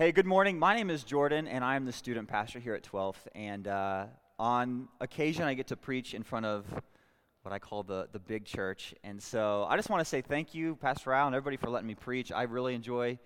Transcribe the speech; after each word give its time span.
Hey, 0.00 0.12
good 0.12 0.26
morning. 0.26 0.60
My 0.60 0.76
name 0.76 0.90
is 0.90 1.02
Jordan, 1.02 1.48
and 1.48 1.64
I'm 1.64 1.84
the 1.84 1.90
student 1.90 2.28
pastor 2.28 2.60
here 2.60 2.74
at 2.74 2.84
12th. 2.84 3.16
And 3.34 3.66
uh, 3.66 4.06
on 4.38 4.86
occasion, 5.00 5.42
I 5.42 5.54
get 5.54 5.66
to 5.66 5.76
preach 5.76 6.14
in 6.14 6.22
front 6.22 6.46
of 6.46 6.66
what 7.42 7.52
I 7.52 7.58
call 7.58 7.82
the, 7.82 8.08
the 8.12 8.20
big 8.20 8.44
church. 8.44 8.94
And 9.02 9.20
so 9.20 9.66
I 9.68 9.74
just 9.74 9.90
want 9.90 9.98
to 10.00 10.04
say 10.04 10.20
thank 10.20 10.54
you, 10.54 10.76
Pastor 10.76 11.12
Al, 11.12 11.26
and 11.26 11.34
everybody 11.34 11.56
for 11.56 11.68
letting 11.68 11.88
me 11.88 11.96
preach. 11.96 12.30
I 12.30 12.44
really 12.44 12.76
enjoy 12.76 13.18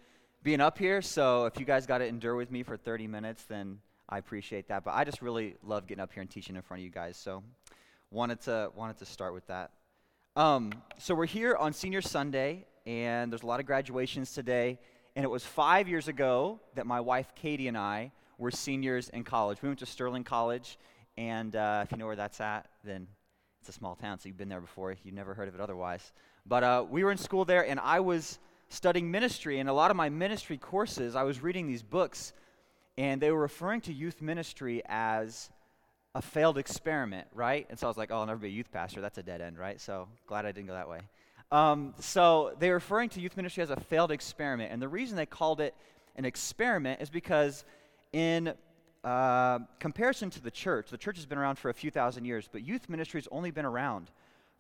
being 0.43 0.63
up 0.63 0.79
here. 0.79 1.03
So 1.03 1.45
if 1.45 1.61
you 1.61 1.67
guys 1.67 1.85
got 1.85 1.99
to 1.99 2.07
endure 2.07 2.37
with 2.37 2.51
me 2.51 2.63
for 2.63 2.79
30 2.79 3.07
minutes, 3.07 3.45
then 3.45 3.79
I 4.09 4.17
appreciate 4.17 4.69
that. 4.69 4.83
But 4.83 4.95
I 4.95 5.05
just 5.05 5.21
really 5.21 5.57
love 5.63 5.87
getting 5.87 6.01
up 6.01 6.15
here 6.15 6.23
and 6.23 6.31
teaching 6.31 6.57
in 6.57 6.63
front 6.63 6.81
of 6.81 6.85
you 6.85 6.91
guys. 6.91 7.19
So 7.19 7.45
wanted 8.11 8.41
to 8.45 8.71
wanted 8.75 8.97
to 9.01 9.05
start 9.05 9.35
with 9.35 9.47
that. 9.49 9.73
Um, 10.37 10.73
so 10.97 11.15
we're 11.15 11.27
here 11.27 11.55
on 11.55 11.75
Senior 11.75 12.01
Sunday, 12.01 12.65
and 12.87 13.31
there's 13.31 13.43
a 13.43 13.47
lot 13.47 13.61
of 13.61 13.67
graduations 13.67 14.33
today. 14.33 14.79
And 15.15 15.25
it 15.25 15.29
was 15.29 15.45
five 15.45 15.89
years 15.89 16.09
ago 16.09 16.61
that 16.75 16.87
my 16.87 17.01
wife 17.01 17.35
Katie 17.35 17.69
and 17.69 17.77
I 17.77 18.13
were 18.39 18.51
seniors 18.51 19.09
in 19.11 19.25
college. 19.25 19.61
We 19.63 19.69
went 19.69 19.79
to 19.81 19.87
Sterling 19.87 20.25
College, 20.25 20.79
and 21.17 21.55
uh, 21.55 21.83
if 21.85 21.93
you 21.93 21.99
know 21.99 22.07
where 22.07 22.17
that's 22.17 22.41
at, 22.41 22.67
then 22.83 23.07
it's 23.61 23.69
a 23.69 23.73
small 23.73 23.95
town, 23.95 24.19
so 24.19 24.29
you've 24.29 24.39
been 24.39 24.49
there 24.49 24.61
before. 24.61 24.95
You've 25.05 25.15
never 25.15 25.35
heard 25.35 25.49
of 25.49 25.55
it 25.55 25.61
otherwise. 25.61 26.13
But 26.47 26.65
uh, 26.65 26.85
we 26.89 27.05
were 27.05 27.13
in 27.13 27.19
school 27.19 27.45
there, 27.45 27.65
and 27.65 27.79
I 27.79 28.01
was 28.01 28.39
studying 28.71 29.11
ministry. 29.11 29.61
And 29.61 29.69
a 29.69 29.73
lot 29.73 29.91
of 29.91 29.97
my 29.97 30.09
ministry 30.09 30.57
courses, 30.57 31.15
I 31.15 31.23
was 31.23 31.43
reading 31.43 31.67
these 31.67 31.83
books, 31.83 32.33
and 32.99 33.21
they 33.21 33.31
were 33.31 33.41
referring 33.41 33.81
to 33.83 33.93
youth 33.93 34.21
ministry 34.21 34.83
as 34.87 35.51
a 36.15 36.23
failed 36.23 36.59
experiment, 36.59 37.29
right? 37.35 37.67
And 37.71 37.79
so 37.79 37.87
I 37.87 37.89
was 37.89 37.97
like, 37.97 38.11
oh, 38.11 38.17
I'll 38.17 38.27
never 38.27 38.41
be 38.41 38.49
a 38.49 38.51
youth 38.51 38.73
pastor. 38.73 39.01
That's 39.01 39.19
a 39.19 39.23
dead 39.23 39.41
end, 39.41 39.59
right? 39.59 39.81
So 39.81 40.09
glad 40.27 40.45
I 40.45 40.53
didn't 40.53 40.67
go 40.67 40.75
that 40.75 40.89
way. 40.89 41.01
Um, 41.53 41.93
so 42.01 42.55
they're 42.59 42.73
referring 42.73 43.11
to 43.11 43.21
youth 43.21 43.37
ministry 43.37 43.63
as 43.63 43.69
a 43.69 43.77
failed 43.77 44.11
experiment. 44.11 44.73
And 44.73 44.81
the 44.81 44.89
reason 44.89 45.19
they 45.19 45.27
called 45.27 45.61
it 45.61 45.75
an 46.17 46.25
experiment 46.25 47.03
is 47.03 47.11
because, 47.11 47.67
in 48.15 48.55
uh, 49.05 49.59
comparison 49.79 50.31
to 50.31 50.43
the 50.43 50.51
church, 50.51 50.89
the 50.89 50.97
church 50.97 51.17
has 51.17 51.27
been 51.27 51.37
around 51.37 51.57
for 51.57 51.69
a 51.69 51.75
few 51.75 51.91
thousand 51.91 52.25
years, 52.25 52.49
but 52.51 52.63
youth 52.65 52.89
ministry 52.89 53.21
has 53.21 53.29
only 53.31 53.51
been 53.51 53.67
around 53.67 54.11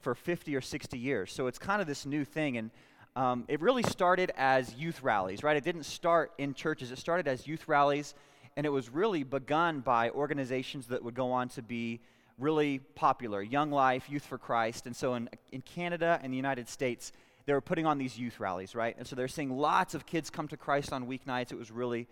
for 0.00 0.14
50 0.14 0.54
or 0.54 0.60
60 0.60 0.98
years. 0.98 1.32
So 1.32 1.46
it's 1.46 1.58
kind 1.58 1.80
of 1.80 1.86
this 1.86 2.04
new 2.04 2.26
thing. 2.26 2.58
And 2.58 2.70
um, 3.16 3.44
it 3.48 3.62
really 3.62 3.84
started 3.84 4.30
as 4.36 4.74
youth 4.74 5.02
rallies, 5.02 5.42
right? 5.42 5.56
It 5.56 5.64
didn't 5.64 5.84
start 5.84 6.32
in 6.36 6.52
churches, 6.52 6.92
it 6.92 6.98
started 6.98 7.26
as 7.26 7.46
youth 7.46 7.68
rallies. 7.68 8.14
And 8.54 8.66
it 8.66 8.70
was 8.70 8.90
really 8.90 9.22
begun 9.22 9.80
by 9.80 10.10
organizations 10.10 10.88
that 10.88 11.02
would 11.02 11.14
go 11.14 11.32
on 11.32 11.48
to 11.50 11.62
be 11.62 12.00
really 12.38 12.78
popular 12.78 13.42
Young 13.42 13.70
Life, 13.70 14.08
Youth 14.08 14.24
for 14.24 14.38
Christ. 14.38 14.86
And 14.86 14.94
so 14.94 15.14
in, 15.14 15.28
in 15.50 15.62
Canada 15.62 16.18
and 16.22 16.32
the 16.32 16.36
United 16.36 16.68
States, 16.68 17.12
they 17.46 17.52
were 17.52 17.60
putting 17.60 17.86
on 17.86 17.98
these 17.98 18.18
youth 18.18 18.40
rallies, 18.40 18.74
right? 18.74 18.94
And 18.96 19.06
so 19.06 19.16
they're 19.16 19.28
seeing 19.28 19.56
lots 19.56 19.94
of 19.94 20.06
kids 20.06 20.30
come 20.30 20.48
to 20.48 20.56
Christ 20.56 20.92
on 20.92 21.06
weeknights. 21.06 21.52
It 21.52 21.58
was 21.58 21.70
really 21.70 22.08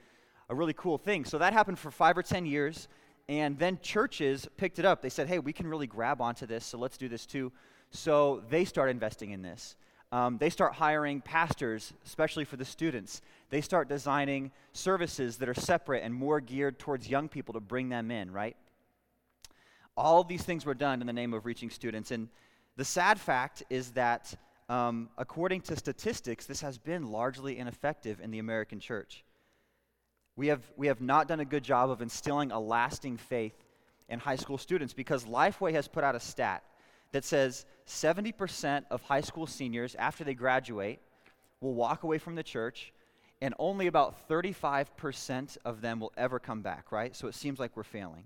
a 0.48 0.54
really 0.54 0.74
cool 0.74 0.98
thing. 0.98 1.24
So 1.24 1.38
that 1.38 1.52
happened 1.52 1.78
for 1.78 1.90
five 1.90 2.18
or 2.18 2.22
10 2.22 2.44
years. 2.46 2.88
And 3.28 3.56
then 3.58 3.78
churches 3.80 4.48
picked 4.56 4.80
it 4.80 4.84
up. 4.84 5.02
They 5.02 5.08
said, 5.08 5.28
hey, 5.28 5.38
we 5.38 5.52
can 5.52 5.68
really 5.68 5.86
grab 5.86 6.20
onto 6.20 6.46
this, 6.46 6.66
so 6.66 6.78
let's 6.78 6.96
do 6.96 7.08
this 7.08 7.26
too. 7.26 7.52
So 7.92 8.42
they 8.50 8.64
start 8.64 8.90
investing 8.90 9.30
in 9.30 9.42
this. 9.42 9.76
Um, 10.12 10.38
they 10.38 10.50
start 10.50 10.74
hiring 10.74 11.20
pastors, 11.20 11.92
especially 12.04 12.44
for 12.44 12.56
the 12.56 12.64
students. 12.64 13.22
They 13.50 13.60
start 13.60 13.88
designing 13.88 14.50
services 14.72 15.36
that 15.36 15.48
are 15.48 15.54
separate 15.54 16.02
and 16.02 16.12
more 16.12 16.40
geared 16.40 16.80
towards 16.80 17.08
young 17.08 17.28
people 17.28 17.54
to 17.54 17.60
bring 17.60 17.88
them 17.88 18.10
in, 18.10 18.32
right? 18.32 18.56
All 19.96 20.24
these 20.24 20.42
things 20.42 20.64
were 20.64 20.74
done 20.74 21.00
in 21.00 21.06
the 21.06 21.12
name 21.12 21.34
of 21.34 21.46
reaching 21.46 21.70
students. 21.70 22.10
And 22.10 22.28
the 22.76 22.84
sad 22.84 23.20
fact 23.20 23.62
is 23.70 23.90
that, 23.92 24.34
um, 24.68 25.10
according 25.18 25.62
to 25.62 25.76
statistics, 25.76 26.46
this 26.46 26.60
has 26.60 26.78
been 26.78 27.10
largely 27.10 27.58
ineffective 27.58 28.20
in 28.20 28.30
the 28.30 28.38
American 28.38 28.80
church. 28.80 29.24
We 30.36 30.46
have, 30.46 30.62
we 30.76 30.86
have 30.86 31.00
not 31.00 31.28
done 31.28 31.40
a 31.40 31.44
good 31.44 31.64
job 31.64 31.90
of 31.90 32.00
instilling 32.00 32.52
a 32.52 32.60
lasting 32.60 33.18
faith 33.18 33.54
in 34.08 34.18
high 34.18 34.36
school 34.36 34.58
students 34.58 34.94
because 34.94 35.24
Lifeway 35.24 35.72
has 35.72 35.88
put 35.88 36.04
out 36.04 36.14
a 36.14 36.20
stat 36.20 36.62
that 37.12 37.24
says 37.24 37.66
70% 37.86 38.84
of 38.90 39.02
high 39.02 39.20
school 39.20 39.46
seniors, 39.46 39.94
after 39.96 40.24
they 40.24 40.34
graduate, 40.34 41.00
will 41.60 41.74
walk 41.74 42.04
away 42.04 42.18
from 42.18 42.34
the 42.34 42.42
church, 42.42 42.92
and 43.42 43.54
only 43.58 43.86
about 43.86 44.28
35% 44.28 45.58
of 45.64 45.80
them 45.80 46.00
will 46.00 46.12
ever 46.16 46.38
come 46.38 46.62
back, 46.62 46.92
right? 46.92 47.14
So 47.16 47.26
it 47.26 47.34
seems 47.34 47.58
like 47.58 47.76
we're 47.76 47.82
failing. 47.82 48.24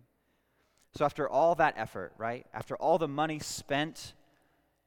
So, 0.96 1.04
after 1.04 1.28
all 1.28 1.56
that 1.56 1.74
effort, 1.76 2.12
right? 2.18 2.46
After 2.54 2.76
all 2.76 2.98
the 2.98 3.08
money 3.08 3.40
spent 3.40 4.14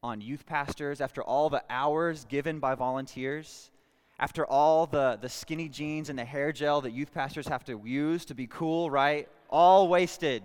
on 0.01 0.21
youth 0.21 0.45
pastors, 0.45 1.01
after 1.01 1.21
all 1.21 1.49
the 1.49 1.63
hours 1.69 2.25
given 2.25 2.59
by 2.59 2.75
volunteers, 2.75 3.71
after 4.19 4.45
all 4.45 4.85
the, 4.85 5.17
the 5.21 5.29
skinny 5.29 5.67
jeans 5.67 6.09
and 6.09 6.17
the 6.17 6.23
hair 6.25 6.51
gel 6.51 6.81
that 6.81 6.91
youth 6.91 7.13
pastors 7.13 7.47
have 7.47 7.65
to 7.65 7.81
use 7.83 8.25
to 8.25 8.35
be 8.35 8.47
cool, 8.47 8.89
right? 8.89 9.27
All 9.49 9.89
wasted. 9.89 10.43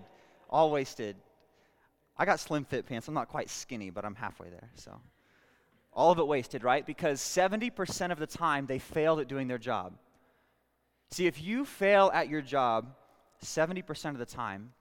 All 0.49 0.69
wasted. 0.69 1.15
I 2.17 2.25
got 2.25 2.39
slim 2.39 2.65
fit 2.65 2.85
pants. 2.85 3.07
I'm 3.07 3.13
not 3.13 3.29
quite 3.29 3.49
skinny, 3.49 3.89
but 3.89 4.05
I'm 4.05 4.15
halfway 4.15 4.49
there. 4.49 4.69
So, 4.75 4.99
all 5.93 6.11
of 6.11 6.19
it 6.19 6.27
wasted, 6.27 6.63
right? 6.63 6.85
Because 6.85 7.21
70% 7.21 8.11
of 8.11 8.19
the 8.19 8.27
time 8.27 8.65
they 8.65 8.79
failed 8.79 9.19
at 9.19 9.27
doing 9.27 9.47
their 9.47 9.57
job. 9.57 9.93
See, 11.11 11.27
if 11.27 11.41
you 11.41 11.63
fail 11.63 12.11
at 12.13 12.27
your 12.27 12.41
job 12.41 12.87
70% 13.43 14.09
of 14.11 14.17
the 14.17 14.25
time, 14.25 14.71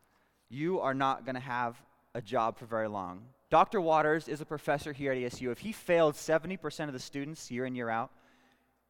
you 0.52 0.80
are 0.80 0.94
not 0.94 1.24
going 1.24 1.34
to 1.34 1.40
have 1.40 1.80
a 2.14 2.20
job 2.20 2.58
for 2.58 2.66
very 2.66 2.88
long. 2.88 3.22
Dr. 3.48 3.80
Waters 3.80 4.28
is 4.28 4.40
a 4.40 4.44
professor 4.44 4.92
here 4.92 5.12
at 5.12 5.18
ASU. 5.18 5.50
If 5.50 5.58
he 5.58 5.72
failed 5.72 6.14
70% 6.14 6.86
of 6.88 6.92
the 6.92 6.98
students 6.98 7.50
year 7.50 7.64
in, 7.64 7.74
year 7.74 7.88
out, 7.88 8.10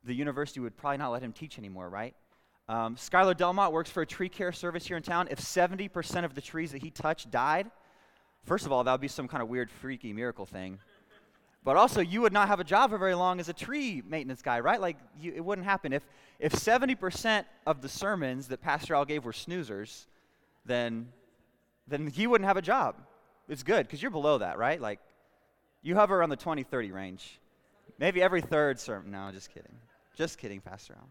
the 0.05 0.15
university 0.15 0.61
would 0.61 0.77
probably 0.77 0.99
not 0.99 1.11
let 1.11 1.23
him 1.23 1.33
teach 1.33 1.59
anymore, 1.59 1.89
right? 1.89 2.15
Um, 2.69 2.97
Skylar 2.97 3.37
Delmont 3.37 3.73
works 3.73 3.91
for 3.91 4.03
a 4.03 4.07
tree 4.07 4.29
care 4.29 4.53
service 4.53 4.87
here 4.87 4.97
in 4.97 5.03
town. 5.03 5.29
If 5.31 5.41
70% 5.41 6.25
of 6.25 6.35
the 6.35 6.41
trees 6.41 6.73
that 6.73 6.83
he 6.83 6.91
touched 6.91 7.31
died, 7.31 7.71
first 8.45 8.67
of 8.67 8.73
all, 8.73 8.83
that 8.83 8.93
would 8.93 9.01
be 9.01 9.09
some 9.09 9.29
kind 9.29 9.43
of 9.43 9.49
weird, 9.49 9.71
freaky 9.71 10.13
miracle 10.13 10.47
thing. 10.47 10.79
But 11.65 11.77
also, 11.77 12.01
you 12.01 12.23
would 12.23 12.33
not 12.33 12.49
have 12.49 12.59
a 12.59 12.65
job 12.65 12.91
for 12.91 12.99
very 12.99 13.15
long 13.15 13.39
as 13.39 13.49
a 13.49 13.53
tree 13.53 14.03
maintenance 14.05 14.43
guy, 14.43 14.59
right? 14.59 14.81
Like, 14.81 14.97
you, 15.21 15.33
it 15.37 15.45
wouldn't 15.45 15.65
happen. 15.65 15.93
If, 15.93 16.03
if 16.41 16.53
70% 16.53 17.45
of 17.69 17.83
the 17.83 17.89
sermons 17.89 18.49
that 18.49 18.61
Pastor 18.61 18.97
Al 18.97 19.05
gave 19.05 19.25
were 19.25 19.33
snoozers, 19.33 20.07
then 20.65 21.07
then 21.87 22.07
he 22.07 22.27
wouldn't 22.27 22.47
have 22.47 22.57
a 22.57 22.63
job. 22.63 22.97
It's 23.49 23.63
good 23.63 23.87
because 23.87 24.01
you're 24.01 24.11
below 24.11 24.39
that, 24.39 24.59
right? 24.59 24.81
Like, 24.81 25.01
you 25.83 25.95
hover 25.95 26.17
around 26.17 26.31
the 26.31 26.37
20, 26.37 26.63
30 26.63 26.93
range. 26.93 27.41
Maybe 27.99 28.23
every 28.23 28.41
third 28.41 28.79
sermon. 28.79 29.11
No, 29.11 29.31
just 29.33 29.53
kidding. 29.53 29.75
Just 30.17 30.39
kidding, 30.39 30.61
Pastor 30.61 30.95
Al. 30.99 31.09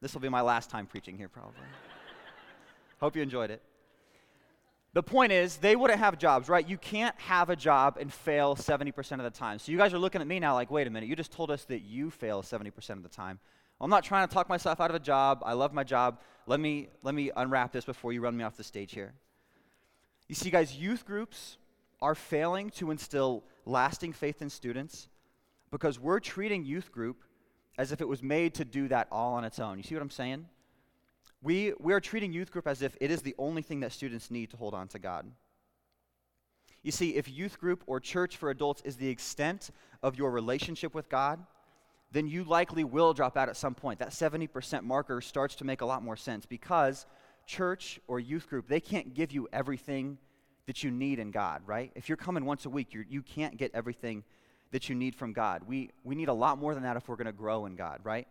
This 0.00 0.14
will 0.14 0.20
be 0.20 0.28
my 0.28 0.40
last 0.40 0.70
time 0.70 0.86
preaching 0.86 1.16
here, 1.16 1.28
probably. 1.28 1.60
Hope 3.00 3.16
you 3.16 3.22
enjoyed 3.22 3.50
it. 3.50 3.62
The 4.94 5.02
point 5.02 5.32
is, 5.32 5.56
they 5.56 5.76
wouldn't 5.76 6.00
have 6.00 6.18
jobs, 6.18 6.48
right? 6.48 6.66
You 6.66 6.78
can't 6.78 7.18
have 7.20 7.50
a 7.50 7.56
job 7.56 7.98
and 8.00 8.12
fail 8.12 8.56
70% 8.56 9.12
of 9.12 9.22
the 9.22 9.30
time. 9.30 9.58
So 9.58 9.70
you 9.70 9.78
guys 9.78 9.92
are 9.92 9.98
looking 9.98 10.20
at 10.20 10.26
me 10.26 10.40
now 10.40 10.54
like, 10.54 10.70
wait 10.70 10.86
a 10.86 10.90
minute, 10.90 11.08
you 11.08 11.16
just 11.16 11.30
told 11.30 11.50
us 11.50 11.64
that 11.66 11.80
you 11.80 12.10
fail 12.10 12.42
70% 12.42 12.90
of 12.90 13.02
the 13.02 13.08
time. 13.08 13.38
Well, 13.78 13.84
I'm 13.84 13.90
not 13.90 14.02
trying 14.02 14.26
to 14.26 14.32
talk 14.32 14.48
myself 14.48 14.80
out 14.80 14.90
of 14.90 14.96
a 14.96 15.00
job. 15.00 15.42
I 15.44 15.52
love 15.52 15.72
my 15.72 15.84
job. 15.84 16.18
Let 16.46 16.58
me, 16.58 16.88
let 17.02 17.14
me 17.14 17.30
unwrap 17.36 17.70
this 17.72 17.84
before 17.84 18.12
you 18.12 18.20
run 18.20 18.36
me 18.36 18.44
off 18.44 18.56
the 18.56 18.64
stage 18.64 18.92
here. 18.92 19.12
You 20.28 20.34
see, 20.34 20.50
guys, 20.50 20.76
youth 20.76 21.06
groups 21.06 21.56
are 22.00 22.14
failing 22.14 22.70
to 22.70 22.90
instill 22.90 23.44
lasting 23.64 24.12
faith 24.12 24.42
in 24.42 24.50
students 24.50 25.08
because 25.70 25.98
we're 25.98 26.20
treating 26.20 26.64
youth 26.64 26.92
group 26.92 27.24
as 27.78 27.92
if 27.92 28.00
it 28.00 28.08
was 28.08 28.22
made 28.22 28.54
to 28.54 28.64
do 28.64 28.88
that 28.88 29.08
all 29.10 29.34
on 29.34 29.44
its 29.44 29.58
own. 29.58 29.78
You 29.78 29.84
see 29.84 29.94
what 29.94 30.02
I'm 30.02 30.10
saying? 30.10 30.46
We, 31.40 31.72
we 31.78 31.92
are 31.92 32.00
treating 32.00 32.32
youth 32.32 32.50
group 32.50 32.66
as 32.66 32.82
if 32.82 32.96
it 33.00 33.10
is 33.10 33.22
the 33.22 33.34
only 33.38 33.62
thing 33.62 33.80
that 33.80 33.92
students 33.92 34.30
need 34.30 34.50
to 34.50 34.56
hold 34.56 34.74
on 34.74 34.88
to 34.88 34.98
God. 34.98 35.26
You 36.82 36.92
see, 36.92 37.16
if 37.16 37.28
youth 37.28 37.58
group 37.58 37.82
or 37.86 38.00
church 38.00 38.36
for 38.36 38.50
adults 38.50 38.82
is 38.84 38.96
the 38.96 39.08
extent 39.08 39.70
of 40.02 40.16
your 40.16 40.30
relationship 40.30 40.94
with 40.94 41.08
God, 41.08 41.38
then 42.10 42.26
you 42.26 42.44
likely 42.44 42.84
will 42.84 43.12
drop 43.12 43.36
out 43.36 43.48
at 43.48 43.56
some 43.56 43.74
point. 43.74 43.98
That 43.98 44.10
70% 44.10 44.82
marker 44.82 45.20
starts 45.20 45.54
to 45.56 45.64
make 45.64 45.80
a 45.80 45.86
lot 45.86 46.02
more 46.02 46.16
sense 46.16 46.46
because 46.46 47.06
church 47.48 47.98
or 48.06 48.20
youth 48.20 48.48
group, 48.48 48.68
they 48.68 48.78
can't 48.78 49.14
give 49.14 49.32
you 49.32 49.48
everything 49.52 50.18
that 50.66 50.84
you 50.84 50.90
need 50.90 51.18
in 51.18 51.30
God, 51.32 51.62
right? 51.66 51.90
If 51.96 52.08
you're 52.08 52.16
coming 52.16 52.44
once 52.44 52.66
a 52.66 52.70
week, 52.70 52.92
you're, 52.92 53.06
you 53.08 53.22
can 53.22 53.44
not 53.44 53.56
get 53.56 53.72
everything 53.74 54.22
that 54.70 54.88
you 54.88 54.94
need 54.94 55.14
from 55.14 55.32
God. 55.32 55.62
We, 55.66 55.90
we 56.04 56.14
need 56.14 56.28
a 56.28 56.34
lot 56.34 56.58
more 56.58 56.74
than 56.74 56.82
that 56.82 56.96
if 56.96 57.08
we're 57.08 57.16
going 57.16 57.26
to 57.26 57.32
grow 57.32 57.66
in 57.66 57.74
God, 57.74 58.00
right? 58.04 58.28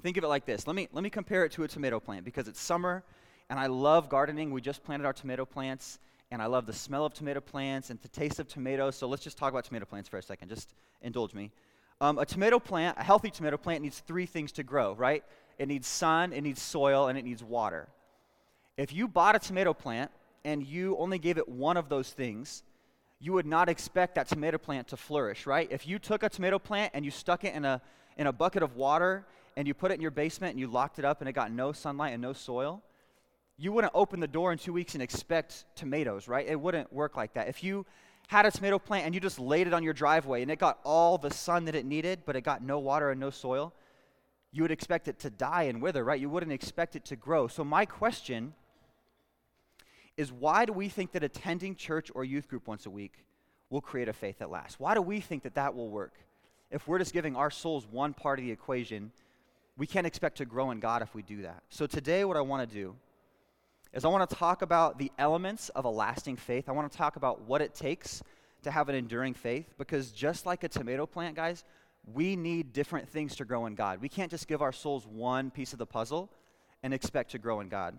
Think 0.00 0.16
of 0.16 0.22
it 0.22 0.28
like 0.28 0.46
this. 0.46 0.66
Let 0.66 0.76
me, 0.76 0.88
let 0.92 1.02
me 1.02 1.10
compare 1.10 1.44
it 1.44 1.52
to 1.52 1.64
a 1.64 1.68
tomato 1.68 1.98
plant 1.98 2.24
because 2.24 2.46
it's 2.46 2.60
summer 2.60 3.02
and 3.50 3.58
I 3.58 3.66
love 3.66 4.08
gardening. 4.08 4.52
We 4.52 4.60
just 4.60 4.84
planted 4.84 5.04
our 5.04 5.12
tomato 5.12 5.44
plants 5.44 5.98
and 6.30 6.40
I 6.40 6.46
love 6.46 6.66
the 6.66 6.72
smell 6.72 7.04
of 7.04 7.14
tomato 7.14 7.40
plants 7.40 7.90
and 7.90 8.00
the 8.00 8.08
taste 8.08 8.38
of 8.38 8.46
tomatoes. 8.46 8.94
So 8.94 9.08
let's 9.08 9.24
just 9.24 9.36
talk 9.36 9.52
about 9.52 9.64
tomato 9.64 9.86
plants 9.86 10.08
for 10.08 10.18
a 10.18 10.22
second. 10.22 10.50
Just 10.50 10.72
indulge 11.02 11.34
me. 11.34 11.50
Um, 12.00 12.18
a 12.18 12.24
tomato 12.24 12.60
plant, 12.60 12.96
a 12.96 13.02
healthy 13.02 13.30
tomato 13.30 13.56
plant, 13.56 13.82
needs 13.82 13.98
three 13.98 14.26
things 14.26 14.52
to 14.52 14.62
grow, 14.62 14.94
right? 14.94 15.24
It 15.58 15.68
needs 15.68 15.86
sun, 15.86 16.32
it 16.32 16.42
needs 16.42 16.62
soil, 16.62 17.08
and 17.08 17.18
it 17.18 17.24
needs 17.24 17.42
water. 17.42 17.88
If 18.76 18.92
you 18.92 19.08
bought 19.08 19.34
a 19.34 19.38
tomato 19.38 19.74
plant 19.74 20.10
and 20.44 20.64
you 20.64 20.96
only 20.98 21.18
gave 21.18 21.36
it 21.36 21.48
one 21.48 21.76
of 21.76 21.88
those 21.88 22.10
things, 22.10 22.62
you 23.20 23.32
would 23.32 23.46
not 23.46 23.68
expect 23.68 24.14
that 24.14 24.28
tomato 24.28 24.58
plant 24.58 24.88
to 24.88 24.96
flourish, 24.96 25.46
right? 25.46 25.66
If 25.70 25.86
you 25.86 25.98
took 25.98 26.22
a 26.22 26.28
tomato 26.28 26.58
plant 26.58 26.92
and 26.94 27.04
you 27.04 27.10
stuck 27.10 27.42
it 27.44 27.54
in 27.54 27.64
a, 27.64 27.82
in 28.16 28.28
a 28.28 28.32
bucket 28.32 28.62
of 28.62 28.76
water 28.76 29.26
and 29.56 29.66
you 29.66 29.74
put 29.74 29.90
it 29.90 29.94
in 29.94 30.00
your 30.00 30.12
basement 30.12 30.52
and 30.52 30.60
you 30.60 30.68
locked 30.68 31.00
it 31.00 31.04
up 31.04 31.20
and 31.20 31.28
it 31.28 31.32
got 31.32 31.50
no 31.50 31.72
sunlight 31.72 32.12
and 32.12 32.22
no 32.22 32.32
soil, 32.32 32.80
you 33.56 33.72
wouldn't 33.72 33.92
open 33.96 34.20
the 34.20 34.28
door 34.28 34.52
in 34.52 34.58
two 34.58 34.72
weeks 34.72 34.94
and 34.94 35.02
expect 35.02 35.64
tomatoes, 35.74 36.28
right? 36.28 36.46
It 36.46 36.60
wouldn't 36.60 36.92
work 36.92 37.16
like 37.16 37.34
that. 37.34 37.48
If 37.48 37.64
you 37.64 37.84
had 38.28 38.46
a 38.46 38.52
tomato 38.52 38.78
plant 38.78 39.06
and 39.06 39.14
you 39.14 39.20
just 39.20 39.40
laid 39.40 39.66
it 39.66 39.74
on 39.74 39.82
your 39.82 39.94
driveway 39.94 40.42
and 40.42 40.50
it 40.50 40.60
got 40.60 40.78
all 40.84 41.18
the 41.18 41.32
sun 41.32 41.64
that 41.64 41.74
it 41.74 41.84
needed, 41.84 42.20
but 42.24 42.36
it 42.36 42.42
got 42.42 42.62
no 42.62 42.78
water 42.78 43.10
and 43.10 43.18
no 43.18 43.30
soil, 43.30 43.74
you 44.52 44.62
would 44.62 44.70
expect 44.70 45.08
it 45.08 45.18
to 45.20 45.30
die 45.30 45.64
and 45.64 45.82
wither, 45.82 46.04
right? 46.04 46.20
You 46.20 46.30
wouldn't 46.30 46.52
expect 46.52 46.96
it 46.96 47.04
to 47.06 47.16
grow. 47.16 47.48
So, 47.48 47.64
my 47.64 47.84
question 47.84 48.54
is 50.16 50.32
why 50.32 50.64
do 50.64 50.72
we 50.72 50.88
think 50.88 51.12
that 51.12 51.22
attending 51.22 51.74
church 51.74 52.10
or 52.14 52.24
youth 52.24 52.48
group 52.48 52.66
once 52.66 52.86
a 52.86 52.90
week 52.90 53.24
will 53.70 53.80
create 53.80 54.08
a 54.08 54.12
faith 54.12 54.38
that 54.38 54.50
lasts? 54.50 54.80
Why 54.80 54.94
do 54.94 55.02
we 55.02 55.20
think 55.20 55.42
that 55.42 55.54
that 55.54 55.74
will 55.74 55.90
work? 55.90 56.14
If 56.70 56.88
we're 56.88 56.98
just 56.98 57.12
giving 57.12 57.36
our 57.36 57.50
souls 57.50 57.86
one 57.90 58.14
part 58.14 58.38
of 58.38 58.44
the 58.44 58.50
equation, 58.50 59.12
we 59.76 59.86
can't 59.86 60.06
expect 60.06 60.38
to 60.38 60.44
grow 60.44 60.70
in 60.70 60.80
God 60.80 61.02
if 61.02 61.14
we 61.14 61.22
do 61.22 61.42
that. 61.42 61.62
So, 61.68 61.86
today, 61.86 62.24
what 62.24 62.36
I 62.36 62.40
want 62.40 62.68
to 62.68 62.74
do 62.74 62.94
is 63.92 64.04
I 64.04 64.08
want 64.08 64.28
to 64.28 64.34
talk 64.34 64.62
about 64.62 64.98
the 64.98 65.12
elements 65.18 65.68
of 65.70 65.84
a 65.84 65.90
lasting 65.90 66.36
faith. 66.36 66.68
I 66.68 66.72
want 66.72 66.90
to 66.90 66.96
talk 66.96 67.16
about 67.16 67.42
what 67.42 67.60
it 67.60 67.74
takes 67.74 68.22
to 68.62 68.70
have 68.70 68.88
an 68.88 68.94
enduring 68.94 69.34
faith 69.34 69.74
because 69.78 70.10
just 70.10 70.46
like 70.46 70.64
a 70.64 70.68
tomato 70.68 71.06
plant, 71.06 71.36
guys, 71.36 71.64
we 72.14 72.36
need 72.36 72.72
different 72.72 73.08
things 73.08 73.36
to 73.36 73.44
grow 73.44 73.66
in 73.66 73.74
God. 73.74 74.00
We 74.00 74.08
can't 74.08 74.30
just 74.30 74.48
give 74.48 74.62
our 74.62 74.72
souls 74.72 75.06
one 75.06 75.50
piece 75.50 75.72
of 75.72 75.78
the 75.78 75.86
puzzle 75.86 76.30
and 76.82 76.94
expect 76.94 77.32
to 77.32 77.38
grow 77.38 77.60
in 77.60 77.68
God. 77.68 77.98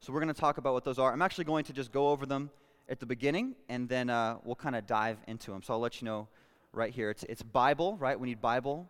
So 0.00 0.12
we're 0.12 0.20
going 0.20 0.34
to 0.34 0.40
talk 0.40 0.58
about 0.58 0.74
what 0.74 0.84
those 0.84 0.98
are. 0.98 1.12
I'm 1.12 1.22
actually 1.22 1.44
going 1.44 1.64
to 1.64 1.72
just 1.72 1.92
go 1.92 2.08
over 2.08 2.26
them 2.26 2.50
at 2.88 3.00
the 3.00 3.06
beginning 3.06 3.54
and 3.68 3.88
then 3.88 4.10
uh, 4.10 4.36
we'll 4.44 4.56
kind 4.56 4.76
of 4.76 4.86
dive 4.86 5.18
into 5.26 5.50
them. 5.50 5.62
So 5.62 5.72
I'll 5.72 5.80
let 5.80 6.00
you 6.00 6.06
know 6.06 6.28
right 6.72 6.92
here. 6.92 7.10
It's, 7.10 7.24
it's 7.24 7.42
Bible, 7.42 7.96
right? 7.96 8.18
We 8.18 8.28
need 8.28 8.40
Bible, 8.40 8.88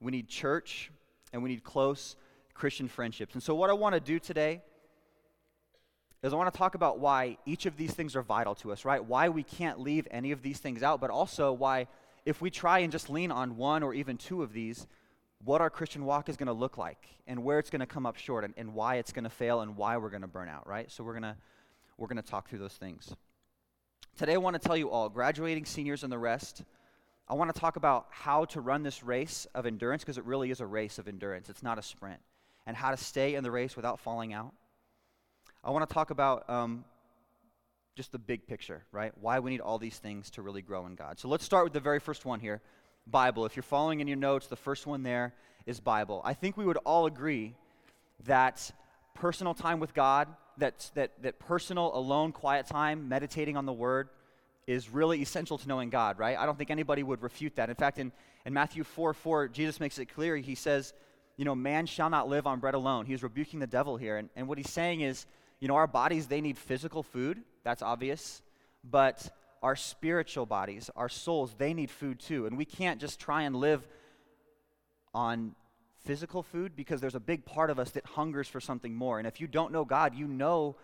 we 0.00 0.12
need 0.12 0.28
church, 0.28 0.90
and 1.32 1.42
we 1.42 1.48
need 1.48 1.64
close 1.64 2.16
Christian 2.54 2.88
friendships. 2.88 3.34
And 3.34 3.42
so 3.42 3.54
what 3.54 3.70
I 3.70 3.72
want 3.72 3.94
to 3.94 4.00
do 4.00 4.18
today 4.18 4.62
is 6.22 6.32
I 6.32 6.36
want 6.36 6.52
to 6.52 6.58
talk 6.58 6.74
about 6.74 6.98
why 6.98 7.38
each 7.46 7.66
of 7.66 7.76
these 7.76 7.92
things 7.92 8.16
are 8.16 8.22
vital 8.22 8.54
to 8.56 8.72
us, 8.72 8.84
right? 8.84 9.04
Why 9.04 9.28
we 9.28 9.42
can't 9.42 9.80
leave 9.80 10.08
any 10.10 10.32
of 10.32 10.42
these 10.42 10.58
things 10.58 10.82
out, 10.82 11.00
but 11.00 11.10
also 11.10 11.52
why, 11.52 11.86
if 12.26 12.42
we 12.42 12.50
try 12.50 12.80
and 12.80 12.92
just 12.92 13.08
lean 13.08 13.30
on 13.30 13.56
one 13.56 13.82
or 13.82 13.94
even 13.94 14.18
two 14.18 14.42
of 14.42 14.52
these, 14.52 14.86
what 15.44 15.60
our 15.60 15.70
Christian 15.70 16.04
walk 16.04 16.28
is 16.28 16.36
going 16.36 16.48
to 16.48 16.52
look 16.52 16.76
like 16.76 16.98
and 17.26 17.42
where 17.44 17.60
it's 17.60 17.70
going 17.70 17.80
to 17.80 17.86
come 17.86 18.04
up 18.04 18.16
short 18.16 18.44
and, 18.44 18.52
and 18.56 18.74
why 18.74 18.96
it's 18.96 19.12
going 19.12 19.24
to 19.24 19.30
fail 19.30 19.60
and 19.60 19.76
why 19.76 19.96
we're 19.96 20.10
going 20.10 20.22
to 20.22 20.28
burn 20.28 20.48
out, 20.48 20.66
right? 20.66 20.90
So 20.90 21.04
we're 21.04 21.12
going 21.12 21.22
to 21.22 21.36
we're 21.96 22.08
going 22.08 22.22
to 22.22 22.28
talk 22.28 22.50
through 22.50 22.58
those 22.58 22.74
things. 22.74 23.14
Today 24.18 24.34
I 24.34 24.38
want 24.38 24.60
to 24.60 24.66
tell 24.66 24.76
you 24.76 24.90
all, 24.90 25.08
graduating 25.08 25.64
seniors 25.64 26.02
and 26.02 26.12
the 26.12 26.18
rest, 26.18 26.62
I 27.28 27.34
want 27.34 27.54
to 27.54 27.58
talk 27.58 27.76
about 27.76 28.06
how 28.10 28.44
to 28.46 28.60
run 28.60 28.82
this 28.82 29.02
race 29.02 29.46
of 29.54 29.64
endurance 29.64 30.02
because 30.02 30.18
it 30.18 30.24
really 30.24 30.50
is 30.50 30.60
a 30.60 30.66
race 30.66 30.98
of 30.98 31.08
endurance. 31.08 31.48
It's 31.48 31.62
not 31.62 31.78
a 31.78 31.82
sprint. 31.82 32.20
And 32.66 32.76
how 32.76 32.90
to 32.90 32.96
stay 32.96 33.34
in 33.34 33.44
the 33.44 33.50
race 33.50 33.76
without 33.76 34.00
falling 34.00 34.32
out. 34.32 34.52
I 35.64 35.70
want 35.70 35.88
to 35.88 35.92
talk 35.92 36.10
about 36.10 36.48
um, 36.50 36.84
just 37.96 38.12
the 38.12 38.18
big 38.18 38.46
picture, 38.46 38.84
right? 38.92 39.12
Why 39.20 39.38
we 39.40 39.50
need 39.50 39.60
all 39.60 39.78
these 39.78 39.98
things 39.98 40.30
to 40.32 40.42
really 40.42 40.60
grow 40.60 40.86
in 40.86 40.94
God. 40.94 41.18
So 41.18 41.28
let's 41.28 41.44
start 41.44 41.64
with 41.64 41.72
the 41.72 41.80
very 41.80 41.98
first 41.98 42.24
one 42.24 42.40
here 42.40 42.60
Bible. 43.06 43.46
If 43.46 43.56
you're 43.56 43.62
following 43.62 44.00
in 44.00 44.06
your 44.06 44.18
notes, 44.18 44.48
the 44.48 44.56
first 44.56 44.86
one 44.86 45.02
there 45.02 45.32
is 45.64 45.80
Bible. 45.80 46.20
I 46.24 46.34
think 46.34 46.56
we 46.56 46.66
would 46.66 46.76
all 46.78 47.06
agree 47.06 47.54
that 48.26 48.70
personal 49.14 49.54
time 49.54 49.80
with 49.80 49.94
God, 49.94 50.28
that, 50.58 50.90
that, 50.94 51.22
that 51.22 51.38
personal, 51.38 51.96
alone, 51.96 52.32
quiet 52.32 52.66
time, 52.66 53.08
meditating 53.08 53.56
on 53.56 53.64
the 53.64 53.72
Word, 53.72 54.08
is 54.66 54.90
really 54.90 55.22
essential 55.22 55.56
to 55.56 55.68
knowing 55.68 55.88
God, 55.88 56.18
right? 56.18 56.36
I 56.36 56.44
don't 56.44 56.58
think 56.58 56.70
anybody 56.70 57.02
would 57.02 57.22
refute 57.22 57.56
that. 57.56 57.70
In 57.70 57.76
fact, 57.76 57.98
in, 57.98 58.12
in 58.44 58.52
Matthew 58.52 58.84
4 58.84 59.14
4, 59.14 59.48
Jesus 59.48 59.80
makes 59.80 59.98
it 59.98 60.06
clear. 60.06 60.36
He 60.36 60.54
says, 60.54 60.92
You 61.36 61.44
know, 61.44 61.54
man 61.54 61.86
shall 61.86 62.10
not 62.10 62.28
live 62.28 62.46
on 62.46 62.60
bread 62.60 62.74
alone. 62.74 63.06
He's 63.06 63.22
rebuking 63.22 63.60
the 63.60 63.66
devil 63.66 63.96
here. 63.96 64.18
And, 64.18 64.28
and 64.36 64.48
what 64.48 64.58
he's 64.58 64.70
saying 64.70 65.00
is, 65.00 65.24
you 65.60 65.68
know, 65.68 65.76
our 65.76 65.86
bodies, 65.86 66.26
they 66.26 66.40
need 66.40 66.58
physical 66.58 67.02
food. 67.02 67.42
That's 67.66 67.82
obvious. 67.82 68.42
But 68.88 69.28
our 69.60 69.74
spiritual 69.74 70.46
bodies, 70.46 70.88
our 70.94 71.08
souls, 71.08 71.56
they 71.58 71.74
need 71.74 71.90
food 71.90 72.20
too. 72.20 72.46
And 72.46 72.56
we 72.56 72.64
can't 72.64 73.00
just 73.00 73.18
try 73.18 73.42
and 73.42 73.56
live 73.56 73.84
on 75.12 75.56
physical 76.04 76.44
food 76.44 76.76
because 76.76 77.00
there's 77.00 77.16
a 77.16 77.20
big 77.20 77.44
part 77.44 77.70
of 77.70 77.80
us 77.80 77.90
that 77.90 78.06
hungers 78.06 78.46
for 78.46 78.60
something 78.60 78.94
more. 78.94 79.18
And 79.18 79.26
if 79.26 79.40
you 79.40 79.48
don't 79.48 79.72
know 79.72 79.84
God, 79.84 80.14
you 80.14 80.28
know 80.28 80.76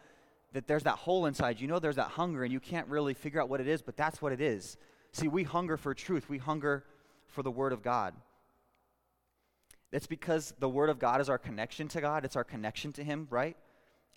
that 0.54 0.66
there's 0.66 0.82
that 0.82 0.96
hole 0.96 1.26
inside. 1.26 1.60
You 1.60 1.68
know 1.68 1.78
there's 1.78 1.96
that 1.96 2.08
hunger, 2.08 2.42
and 2.42 2.52
you 2.52 2.58
can't 2.58 2.88
really 2.88 3.14
figure 3.14 3.40
out 3.40 3.48
what 3.48 3.60
it 3.60 3.68
is, 3.68 3.80
but 3.80 3.96
that's 3.96 4.20
what 4.20 4.32
it 4.32 4.40
is. 4.40 4.76
See, 5.12 5.28
we 5.28 5.44
hunger 5.44 5.76
for 5.76 5.94
truth, 5.94 6.28
we 6.28 6.38
hunger 6.38 6.82
for 7.28 7.44
the 7.44 7.50
Word 7.50 7.72
of 7.72 7.84
God. 7.84 8.12
It's 9.92 10.08
because 10.08 10.52
the 10.58 10.68
Word 10.68 10.90
of 10.90 10.98
God 10.98 11.20
is 11.20 11.28
our 11.28 11.38
connection 11.38 11.86
to 11.88 12.00
God, 12.00 12.24
it's 12.24 12.34
our 12.34 12.44
connection 12.44 12.92
to 12.94 13.04
Him, 13.04 13.28
right? 13.30 13.56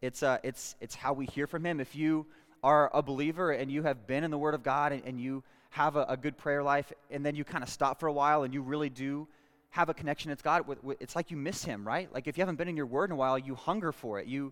It's, 0.01 0.23
uh, 0.23 0.39
it's, 0.43 0.75
it's 0.81 0.95
how 0.95 1.13
we 1.13 1.27
hear 1.27 1.45
from 1.45 1.63
Him. 1.63 1.79
If 1.79 1.95
you 1.95 2.25
are 2.65 2.89
a 2.95 3.03
believer 3.03 3.51
and 3.51 3.71
you 3.71 3.83
have 3.83 4.07
been 4.07 4.23
in 4.23 4.31
the 4.31 4.37
Word 4.39 4.55
of 4.55 4.63
God 4.63 4.91
and, 4.91 5.03
and 5.05 5.21
you 5.21 5.43
have 5.69 5.95
a, 5.95 6.05
a, 6.09 6.17
good 6.17 6.35
prayer 6.35 6.63
life, 6.63 6.91
and 7.11 7.23
then 7.23 7.35
you 7.35 7.43
kind 7.43 7.63
of 7.63 7.69
stop 7.69 7.99
for 7.99 8.07
a 8.07 8.13
while 8.13 8.41
and 8.41 8.53
you 8.53 8.61
really 8.61 8.89
do 8.89 9.27
have 9.69 9.87
a 9.89 9.93
connection 9.93 10.31
with 10.31 10.41
God, 10.41 10.65
it's 10.99 11.15
like 11.15 11.29
you 11.29 11.37
miss 11.37 11.63
Him, 11.63 11.85
right? 11.85 12.11
Like 12.11 12.27
if 12.27 12.37
you 12.37 12.41
haven't 12.41 12.55
been 12.55 12.67
in 12.67 12.75
your 12.75 12.85
Word 12.87 13.09
in 13.09 13.11
a 13.11 13.15
while, 13.17 13.37
you 13.37 13.53
hunger 13.53 13.91
for 13.91 14.19
it. 14.19 14.25
You, 14.25 14.51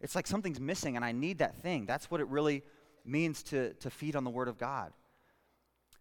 it's 0.00 0.14
like 0.14 0.26
something's 0.26 0.60
missing, 0.60 0.94
and 0.94 1.04
I 1.04 1.10
need 1.10 1.38
that 1.38 1.56
thing. 1.56 1.84
That's 1.86 2.10
what 2.10 2.20
it 2.20 2.28
really 2.28 2.62
means 3.04 3.42
to, 3.44 3.72
to 3.74 3.90
feed 3.90 4.14
on 4.14 4.22
the 4.24 4.30
Word 4.30 4.46
of 4.46 4.58
God. 4.58 4.92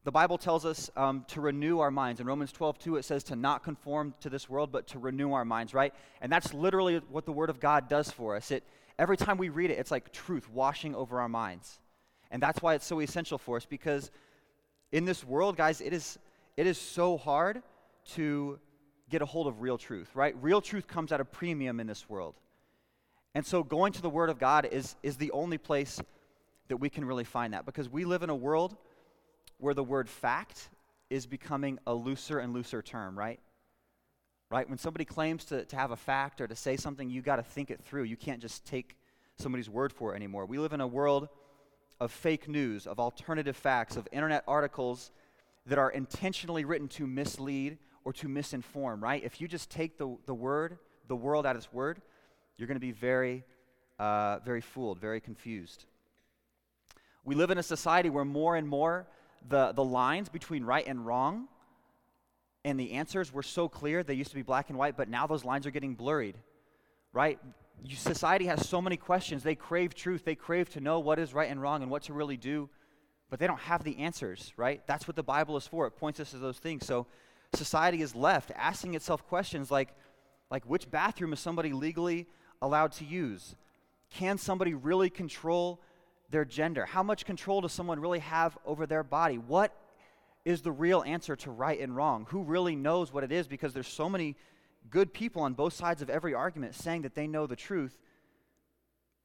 The 0.04 0.12
Bible 0.12 0.38
tells 0.38 0.66
us 0.66 0.92
um, 0.96 1.26
to 1.30 1.42
renew 1.42 1.80
our 1.80 1.90
minds. 1.90 2.22
In 2.22 2.28
Romans 2.28 2.52
12, 2.52 2.78
2, 2.78 2.96
it 2.98 3.06
says 3.06 3.24
to 3.26 3.36
not 3.36 3.64
conform 3.64 4.14
to 4.20 4.30
this 4.30 4.48
world, 4.48 4.72
but 4.72 4.86
to 4.88 5.00
renew 5.00 5.34
our 5.34 5.46
minds, 5.46 5.74
right? 5.74 5.94
And 6.22 6.32
that's 6.32 6.54
literally 6.54 7.02
what 7.10 7.26
the 7.26 7.32
Word 7.32 7.50
of 7.50 7.60
God 7.60 7.90
does 7.90 8.12
for 8.12 8.36
us. 8.36 8.52
It, 8.52 8.64
every 9.00 9.18
time 9.18 9.38
we 9.38 9.50
read 9.50 9.72
it, 9.72 9.80
it's 9.80 9.92
like 9.92 10.12
truth 10.12 10.50
washing 10.50 10.96
over 10.96 11.20
our 11.20 11.30
minds. 11.30 11.80
And 12.32 12.42
that's 12.42 12.62
why 12.62 12.74
it's 12.74 12.86
so 12.86 13.00
essential 13.00 13.38
for 13.38 13.58
us 13.58 13.66
because 13.66 14.12
in 14.92 15.06
this 15.06 15.24
world, 15.24 15.56
guys, 15.56 15.82
it 15.82 15.94
is, 15.94 16.18
it 16.56 16.68
is 16.68 16.78
so 16.78 17.18
hard 17.18 17.62
to 18.14 18.60
get 19.10 19.22
a 19.22 19.26
hold 19.26 19.48
of 19.48 19.62
real 19.62 19.78
truth, 19.78 20.10
right? 20.14 20.36
Real 20.42 20.62
truth 20.62 20.88
comes 20.88 21.12
at 21.12 21.22
a 21.22 21.26
premium 21.26 21.80
in 21.80 21.88
this 21.88 22.10
world. 22.10 22.36
And 23.36 23.46
so 23.46 23.64
going 23.64 23.94
to 23.94 24.02
the 24.02 24.10
Word 24.10 24.30
of 24.30 24.40
God 24.40 24.68
is, 24.72 24.96
is 25.04 25.18
the 25.18 25.32
only 25.32 25.58
place 25.58 26.02
that 26.68 26.78
we 26.78 26.90
can 26.90 27.06
really 27.06 27.24
find 27.24 27.54
that 27.54 27.66
because 27.66 27.90
we 27.90 28.04
live 28.06 28.24
in 28.24 28.30
a 28.30 28.36
world 28.36 28.76
where 29.58 29.74
the 29.74 29.84
word 29.84 30.10
fact 30.10 30.70
is 31.10 31.26
becoming 31.26 31.80
a 31.88 31.94
looser 31.94 32.40
and 32.40 32.54
looser 32.54 32.82
term, 32.82 33.18
right? 33.18 33.40
Right? 34.50 34.68
When 34.68 34.78
somebody 34.78 35.06
claims 35.06 35.46
to, 35.46 35.66
to 35.66 35.76
have 35.76 35.92
a 35.92 35.98
fact 35.98 36.42
or 36.42 36.48
to 36.48 36.56
say 36.56 36.78
something, 36.78 37.10
you 37.10 37.22
got 37.22 37.38
to 37.38 37.44
think 37.44 37.70
it 37.70 37.82
through. 37.84 38.04
You 38.04 38.18
can't 38.18 38.42
just 38.42 38.66
take 38.66 38.96
somebody's 39.38 39.70
word 39.70 39.92
for 39.92 40.14
it 40.14 40.16
anymore. 40.16 40.46
We 40.46 40.58
live 40.58 40.74
in 40.74 40.82
a 40.82 40.88
world 40.88 41.30
of 42.00 42.12
fake 42.12 42.48
news, 42.48 42.88
of 42.88 43.00
alternative 43.00 43.58
facts, 43.58 43.98
of 43.98 44.08
internet 44.12 44.44
articles 44.48 45.12
that 45.66 45.78
are 45.78 45.90
intentionally 45.90 46.64
written 46.64 46.88
to 46.88 47.06
mislead 47.06 47.78
or 48.06 48.14
to 48.14 48.28
misinform, 48.28 49.02
right? 49.02 49.22
If 49.24 49.42
you 49.42 49.48
just 49.48 49.70
take 49.70 49.98
the, 49.98 50.16
the 50.26 50.34
word, 50.34 50.78
the 51.08 51.16
world 51.16 51.46
at 51.46 51.56
its 51.56 51.74
word, 51.74 52.02
you're 52.58 52.68
going 52.68 52.78
to 52.78 52.80
be 52.80 52.92
very, 52.92 53.44
uh, 54.00 54.40
very 54.40 54.62
fooled, 54.62 55.00
very 55.00 55.20
confused. 55.20 55.86
We 57.26 57.36
live 57.36 57.52
in 57.52 57.58
a 57.58 57.64
society 57.64 58.10
where 58.10 58.24
more 58.24 58.56
and 58.56 58.68
more 58.68 59.08
the, 59.50 59.74
the 59.74 59.84
lines 59.84 60.30
between 60.30 60.64
right 60.64 60.88
and 60.88 61.06
wrong 61.06 61.50
and 62.64 62.80
the 62.80 62.94
answers 62.94 63.32
were 63.32 63.44
so 63.44 63.70
clear. 63.70 64.04
They 64.04 64.14
used 64.14 64.30
to 64.32 64.36
be 64.36 64.42
black 64.42 64.70
and 64.70 64.78
white, 64.78 64.98
but 64.98 65.10
now 65.10 65.28
those 65.28 65.46
lines 65.46 65.66
are 65.66 65.72
getting 65.72 65.96
blurred, 65.96 66.38
right? 67.14 67.40
You, 67.84 67.96
society 67.96 68.46
has 68.46 68.68
so 68.68 68.82
many 68.82 68.98
questions. 68.98 69.44
They 69.44 69.56
crave 69.56 69.94
truth. 69.94 70.26
They 70.26 70.36
crave 70.36 70.70
to 70.72 70.82
know 70.82 71.00
what 71.00 71.20
is 71.20 71.34
right 71.34 71.50
and 71.50 71.62
wrong 71.62 71.82
and 71.82 71.92
what 71.92 72.04
to 72.04 72.14
really 72.14 72.38
do, 72.38 72.70
but 73.30 73.40
they 73.40 73.48
don't 73.48 73.60
have 73.60 73.84
the 73.84 74.00
answers, 74.00 74.54
right? 74.58 74.82
That's 74.88 75.08
what 75.08 75.16
the 75.16 75.24
Bible 75.24 75.58
is 75.58 75.68
for. 75.68 75.88
It 75.88 75.92
points 75.92 76.20
us 76.20 76.32
to 76.32 76.38
those 76.38 76.58
things. 76.58 76.86
So 76.86 77.08
society 77.54 78.02
is 78.02 78.16
left 78.16 78.52
asking 78.56 78.96
itself 78.96 79.28
questions 79.28 79.72
like, 79.72 79.90
like 80.50 80.66
which 80.66 80.90
bathroom 80.90 81.34
is 81.34 81.40
somebody 81.40 81.74
legally 81.74 82.28
allowed 82.62 82.92
to 82.94 83.06
use? 83.06 83.56
Can 84.10 84.38
somebody 84.38 84.74
really 84.74 85.10
control 85.10 85.82
their 86.30 86.46
gender? 86.46 86.86
How 86.86 87.04
much 87.04 87.26
control 87.26 87.62
does 87.62 87.72
someone 87.72 88.00
really 88.00 88.20
have 88.20 88.58
over 88.66 88.86
their 88.86 89.04
body? 89.04 89.38
What 89.38 89.74
is 90.48 90.62
the 90.62 90.72
real 90.72 91.04
answer 91.06 91.36
to 91.36 91.52
right 91.52 91.78
and 91.78 91.94
wrong? 91.94 92.26
Who 92.30 92.42
really 92.42 92.74
knows 92.74 93.12
what 93.12 93.26
it 93.26 93.34
is? 93.34 93.50
Because 93.50 93.74
there's 93.74 93.86
so 93.86 94.08
many 94.08 94.38
good 94.90 95.12
people 95.12 95.42
on 95.42 95.54
both 95.54 95.74
sides 95.74 96.02
of 96.02 96.10
every 96.10 96.34
argument 96.34 96.74
saying 96.74 97.02
that 97.02 97.16
they 97.16 97.28
know 97.28 97.48
the 97.48 97.56
truth, 97.58 98.00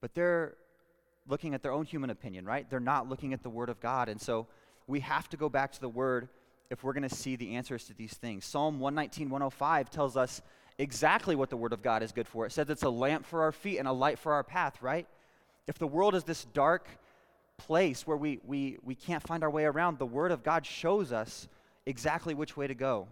but 0.01 0.15
they're 0.15 0.57
looking 1.29 1.55
at 1.55 1.63
their 1.63 1.71
own 1.71 1.85
human 1.85 2.11
opinion, 2.11 2.45
right? 2.45 2.69
They're 2.69 2.81
not 2.81 3.09
looking 3.09 3.33
at 3.33 3.45
the 3.45 3.51
Word 3.51 3.69
of 3.69 3.79
God. 3.79 4.09
And 4.09 4.21
so 4.21 4.49
we 4.89 4.99
have 4.99 5.29
to 5.29 5.37
go 5.37 5.49
back 5.49 5.71
to 5.71 5.81
the 5.81 5.89
Word 5.89 6.29
if 6.71 6.83
we're 6.83 6.93
going 6.93 7.09
to 7.09 7.15
see 7.15 7.37
the 7.37 7.55
answers 7.55 7.85
to 7.85 7.95
these 7.95 8.15
things. 8.15 8.45
Psalm 8.45 8.81
119, 8.81 9.31
105 9.31 9.91
tells 9.91 10.17
us 10.17 10.43
exactly 10.77 11.37
what 11.37 11.51
the 11.51 11.57
Word 11.57 11.73
of 11.73 11.85
God 11.85 12.03
is 12.03 12.11
good 12.11 12.27
for. 12.27 12.47
It 12.47 12.51
says 12.51 12.69
it's 12.69 12.83
a 12.83 12.91
lamp 12.91 13.27
for 13.27 13.43
our 13.43 13.53
feet 13.53 13.79
and 13.79 13.87
a 13.87 13.93
light 13.93 14.19
for 14.19 14.33
our 14.33 14.43
path, 14.43 14.83
right? 14.83 15.07
If 15.69 15.79
the 15.79 15.87
world 15.87 16.17
is 16.17 16.25
this 16.25 16.45
dark, 16.47 16.89
place 17.67 18.07
where 18.07 18.17
we, 18.17 18.41
we, 18.45 18.79
we 18.83 18.95
can't 18.95 19.23
find 19.23 19.43
our 19.43 19.51
way 19.51 19.65
around, 19.65 19.99
the 19.99 20.07
Word 20.07 20.33
of 20.33 20.43
God 20.43 20.67
shows 20.67 21.13
us 21.13 21.49
exactly 21.87 22.35
which 22.35 22.57
way 22.57 22.67
to 22.67 22.75
go. 22.75 23.09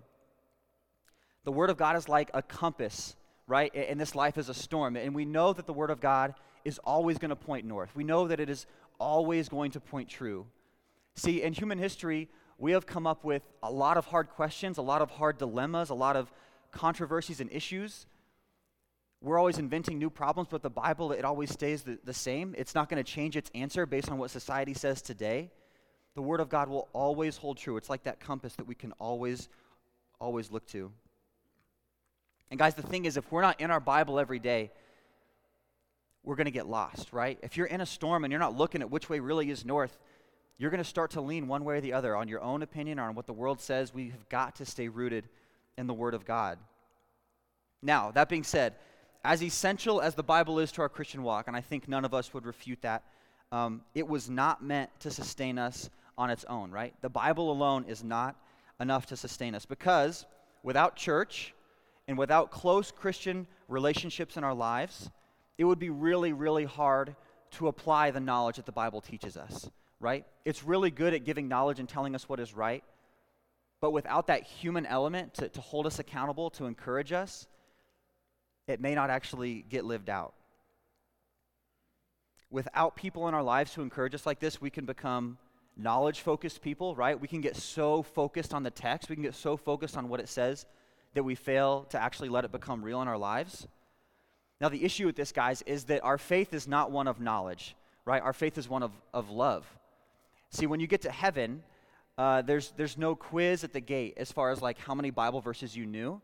The 1.45 1.52
Word 1.52 1.71
of 1.71 1.76
God 1.76 1.97
is 1.97 2.09
like 2.09 2.30
a 2.35 2.42
compass, 2.42 3.16
right? 3.47 3.75
And 3.75 4.00
this 4.00 4.14
life 4.14 4.37
is 4.38 4.49
a 4.49 4.54
storm. 4.54 4.97
And 4.97 5.14
we 5.14 5.25
know 5.25 5.52
that 5.52 5.66
the 5.66 5.73
Word 5.73 5.90
of 5.90 6.00
God 6.00 6.35
is 6.64 6.78
always 6.85 7.19
going 7.19 7.30
to 7.30 7.37
point 7.37 7.64
north. 7.64 7.90
We 7.95 8.04
know 8.04 8.28
that 8.28 8.40
it 8.40 8.50
is 8.50 8.66
always 8.99 9.49
going 9.49 9.71
to 9.73 9.80
point 9.80 10.09
true. 10.09 10.47
See, 11.14 11.42
in 11.42 11.52
human 11.52 11.78
history, 11.78 12.28
we 12.59 12.73
have 12.73 12.87
come 12.87 13.07
up 13.07 13.25
with 13.25 13.42
a 13.62 13.71
lot 13.71 13.97
of 13.97 14.07
hard 14.07 14.28
questions, 14.28 14.78
a 14.78 14.83
lot 14.83 15.00
of 15.00 15.11
hard 15.11 15.38
dilemmas, 15.38 15.90
a 15.90 15.95
lot 15.95 16.16
of 16.16 16.30
controversies 16.73 17.40
and 17.40 17.50
issues. 17.52 18.07
We're 19.23 19.39
always 19.39 19.59
inventing 19.59 19.99
new 19.99 20.09
problems, 20.09 20.49
but 20.50 20.62
the 20.62 20.71
Bible, 20.71 21.12
it 21.12 21.25
always 21.25 21.50
stays 21.50 21.83
the, 21.83 21.99
the 22.05 22.15
same. 22.15 22.55
It's 22.57 22.75
not 22.75 22.89
going 22.89 23.03
to 23.03 23.11
change 23.11 23.37
its 23.37 23.50
answer 23.55 23.85
based 23.85 24.11
on 24.11 24.17
what 24.17 24.31
society 24.31 24.73
says 24.73 25.03
today. 25.03 25.50
The 26.15 26.23
Word 26.23 26.41
of 26.41 26.49
God 26.49 26.69
will 26.69 26.89
always 26.93 27.37
hold 27.37 27.59
true. 27.59 27.77
It's 27.77 27.91
like 27.91 28.05
that 28.05 28.19
compass 28.19 28.55
that 28.57 28.67
we 28.67 28.75
can 28.75 28.93
always, 28.93 29.49
always 30.19 30.50
look 30.50 30.67
to. 30.69 30.91
And 32.50 32.59
guys, 32.59 32.75
the 32.75 32.83
thing 32.83 33.05
is, 33.05 33.17
if 33.17 33.31
we're 33.31 33.43
not 33.43 33.61
in 33.61 33.71
our 33.71 33.79
Bible 33.79 34.19
every 34.19 34.39
day, 34.39 34.71
we're 36.25 36.35
going 36.37 36.47
to 36.47 36.50
get 36.50 36.67
lost, 36.67 37.12
right? 37.12 37.39
If 37.43 37.57
you're 37.57 37.67
in 37.67 37.81
a 37.81 37.87
storm 37.87 38.25
and 38.25 38.31
you're 38.31 38.41
not 38.41 38.57
looking 38.57 38.81
at 38.81 38.91
which 38.91 39.09
way 39.09 39.21
really 39.21 39.50
is 39.50 39.65
north, 39.65 39.97
you're 40.59 40.71
going 40.71 40.83
to 40.83 40.89
start 40.89 41.12
to 41.12 41.21
lean 41.21 41.47
one 41.47 41.65
way 41.65 41.77
or 41.77 41.81
the 41.81 41.93
other 41.93 42.17
on 42.17 42.29
your 42.29 42.43
own 42.43 42.62
opinion 42.62 42.99
or 42.99 43.05
on 43.05 43.15
what 43.15 43.27
the 43.27 43.33
world 43.33 43.61
says. 43.61 43.95
We 43.95 44.11
have 44.11 44.29
got 44.29 44.57
to 44.57 44.67
stay 44.67 44.89
rooted 44.89 45.29
in 45.79 45.87
the 45.87 45.95
Word 45.95 46.15
of 46.15 46.25
God. 46.25 46.59
Now, 47.83 48.11
that 48.11 48.29
being 48.29 48.45
said, 48.45 48.75
as 49.25 49.43
essential 49.43 50.00
as 50.00 50.15
the 50.15 50.23
Bible 50.23 50.59
is 50.59 50.73
to 50.73 50.83
our 50.83 50.89
Christian 50.89 51.23
walk, 51.23 51.49
and 51.49 51.57
I 51.57 51.61
think 51.61 51.89
none 51.89 52.05
of 52.05 52.15
us 52.15 52.33
would 52.33 52.47
refute 52.47 52.83
that, 52.83 53.03
um, 53.53 53.83
it 53.95 54.07
was 54.07 54.31
not 54.31 54.62
meant 54.62 54.91
to 55.00 55.11
sustain 55.11 55.59
us 55.59 55.91
on 56.17 56.31
its 56.31 56.45
own, 56.45 56.71
right? 56.71 56.95
The 57.00 57.09
Bible 57.09 57.50
alone 57.50 57.85
is 57.87 58.05
not 58.05 58.37
enough 58.81 59.07
to 59.07 59.17
sustain 59.17 59.55
us 59.55 59.67
because 59.67 60.25
without 60.62 60.97
church 60.97 61.55
and 62.09 62.17
without 62.17 62.50
close 62.50 62.91
Christian 62.91 63.47
relationships 63.69 64.37
in 64.37 64.45
our 64.45 64.55
lives, 64.55 65.11
it 65.59 65.65
would 65.65 65.79
be 65.79 65.91
really, 65.91 66.33
really 66.33 66.65
hard 66.65 67.15
to 67.53 67.69
apply 67.69 68.11
the 68.11 68.21
knowledge 68.21 68.57
that 68.57 68.67
the 68.67 68.73
Bible 68.73 69.00
teaches 69.00 69.37
us, 69.37 69.69
right? 69.99 70.25
It's 70.45 70.65
really 70.65 70.91
good 70.91 71.12
at 71.12 71.25
giving 71.25 71.49
knowledge 71.49 71.81
and 71.81 71.89
telling 71.89 72.15
us 72.15 72.29
what 72.29 72.41
is 72.41 72.55
right, 72.55 72.85
but 73.81 73.93
without 73.93 74.29
that 74.29 74.45
human 74.45 74.87
element 74.87 75.35
to, 75.35 75.49
to 75.49 75.61
hold 75.61 75.87
us 75.87 75.99
accountable, 75.99 76.50
to 76.50 76.67
encourage 76.67 77.12
us, 77.12 77.47
it 78.71 78.81
may 78.81 78.95
not 78.95 79.11
actually 79.11 79.65
get 79.69 79.85
lived 79.85 80.09
out. 80.09 80.35
Without 82.50 82.97
people 82.97 83.29
in 83.29 83.35
our 83.35 83.43
lives 83.43 83.75
who 83.75 83.83
encourage 83.83 84.15
us 84.15 84.27
like 84.27 84.41
this, 84.41 84.61
we 84.61 84.71
can 84.71 84.85
become 84.85 85.39
knowledge 85.77 86.21
focused 86.21 86.62
people, 86.62 86.95
right? 86.97 87.21
We 87.21 87.29
can 87.29 87.41
get 87.41 87.57
so 87.57 88.03
focused 88.03 88.53
on 88.53 88.62
the 88.62 88.71
text, 88.71 89.09
we 89.09 89.17
can 89.17 89.23
get 89.23 89.35
so 89.35 89.57
focused 89.57 89.97
on 89.97 90.09
what 90.09 90.21
it 90.21 90.29
says 90.29 90.67
that 91.15 91.23
we 91.23 91.35
fail 91.35 91.85
to 91.91 92.00
actually 92.00 92.29
let 92.29 92.45
it 92.45 92.53
become 92.53 92.83
real 92.83 93.03
in 93.03 93.09
our 93.09 93.19
lives. 93.19 93.67
Now, 94.61 94.69
the 94.69 94.85
issue 94.85 95.07
with 95.07 95.17
this, 95.17 95.33
guys, 95.33 95.62
is 95.62 95.85
that 95.85 96.05
our 96.05 96.19
faith 96.19 96.53
is 96.53 96.69
not 96.69 96.91
one 96.91 97.09
of 97.09 97.21
knowledge, 97.21 97.75
right? 98.05 98.23
Our 98.23 98.33
faith 98.33 98.59
is 98.59 98.69
one 98.69 98.83
of, 98.83 98.93
of 99.15 99.31
love. 99.31 99.67
See, 100.50 100.67
when 100.67 100.81
you 100.81 100.87
get 100.87 101.03
to 101.03 101.11
heaven, 101.11 101.62
uh, 102.19 102.43
there's, 102.43 102.73
there's 102.77 102.99
no 102.99 103.15
quiz 103.15 103.65
at 103.65 103.73
the 103.73 103.81
gate 103.81 104.15
as 104.19 104.31
far 104.31 104.50
as 104.50 104.61
like 104.61 104.79
how 104.79 104.95
many 104.95 105.11
Bible 105.11 105.41
verses 105.41 105.75
you 105.75 105.87
knew. 105.87 106.21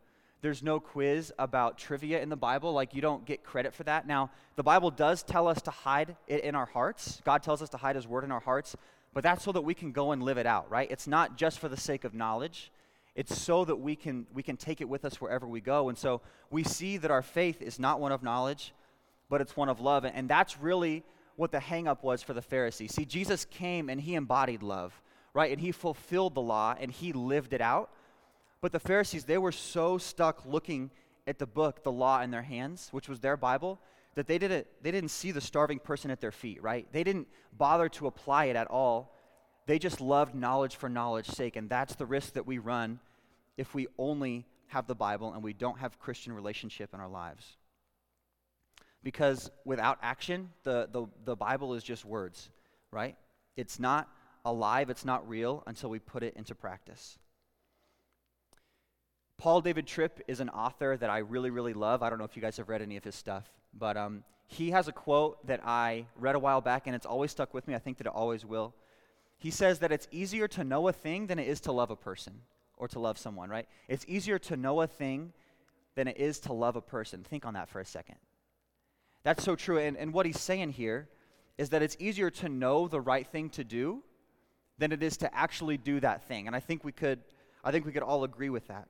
There's 0.47 0.63
no 0.63 0.79
quiz 0.79 1.33
about 1.39 1.77
trivia 1.77 2.23
in 2.23 2.29
the 2.29 2.37
Bible. 2.37 2.73
Like, 2.73 2.95
you 2.95 3.03
don't 3.03 3.25
get 3.25 3.43
credit 3.43 3.75
for 3.75 3.83
that. 3.83 4.07
Now, 4.07 4.31
the 4.55 4.63
Bible 4.63 4.93
does 4.93 5.25
tell 5.25 5.49
us 5.49 5.61
to 5.63 5.73
hide 5.73 6.17
it 6.29 6.45
in 6.45 6.55
our 6.55 6.67
hearts. 6.67 7.21
God 7.25 7.43
tells 7.43 7.63
us 7.63 7.69
to 7.71 7.77
hide 7.77 7.97
His 7.97 8.07
word 8.07 8.23
in 8.23 8.31
our 8.31 8.41
hearts 8.41 8.77
but 9.17 9.23
that's 9.23 9.43
so 9.43 9.53
that 9.53 9.63
we 9.63 9.73
can 9.73 9.93
go 9.93 10.13
and 10.13 10.23
live 10.23 10.37
it 10.37 10.45
out, 10.45 10.71
right? 10.71 10.91
It's 10.91 11.07
not 11.07 11.39
just 11.39 11.59
for 11.59 11.71
the 11.71 11.77
sake 11.79 12.05
of 12.05 12.13
knowledge. 12.13 12.71
It's 13.15 13.35
so 13.35 13.65
that 13.65 13.77
we 13.77 13.97
can 13.97 14.27
we 14.35 14.43
can 14.43 14.59
take 14.59 14.83
it 14.83 14.91
with 14.91 15.07
us 15.07 15.23
wherever 15.23 15.49
we 15.49 15.63
go. 15.63 15.89
And 15.89 15.97
so 15.97 16.21
we 16.51 16.63
see 16.65 16.99
that 16.99 17.11
our 17.11 17.23
faith 17.23 17.63
is 17.63 17.79
not 17.79 17.99
one 17.99 18.13
of 18.13 18.23
knowledge, 18.23 18.75
but 19.31 19.41
it's 19.41 19.57
one 19.57 19.71
of 19.71 19.81
love. 19.81 20.05
And 20.05 20.29
that's 20.29 20.61
really 20.61 21.03
what 21.37 21.51
the 21.51 21.61
hangup 21.61 22.03
was 22.03 22.23
for 22.23 22.35
the 22.35 22.43
Pharisees. 22.43 22.93
See, 22.93 23.07
Jesus 23.07 23.47
came 23.47 23.89
and 23.89 23.99
he 23.99 24.17
embodied 24.17 24.63
love, 24.63 25.01
right? 25.33 25.51
And 25.51 25.63
he 25.63 25.73
fulfilled 25.73 26.35
the 26.35 26.43
law 26.43 26.75
and 26.79 26.93
he 26.93 27.15
lived 27.15 27.55
it 27.55 27.63
out. 27.63 27.89
But 28.61 28.73
the 28.73 28.81
Pharisees, 28.81 29.25
they 29.25 29.39
were 29.39 29.53
so 29.53 29.99
stuck 29.99 30.45
looking 30.47 30.91
at 31.27 31.39
the 31.39 31.47
book, 31.47 31.83
the 31.83 31.93
law 31.93 32.21
in 32.23 32.31
their 32.31 32.43
hands, 32.43 32.89
which 32.93 33.09
was 33.09 33.21
their 33.21 33.37
Bible, 33.37 33.81
that 34.15 34.27
they 34.27 34.39
didn't, 34.39 34.67
they 34.83 34.91
didn't 34.91 35.11
see 35.11 35.31
the 35.31 35.41
starving 35.41 35.79
person 35.79 36.11
at 36.11 36.21
their 36.21 36.33
feet, 36.33 36.63
right? 36.63 36.87
They 36.93 37.05
didn't 37.05 37.29
bother 37.57 37.89
to 37.91 38.07
apply 38.07 38.47
it 38.47 38.57
at 38.57 38.69
all. 38.69 39.15
They 39.67 39.79
just 39.79 40.01
loved 40.01 40.35
knowledge 40.35 40.77
for 40.77 40.89
knowledge's 40.89 41.37
sake. 41.37 41.57
And 41.57 41.69
that's 41.69 41.95
the 41.97 42.07
risk 42.07 42.35
that 42.35 42.47
we 42.47 42.59
run 42.59 43.01
if 43.57 43.75
we 43.75 43.89
only 43.99 44.47
have 44.69 44.87
the 44.87 44.95
Bible 44.95 45.33
and 45.33 45.43
we 45.43 45.53
don't 45.53 45.79
have 45.79 45.99
Christian 45.99 46.33
relationship 46.33 46.95
in 46.95 47.01
our 47.01 47.09
lives. 47.09 47.57
Because 49.03 49.51
without 49.65 49.99
action, 50.03 50.51
the, 50.65 50.89
the, 50.91 51.07
the 51.25 51.37
Bible 51.37 51.75
is 51.75 51.83
just 51.83 52.05
words, 52.05 52.51
right? 52.91 53.17
It's 53.57 53.79
not 53.79 54.09
alive, 54.45 54.91
it's 54.91 55.05
not 55.05 55.29
real 55.29 55.63
until 55.67 55.91
we 55.91 55.99
put 55.99 56.23
it 56.23 56.35
into 56.37 56.55
practice. 56.55 57.19
Paul 59.39 59.61
David 59.61 59.87
Tripp 59.87 60.21
is 60.29 60.41
an 60.41 60.49
author 60.49 60.97
that 60.97 61.11
I 61.11 61.19
really, 61.19 61.51
really 61.51 61.75
love. 61.75 62.03
I 62.03 62.09
don't 62.09 62.19
know 62.19 62.25
if 62.25 62.37
you 62.37 62.43
guys 62.43 62.57
have 62.57 62.69
read 62.69 62.83
any 62.83 62.97
of 62.97 63.05
his 63.05 63.15
stuff. 63.15 63.45
But 63.79 63.97
um, 63.97 64.25
he 64.47 64.71
has 64.71 64.89
a 64.89 64.93
quote 64.93 65.47
that 65.47 65.61
I 65.65 66.07
read 66.19 66.35
a 66.35 66.39
while 66.39 66.61
back, 66.61 66.87
and 66.87 66.97
it's 66.97 67.07
always 67.07 67.31
stuck 67.31 67.53
with 67.53 67.69
me. 67.69 67.75
I 67.75 67.79
think 67.79 67.99
that 67.99 68.07
it 68.07 68.13
always 68.15 68.45
will. 68.47 68.75
He 69.39 69.51
says 69.51 69.81
that 69.81 69.93
it's 69.93 70.09
easier 70.11 70.49
to 70.49 70.65
know 70.65 70.89
a 70.89 70.93
thing 70.93 71.27
than 71.27 71.39
it 71.39 71.49
is 71.49 71.61
to 71.63 71.73
love 71.73 71.91
a 71.91 71.97
person 71.97 72.41
or 72.79 72.89
to 72.89 72.99
love 72.99 73.19
someone, 73.19 73.51
right? 73.51 73.69
It's 73.89 74.05
easier 74.09 74.39
to 74.41 74.57
know 74.57 74.81
a 74.81 74.87
thing 74.87 75.33
than 75.95 76.09
it 76.09 76.19
is 76.19 76.41
to 76.41 76.53
love 76.53 76.77
a 76.77 76.81
person. 76.81 77.23
Think 77.23 77.45
on 77.45 77.55
that 77.55 77.69
for 77.69 77.81
a 77.81 77.85
second. 77.85 78.17
That's 79.23 79.45
so 79.45 79.57
true. 79.57 79.79
And, 79.79 79.97
and 79.97 80.13
what 80.13 80.25
he's 80.25 80.41
saying 80.41 80.71
here 80.71 81.09
is 81.59 81.71
that 81.71 81.83
it's 81.83 81.97
easier 81.99 82.31
to 82.31 82.49
know 82.49 82.89
the 82.89 83.01
right 83.01 83.27
thing 83.27 83.51
to 83.51 83.65
do 83.65 84.03
than 84.79 84.93
it 84.93 85.03
is 85.03 85.17
to 85.19 85.35
actually 85.35 85.77
do 85.77 86.01
that 86.01 86.29
thing. 86.29 86.47
And 86.47 86.55
I 86.55 86.61
think 86.61 86.85
we 86.85 86.93
could, 86.93 87.21
I 87.65 87.73
think 87.73 87.85
we 87.85 87.93
could 87.93 88.03
all 88.03 88.25
agree 88.25 88.51
with 88.51 88.69
that. 88.69 88.89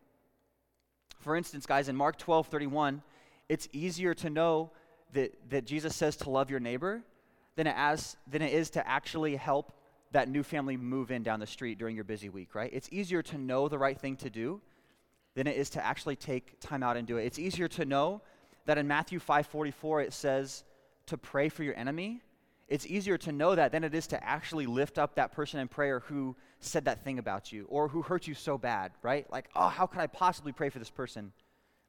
For 1.27 1.35
instance, 1.35 1.67
guys, 1.67 1.89
in 1.89 1.97
Mark 1.97 2.19
12 2.19 2.47
31, 2.47 3.03
it's 3.49 3.69
easier 3.73 4.15
to 4.15 4.31
know 4.31 4.71
that, 5.13 5.35
that 5.51 5.65
Jesus 5.67 5.97
says 5.97 6.15
to 6.19 6.31
love 6.31 6.53
your 6.53 6.61
neighbor 6.61 7.03
than 7.57 7.67
it, 7.67 7.75
as, 7.77 8.17
than 8.31 8.43
it 8.43 8.53
is 8.53 8.71
to 8.71 8.89
actually 8.89 9.35
help 9.35 9.73
that 10.13 10.29
new 10.29 10.45
family 10.45 10.77
move 10.77 11.11
in 11.11 11.25
down 11.25 11.41
the 11.41 11.47
street 11.49 11.79
during 11.79 11.97
your 11.97 12.05
busy 12.05 12.29
week, 12.29 12.55
right? 12.55 12.71
It's 12.73 12.89
easier 12.93 13.23
to 13.23 13.39
know 13.39 13.67
the 13.67 13.77
right 13.77 14.01
thing 14.01 14.15
to 14.19 14.31
do 14.31 14.61
than 15.35 15.49
it 15.49 15.57
is 15.57 15.69
to 15.71 15.85
actually 15.85 16.15
take 16.15 16.61
time 16.61 16.85
out 16.85 16.97
and 16.97 17.09
do 17.09 17.17
it. 17.17 17.25
It's 17.25 17.41
easier 17.41 17.67
to 17.71 17.85
know 17.85 18.23
that 18.67 18.79
in 18.79 18.87
Matthew 18.87 19.19
5:44 19.19 20.05
it 20.05 20.13
says 20.13 20.63
to 21.07 21.19
pray 21.19 21.49
for 21.49 21.65
your 21.65 21.75
enemy. 21.75 22.23
It's 22.69 22.87
easier 22.87 23.17
to 23.19 23.33
know 23.33 23.55
that 23.55 23.73
than 23.73 23.85
it 23.85 23.95
is 23.95 24.09
to 24.09 24.25
actually 24.25 24.67
lift 24.67 24.99
up 24.99 25.15
that 25.15 25.33
person 25.33 25.61
in 25.61 25.69
prayer 25.69 26.01
who 26.01 26.35
said 26.61 26.87
that 26.87 27.05
thing 27.05 27.19
about 27.19 27.53
you 27.53 27.67
or 27.69 27.89
who 27.89 28.03
hurt 28.03 28.27
you 28.27 28.35
so 28.35 28.59
bad, 28.59 28.93
right? 29.03 29.31
Like, 29.31 29.49
oh, 29.55 29.69
how 29.69 29.87
could 29.87 30.01
I 30.01 30.09
possibly 30.09 30.53
pray 30.53 30.69
for 30.69 30.79
this 30.79 30.91
person? 30.91 31.33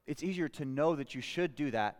it's 0.08 0.24
easier 0.24 0.48
to 0.48 0.66
know 0.66 0.96
that 0.96 1.14
you 1.14 1.22
should 1.22 1.56
do 1.56 1.70
that 1.72 2.00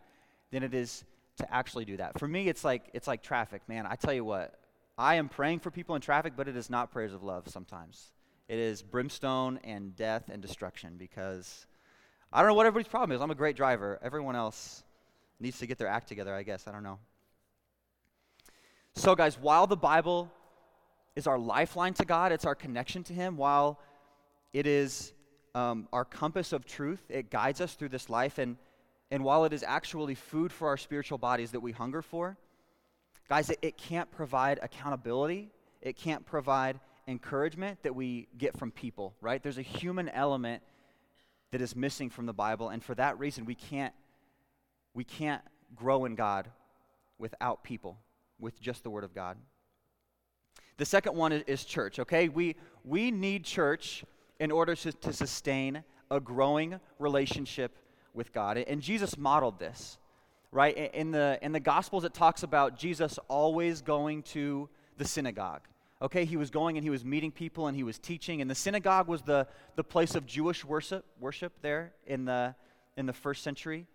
than 0.50 0.62
it 0.62 0.74
is 0.74 1.04
to 1.36 1.54
actually 1.54 1.84
do 1.84 1.98
that. 1.98 2.18
For 2.18 2.26
me, 2.26 2.48
it's 2.48 2.64
like 2.64 2.90
it's 2.94 3.06
like 3.06 3.22
traffic, 3.22 3.62
man. 3.68 3.86
I 3.86 3.94
tell 3.94 4.14
you 4.14 4.24
what, 4.24 4.54
I 4.96 5.16
am 5.16 5.28
praying 5.28 5.60
for 5.60 5.70
people 5.70 5.94
in 5.94 6.00
traffic, 6.00 6.32
but 6.34 6.48
it 6.48 6.56
is 6.56 6.68
not 6.70 6.90
prayers 6.90 7.12
of 7.12 7.22
love 7.22 7.48
sometimes. 7.48 8.10
It 8.48 8.58
is 8.58 8.82
brimstone 8.82 9.60
and 9.62 9.94
death 9.94 10.30
and 10.32 10.40
destruction 10.40 10.94
because 10.98 11.66
I 12.32 12.40
don't 12.40 12.48
know 12.48 12.54
what 12.54 12.66
everybody's 12.66 12.88
problem 12.88 13.14
is. 13.14 13.20
I'm 13.20 13.30
a 13.30 13.36
great 13.36 13.56
driver. 13.56 13.98
Everyone 14.02 14.34
else 14.34 14.82
needs 15.38 15.58
to 15.58 15.66
get 15.66 15.78
their 15.78 15.86
act 15.86 16.08
together, 16.08 16.34
I 16.34 16.42
guess. 16.42 16.66
I 16.66 16.72
don't 16.72 16.82
know. 16.82 16.98
So, 18.98 19.14
guys, 19.14 19.38
while 19.38 19.68
the 19.68 19.76
Bible 19.76 20.28
is 21.14 21.28
our 21.28 21.38
lifeline 21.38 21.94
to 21.94 22.04
God, 22.04 22.32
it's 22.32 22.44
our 22.44 22.56
connection 22.56 23.04
to 23.04 23.12
Him, 23.12 23.36
while 23.36 23.78
it 24.52 24.66
is 24.66 25.12
um, 25.54 25.86
our 25.92 26.04
compass 26.04 26.52
of 26.52 26.66
truth. 26.66 27.00
It 27.08 27.30
guides 27.30 27.60
us 27.60 27.74
through 27.74 27.90
this 27.90 28.10
life. 28.10 28.38
And, 28.38 28.56
and 29.12 29.22
while 29.22 29.44
it 29.44 29.52
is 29.52 29.62
actually 29.64 30.16
food 30.16 30.50
for 30.50 30.66
our 30.66 30.76
spiritual 30.76 31.16
bodies 31.16 31.52
that 31.52 31.60
we 31.60 31.70
hunger 31.70 32.02
for, 32.02 32.36
guys, 33.28 33.50
it, 33.50 33.60
it 33.62 33.78
can't 33.78 34.10
provide 34.10 34.58
accountability. 34.62 35.52
It 35.80 35.94
can't 35.94 36.26
provide 36.26 36.80
encouragement 37.06 37.80
that 37.84 37.94
we 37.94 38.26
get 38.36 38.58
from 38.58 38.72
people, 38.72 39.14
right? 39.20 39.40
There's 39.40 39.58
a 39.58 39.62
human 39.62 40.08
element 40.08 40.60
that 41.52 41.62
is 41.62 41.76
missing 41.76 42.10
from 42.10 42.26
the 42.26 42.34
Bible. 42.34 42.70
And 42.70 42.82
for 42.82 42.96
that 42.96 43.16
reason, 43.20 43.44
we 43.44 43.54
can't, 43.54 43.94
we 44.92 45.04
can't 45.04 45.42
grow 45.76 46.04
in 46.04 46.16
God 46.16 46.48
without 47.16 47.62
people, 47.62 47.96
with 48.38 48.60
just 48.60 48.82
the 48.82 48.90
Word 48.90 49.04
of 49.04 49.14
God. 49.14 49.36
The 50.76 50.84
second 50.84 51.16
one 51.16 51.32
is, 51.32 51.64
church, 51.64 51.98
okay? 51.98 52.28
We, 52.28 52.56
we 52.84 53.10
need 53.10 53.44
church 53.44 54.04
in 54.38 54.50
order 54.50 54.74
to, 54.76 54.92
to 54.92 55.12
sustain 55.12 55.82
a 56.10 56.20
growing 56.20 56.78
relationship 56.98 57.76
with 58.14 58.32
God. 58.32 58.58
And 58.58 58.80
Jesus 58.80 59.18
modeled 59.18 59.58
this, 59.58 59.98
right? 60.52 60.76
In 60.94 61.10
the, 61.10 61.38
in 61.42 61.52
the 61.52 61.60
Gospels, 61.60 62.04
it 62.04 62.14
talks 62.14 62.44
about 62.44 62.78
Jesus 62.78 63.18
always 63.28 63.82
going 63.82 64.22
to 64.24 64.68
the 64.96 65.04
synagogue, 65.04 65.62
Okay, 66.00 66.24
he 66.24 66.36
was 66.36 66.50
going 66.50 66.76
and 66.76 66.84
he 66.84 66.90
was 66.90 67.04
meeting 67.04 67.32
people 67.32 67.66
and 67.66 67.76
he 67.76 67.82
was 67.82 67.98
teaching, 67.98 68.40
and 68.40 68.48
the 68.48 68.54
synagogue 68.54 69.08
was 69.08 69.22
the, 69.22 69.48
the 69.74 69.82
place 69.82 70.14
of 70.14 70.26
Jewish 70.26 70.64
worship, 70.64 71.04
worship 71.18 71.52
there 71.60 71.92
in 72.06 72.24
the, 72.24 72.54
in 72.96 73.06
the 73.06 73.12
first 73.12 73.42
century. 73.42 73.86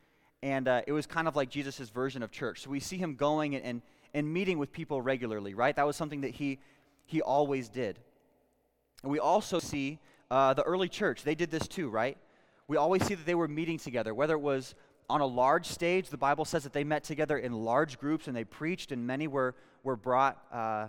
And 0.41 0.67
uh, 0.67 0.81
it 0.85 0.91
was 0.91 1.05
kind 1.05 1.29
of 1.29 1.37
like 1.37 1.49
Jesus' 1.49 1.89
version 1.89 2.21
of 2.21 2.29
church. 2.29 2.61
So 2.61 2.69
we 2.69 2.81
see 2.81 2.97
him 2.97 3.15
going 3.15 3.55
and, 3.55 3.63
and, 3.63 3.81
and 4.13 4.31
meeting 4.31 4.59
with 4.59 4.71
people 4.71 5.01
regularly, 5.01 5.53
right? 5.53 5.75
That 5.75 5.85
was 5.85 5.95
something 5.95 6.21
that 6.21 6.31
he, 6.31 6.59
he 7.05 7.21
always 7.21 7.69
did. 7.69 7.99
And 9.01 9.11
we 9.11 9.19
also 9.19 9.59
see 9.59 9.99
uh, 10.29 10.53
the 10.53 10.63
early 10.63 10.89
church, 10.89 11.23
they 11.23 11.35
did 11.35 11.51
this 11.51 11.67
too, 11.67 11.89
right? 11.89 12.17
We 12.67 12.77
always 12.77 13.03
see 13.05 13.15
that 13.15 13.25
they 13.25 13.35
were 13.35 13.47
meeting 13.47 13.77
together, 13.77 14.13
whether 14.13 14.35
it 14.35 14.41
was 14.41 14.75
on 15.09 15.21
a 15.21 15.25
large 15.25 15.65
stage. 15.65 16.09
The 16.09 16.17
Bible 16.17 16.45
says 16.45 16.63
that 16.63 16.73
they 16.73 16.83
met 16.83 17.03
together 17.03 17.37
in 17.37 17.53
large 17.53 17.99
groups 17.99 18.27
and 18.27 18.35
they 18.35 18.45
preached, 18.45 18.91
and 18.91 19.05
many 19.05 19.27
were, 19.27 19.55
were 19.83 19.95
brought. 19.95 20.41
Uh, 20.51 20.87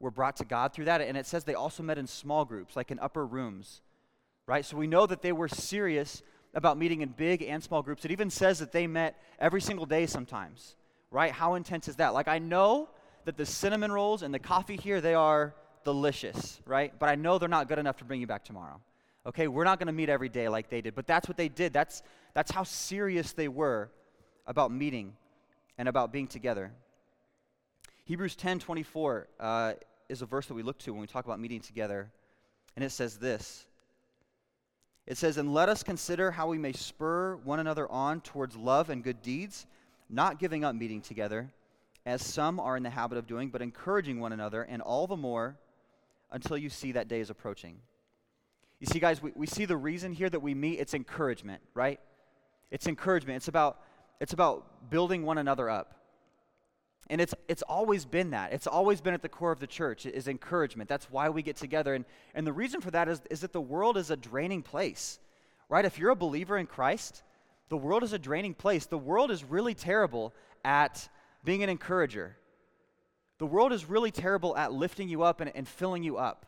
were 0.00 0.10
brought 0.10 0.36
to 0.36 0.44
God 0.44 0.72
through 0.72 0.86
that. 0.86 1.02
And 1.02 1.16
it 1.16 1.26
says 1.26 1.44
they 1.44 1.54
also 1.54 1.82
met 1.82 1.98
in 1.98 2.06
small 2.06 2.44
groups, 2.44 2.74
like 2.74 2.90
in 2.90 2.98
upper 2.98 3.24
rooms, 3.24 3.82
right? 4.46 4.64
So 4.64 4.76
we 4.76 4.86
know 4.86 5.06
that 5.06 5.22
they 5.22 5.32
were 5.32 5.46
serious 5.46 6.22
about 6.54 6.78
meeting 6.78 7.02
in 7.02 7.10
big 7.10 7.42
and 7.42 7.62
small 7.62 7.82
groups. 7.82 8.04
It 8.04 8.10
even 8.10 8.30
says 8.30 8.58
that 8.58 8.72
they 8.72 8.86
met 8.86 9.22
every 9.38 9.60
single 9.60 9.86
day 9.86 10.06
sometimes, 10.06 10.74
right? 11.10 11.32
How 11.32 11.54
intense 11.54 11.88
is 11.88 11.96
that? 11.96 12.14
Like, 12.14 12.28
I 12.28 12.38
know 12.38 12.88
that 13.24 13.36
the 13.36 13.46
cinnamon 13.46 13.92
rolls 13.92 14.22
and 14.22 14.32
the 14.32 14.38
coffee 14.38 14.76
here, 14.76 15.00
they 15.00 15.14
are 15.14 15.54
delicious, 15.84 16.60
right? 16.66 16.92
But 16.98 17.08
I 17.08 17.14
know 17.14 17.38
they're 17.38 17.48
not 17.48 17.68
good 17.68 17.78
enough 17.78 17.96
to 17.98 18.04
bring 18.04 18.20
you 18.20 18.26
back 18.26 18.44
tomorrow. 18.44 18.80
Okay, 19.26 19.48
we're 19.48 19.64
not 19.64 19.78
going 19.78 19.88
to 19.88 19.92
meet 19.92 20.08
every 20.08 20.28
day 20.28 20.48
like 20.48 20.70
they 20.70 20.80
did, 20.80 20.94
but 20.94 21.06
that's 21.06 21.28
what 21.28 21.36
they 21.36 21.48
did. 21.48 21.72
That's, 21.72 22.02
that's 22.34 22.50
how 22.50 22.62
serious 22.62 23.32
they 23.32 23.48
were 23.48 23.90
about 24.46 24.72
meeting 24.72 25.14
and 25.76 25.88
about 25.88 26.12
being 26.12 26.26
together. 26.26 26.72
Hebrews 28.04 28.34
10 28.36 28.58
24 28.58 29.28
uh, 29.38 29.72
is 30.08 30.22
a 30.22 30.26
verse 30.26 30.46
that 30.46 30.54
we 30.54 30.62
look 30.62 30.78
to 30.80 30.92
when 30.92 31.00
we 31.00 31.06
talk 31.06 31.24
about 31.24 31.38
meeting 31.38 31.60
together. 31.60 32.10
And 32.76 32.84
it 32.84 32.90
says 32.90 33.18
this 33.18 33.66
It 35.06 35.16
says, 35.16 35.36
And 35.36 35.52
let 35.52 35.68
us 35.68 35.82
consider 35.82 36.30
how 36.30 36.48
we 36.48 36.58
may 36.58 36.72
spur 36.72 37.36
one 37.36 37.60
another 37.60 37.90
on 37.90 38.20
towards 38.20 38.56
love 38.56 38.90
and 38.90 39.04
good 39.04 39.22
deeds, 39.22 39.66
not 40.10 40.38
giving 40.38 40.64
up 40.64 40.74
meeting 40.74 41.00
together, 41.00 41.50
as 42.04 42.24
some 42.24 42.58
are 42.58 42.76
in 42.76 42.82
the 42.82 42.90
habit 42.90 43.18
of 43.18 43.26
doing, 43.26 43.50
but 43.50 43.62
encouraging 43.62 44.20
one 44.20 44.32
another, 44.32 44.62
and 44.62 44.82
all 44.82 45.06
the 45.06 45.16
more 45.16 45.58
until 46.30 46.56
you 46.56 46.68
see 46.68 46.92
that 46.92 47.08
day 47.08 47.20
is 47.20 47.30
approaching. 47.30 47.76
You 48.78 48.86
see, 48.86 48.98
guys, 48.98 49.22
we, 49.22 49.32
we 49.34 49.46
see 49.46 49.66
the 49.66 49.76
reason 49.76 50.12
here 50.12 50.30
that 50.30 50.40
we 50.40 50.54
meet, 50.54 50.80
it's 50.80 50.94
encouragement, 50.94 51.60
right? 51.74 52.00
It's 52.70 52.86
encouragement. 52.86 53.36
It's 53.36 53.48
about, 53.48 53.80
it's 54.20 54.32
about 54.32 54.90
building 54.90 55.24
one 55.24 55.38
another 55.38 55.68
up. 55.68 55.96
And 57.10 57.20
it's, 57.20 57.34
it's 57.48 57.62
always 57.62 58.04
been 58.04 58.30
that. 58.30 58.52
It's 58.52 58.68
always 58.68 59.00
been 59.00 59.14
at 59.14 59.22
the 59.22 59.28
core 59.28 59.50
of 59.50 59.58
the 59.58 59.66
church 59.66 60.06
is 60.06 60.28
encouragement. 60.28 60.88
That's 60.88 61.10
why 61.10 61.28
we 61.28 61.42
get 61.42 61.56
together. 61.56 61.94
And, 61.94 62.04
and 62.34 62.46
the 62.46 62.52
reason 62.52 62.80
for 62.80 62.92
that 62.92 63.08
is, 63.08 63.20
is 63.30 63.40
that 63.40 63.52
the 63.52 63.60
world 63.60 63.96
is 63.96 64.10
a 64.10 64.16
draining 64.16 64.62
place, 64.62 65.18
right? 65.68 65.84
If 65.84 65.98
you're 65.98 66.10
a 66.10 66.16
believer 66.16 66.56
in 66.56 66.66
Christ, 66.66 67.24
the 67.70 67.76
world 67.76 68.02
is 68.02 68.12
a 68.12 68.18
draining 68.18 68.52
place. 68.52 68.84
The 68.86 68.98
world 68.98 69.30
is 69.30 69.42
really 69.42 69.74
terrible 69.74 70.34
at 70.64 71.08
being 71.44 71.62
an 71.62 71.70
encourager. 71.70 72.36
The 73.38 73.46
world 73.46 73.72
is 73.72 73.88
really 73.88 74.10
terrible 74.10 74.56
at 74.56 74.72
lifting 74.72 75.08
you 75.08 75.22
up 75.22 75.40
and, 75.40 75.50
and 75.54 75.66
filling 75.66 76.02
you 76.02 76.18
up. 76.18 76.44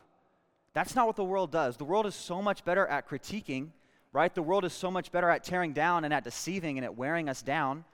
That's 0.73 0.95
not 0.95 1.07
what 1.07 1.15
the 1.15 1.23
world 1.23 1.51
does. 1.51 1.77
The 1.77 1.85
world 1.85 2.05
is 2.05 2.13
so 2.13 2.41
much 2.41 2.65
better 2.65 2.85
at 2.85 3.07
critiquing, 3.07 3.69
right? 4.11 4.33
The 4.33 4.43
world 4.43 4.65
is 4.65 4.73
so 4.73 4.91
much 4.91 5.11
better 5.11 5.29
at 5.29 5.43
tearing 5.43 5.73
down 5.73 6.03
and 6.03 6.13
at 6.13 6.23
deceiving 6.23 6.77
and 6.77 6.85
at 6.85 6.97
wearing 6.97 7.29
us 7.29 7.41
down. 7.41 7.85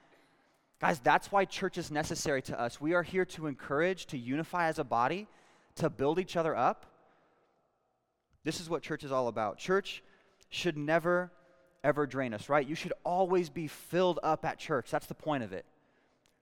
Guys, 0.81 0.99
that's 0.99 1.31
why 1.31 1.45
church 1.45 1.77
is 1.77 1.91
necessary 1.91 2.41
to 2.41 2.59
us. 2.59 2.81
We 2.81 2.93
are 2.93 3.03
here 3.03 3.25
to 3.25 3.47
encourage, 3.47 4.07
to 4.07 4.17
unify 4.17 4.67
as 4.67 4.79
a 4.79 4.83
body, 4.83 5.27
to 5.75 5.89
build 5.89 6.19
each 6.19 6.35
other 6.35 6.55
up. 6.55 6.85
This 8.43 8.59
is 8.59 8.69
what 8.69 8.81
church 8.81 9.03
is 9.03 9.11
all 9.11 9.27
about. 9.27 9.57
Church 9.57 10.01
should 10.49 10.77
never, 10.77 11.31
ever 11.83 12.05
drain 12.05 12.33
us, 12.33 12.49
right? 12.49 12.67
You 12.67 12.75
should 12.75 12.93
always 13.05 13.49
be 13.49 13.67
filled 13.67 14.19
up 14.23 14.45
at 14.45 14.57
church. 14.57 14.91
That's 14.91 15.07
the 15.07 15.13
point 15.13 15.43
of 15.43 15.53
it. 15.53 15.65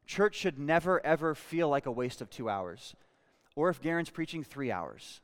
Church 0.06 0.36
should 0.36 0.58
never, 0.58 1.06
ever 1.06 1.36
feel 1.36 1.70
like 1.70 1.86
a 1.86 1.92
waste 1.92 2.22
of 2.22 2.30
two 2.30 2.50
hours. 2.50 2.96
Or 3.56 3.70
if 3.70 3.82
Garen's 3.82 4.10
preaching, 4.10 4.44
three 4.44 4.72
hours. 4.72 5.20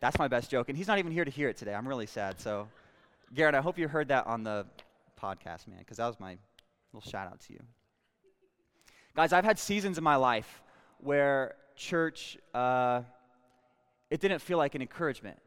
That's 0.00 0.18
my 0.18 0.28
best 0.28 0.50
joke. 0.50 0.68
And 0.68 0.78
he's 0.78 0.86
not 0.86 0.98
even 0.98 1.12
here 1.12 1.24
to 1.24 1.30
hear 1.30 1.48
it 1.48 1.56
today. 1.56 1.74
I'm 1.74 1.86
really 1.86 2.06
sad. 2.06 2.40
So, 2.40 2.68
Garen, 3.34 3.54
I 3.54 3.60
hope 3.60 3.78
you 3.78 3.88
heard 3.88 4.08
that 4.08 4.26
on 4.26 4.44
the 4.44 4.66
podcast, 5.20 5.68
man, 5.68 5.78
because 5.78 5.98
that 5.98 6.06
was 6.06 6.18
my 6.18 6.38
little 6.92 7.08
shout 7.08 7.26
out 7.26 7.40
to 7.40 7.52
you. 7.52 7.60
Guys, 9.14 9.32
I've 9.32 9.44
had 9.44 9.58
seasons 9.58 9.98
in 9.98 10.04
my 10.04 10.16
life 10.16 10.62
where 10.98 11.54
church, 11.76 12.38
uh, 12.54 13.02
it 14.08 14.20
didn't 14.20 14.40
feel 14.40 14.58
like 14.58 14.74
an 14.74 14.82
encouragement, 14.82 15.38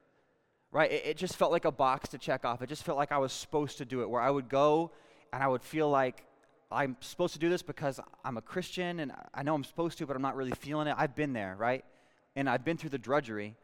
right? 0.73 0.91
It, 0.91 1.05
it 1.05 1.17
just 1.17 1.37
felt 1.37 1.53
like 1.53 1.63
a 1.63 1.71
box 1.71 2.09
to 2.09 2.17
check 2.17 2.43
off. 2.43 2.61
It 2.61 2.67
just 2.67 2.83
felt 2.83 2.97
like 2.97 3.13
I 3.13 3.17
was 3.19 3.31
supposed 3.31 3.77
to 3.77 3.85
do 3.85 4.01
it, 4.01 4.09
where 4.09 4.21
I 4.21 4.29
would 4.29 4.49
go 4.49 4.91
and 5.31 5.41
I 5.41 5.47
would 5.47 5.63
feel 5.63 5.89
like 5.89 6.25
I'm 6.69 6.97
supposed 6.99 7.33
to 7.33 7.39
do 7.39 7.49
this 7.49 7.61
because 7.61 8.01
I'm 8.25 8.35
a 8.35 8.41
Christian 8.41 8.99
and 8.99 9.13
I 9.33 9.43
know 9.43 9.55
I'm 9.55 9.63
supposed 9.63 9.97
to, 9.99 10.05
but 10.05 10.17
I'm 10.17 10.21
not 10.21 10.35
really 10.35 10.51
feeling 10.51 10.87
it. 10.87 10.95
I've 10.97 11.15
been 11.15 11.31
there, 11.31 11.55
right? 11.57 11.85
And 12.35 12.49
I've 12.49 12.65
been 12.65 12.75
through 12.75 12.89
the 12.89 12.97
drudgery. 12.97 13.55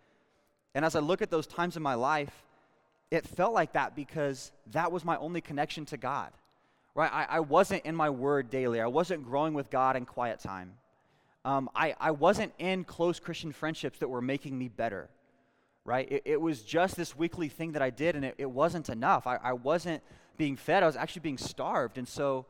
And 0.74 0.86
as 0.86 0.96
I 0.96 1.00
look 1.00 1.22
at 1.22 1.30
those 1.30 1.48
times 1.48 1.76
in 1.76 1.84
my 1.84 1.96
life, 1.96 2.46
it 3.12 3.28
felt 3.28 3.54
like 3.54 3.74
that 3.74 3.96
because 3.96 4.54
that 4.72 4.92
was 4.92 5.04
my 5.04 5.18
only 5.18 5.42
connection 5.42 5.84
to 5.88 5.98
God 5.98 6.32
right? 7.00 7.12
I, 7.14 7.38
I 7.38 7.40
wasn't 7.40 7.86
in 7.86 7.96
my 7.96 8.10
word 8.10 8.50
daily. 8.50 8.82
I 8.82 8.88
wasn't 8.88 9.24
growing 9.24 9.54
with 9.54 9.70
God 9.70 9.96
in 9.96 10.06
quiet 10.06 10.40
time. 10.40 10.74
Um, 11.46 11.70
I, 11.74 11.96
I 12.00 12.12
wasn't 12.12 12.54
in 12.60 12.84
close 12.84 13.20
Christian 13.20 13.54
friendships 13.54 14.00
that 14.00 14.10
were 14.10 14.22
making 14.22 14.58
me 14.58 14.68
better, 14.68 15.10
right? 15.90 16.08
It, 16.12 16.22
it 16.26 16.40
was 16.40 16.62
just 16.62 16.96
this 16.96 17.18
weekly 17.18 17.50
thing 17.50 17.72
that 17.72 17.82
I 17.82 17.90
did, 17.90 18.16
and 18.16 18.24
it, 18.24 18.36
it 18.38 18.50
wasn't 18.50 18.90
enough. 18.90 19.26
I, 19.26 19.38
I 19.38 19.54
wasn't 19.54 20.04
being 20.38 20.56
fed, 20.56 20.84
I 20.84 20.86
was 20.86 20.96
actually 20.96 21.22
being 21.22 21.40
starved. 21.40 21.98
And 21.98 22.08
so 22.08 22.46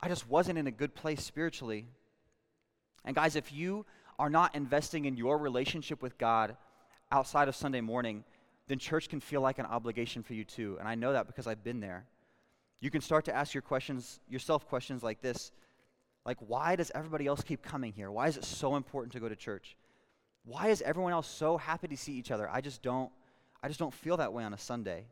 I 0.00 0.08
just 0.08 0.28
wasn't 0.28 0.58
in 0.58 0.66
a 0.66 0.70
good 0.70 0.94
place 0.94 1.24
spiritually. 1.24 1.86
And 3.06 3.16
guys, 3.16 3.36
if 3.36 3.52
you 3.52 3.86
are 4.18 4.28
not 4.28 4.54
investing 4.54 5.06
in 5.06 5.16
your 5.16 5.38
relationship 5.38 6.02
with 6.02 6.18
God 6.18 6.58
outside 7.10 7.48
of 7.48 7.56
Sunday 7.56 7.80
morning, 7.80 8.22
then 8.68 8.78
church 8.78 9.08
can 9.08 9.20
feel 9.20 9.40
like 9.40 9.58
an 9.58 9.66
obligation 9.66 10.22
for 10.22 10.34
you 10.34 10.44
too. 10.44 10.76
And 10.78 10.86
I 10.86 10.94
know 10.94 11.14
that 11.14 11.26
because 11.26 11.46
I've 11.46 11.64
been 11.64 11.80
there. 11.80 12.04
You 12.80 12.90
can 12.90 13.00
start 13.00 13.24
to 13.24 13.34
ask 13.34 13.54
your 13.54 13.62
questions, 13.62 14.20
yourself 14.28 14.68
questions 14.68 15.02
like 15.02 15.22
this. 15.22 15.52
Like, 16.26 16.36
why 16.46 16.76
does 16.76 16.92
everybody 16.94 17.26
else 17.26 17.42
keep 17.42 17.62
coming 17.62 17.94
here? 17.94 18.10
Why 18.10 18.28
is 18.28 18.36
it 18.36 18.44
so 18.44 18.76
important 18.76 19.14
to 19.14 19.20
go 19.20 19.28
to 19.28 19.36
church? 19.36 19.74
Why 20.44 20.68
is 20.68 20.82
everyone 20.82 21.12
else 21.12 21.28
so 21.28 21.56
happy 21.56 21.88
to 21.88 21.96
see 21.96 22.12
each 22.12 22.30
other? 22.30 22.48
I 22.50 22.60
just 22.60 22.82
don't, 22.82 23.10
I 23.62 23.68
just 23.68 23.78
don't 23.78 23.94
feel 23.94 24.16
that 24.16 24.32
way 24.32 24.44
on 24.44 24.52
a 24.52 24.58
Sunday. 24.58 25.06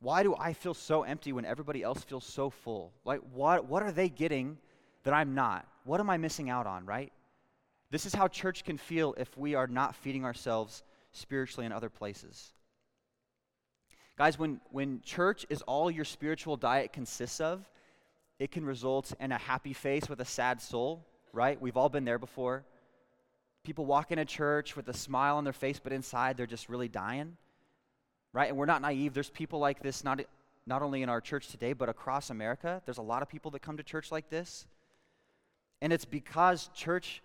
Why 0.00 0.22
do 0.22 0.34
I 0.36 0.52
feel 0.52 0.74
so 0.74 1.02
empty 1.02 1.32
when 1.32 1.44
everybody 1.44 1.82
else 1.82 2.02
feels 2.02 2.24
so 2.24 2.50
full? 2.50 2.92
Like, 3.04 3.20
what, 3.32 3.66
what 3.66 3.82
are 3.82 3.92
they 3.92 4.08
getting 4.08 4.58
that 5.04 5.14
I'm 5.14 5.34
not? 5.34 5.66
What 5.84 6.00
am 6.00 6.10
I 6.10 6.16
missing 6.16 6.50
out 6.50 6.66
on, 6.66 6.86
right? 6.86 7.12
This 7.90 8.06
is 8.06 8.14
how 8.14 8.28
church 8.28 8.64
can 8.64 8.78
feel 8.78 9.14
if 9.18 9.36
we 9.36 9.54
are 9.54 9.66
not 9.66 9.94
feeding 9.94 10.24
ourselves 10.24 10.82
spiritually 11.12 11.66
in 11.66 11.72
other 11.72 11.90
places. 11.90 12.52
Guys, 14.16 14.38
when, 14.38 14.60
when 14.70 15.00
church 15.02 15.44
is 15.48 15.62
all 15.62 15.90
your 15.90 16.04
spiritual 16.04 16.56
diet 16.56 16.92
consists 16.92 17.40
of, 17.40 17.68
it 18.38 18.50
can 18.50 18.64
result 18.64 19.12
in 19.20 19.32
a 19.32 19.38
happy 19.38 19.72
face 19.72 20.08
with 20.08 20.20
a 20.20 20.24
sad 20.24 20.62
soul, 20.62 21.06
right? 21.32 21.60
We've 21.60 21.76
all 21.76 21.88
been 21.88 22.04
there 22.04 22.18
before. 22.18 22.64
People 23.64 23.86
walk 23.86 24.10
into 24.10 24.24
church 24.24 24.76
with 24.76 24.88
a 24.88 24.94
smile 24.94 25.36
on 25.36 25.44
their 25.44 25.52
face, 25.52 25.80
but 25.82 25.92
inside 25.92 26.36
they're 26.36 26.46
just 26.46 26.68
really 26.68 26.88
dying, 26.88 27.36
right? 28.32 28.48
And 28.48 28.56
we're 28.56 28.66
not 28.66 28.82
naive. 28.82 29.14
There's 29.14 29.30
people 29.30 29.58
like 29.58 29.82
this 29.82 30.02
not, 30.02 30.20
not 30.66 30.82
only 30.82 31.02
in 31.02 31.08
our 31.08 31.20
church 31.20 31.48
today, 31.48 31.72
but 31.72 31.88
across 31.88 32.30
America. 32.30 32.82
There's 32.84 32.98
a 32.98 33.02
lot 33.02 33.22
of 33.22 33.28
people 33.28 33.50
that 33.52 33.60
come 33.60 33.76
to 33.76 33.82
church 33.82 34.10
like 34.10 34.30
this. 34.30 34.66
And 35.82 35.92
it's 35.92 36.04
because 36.04 36.70
church, 36.74 37.22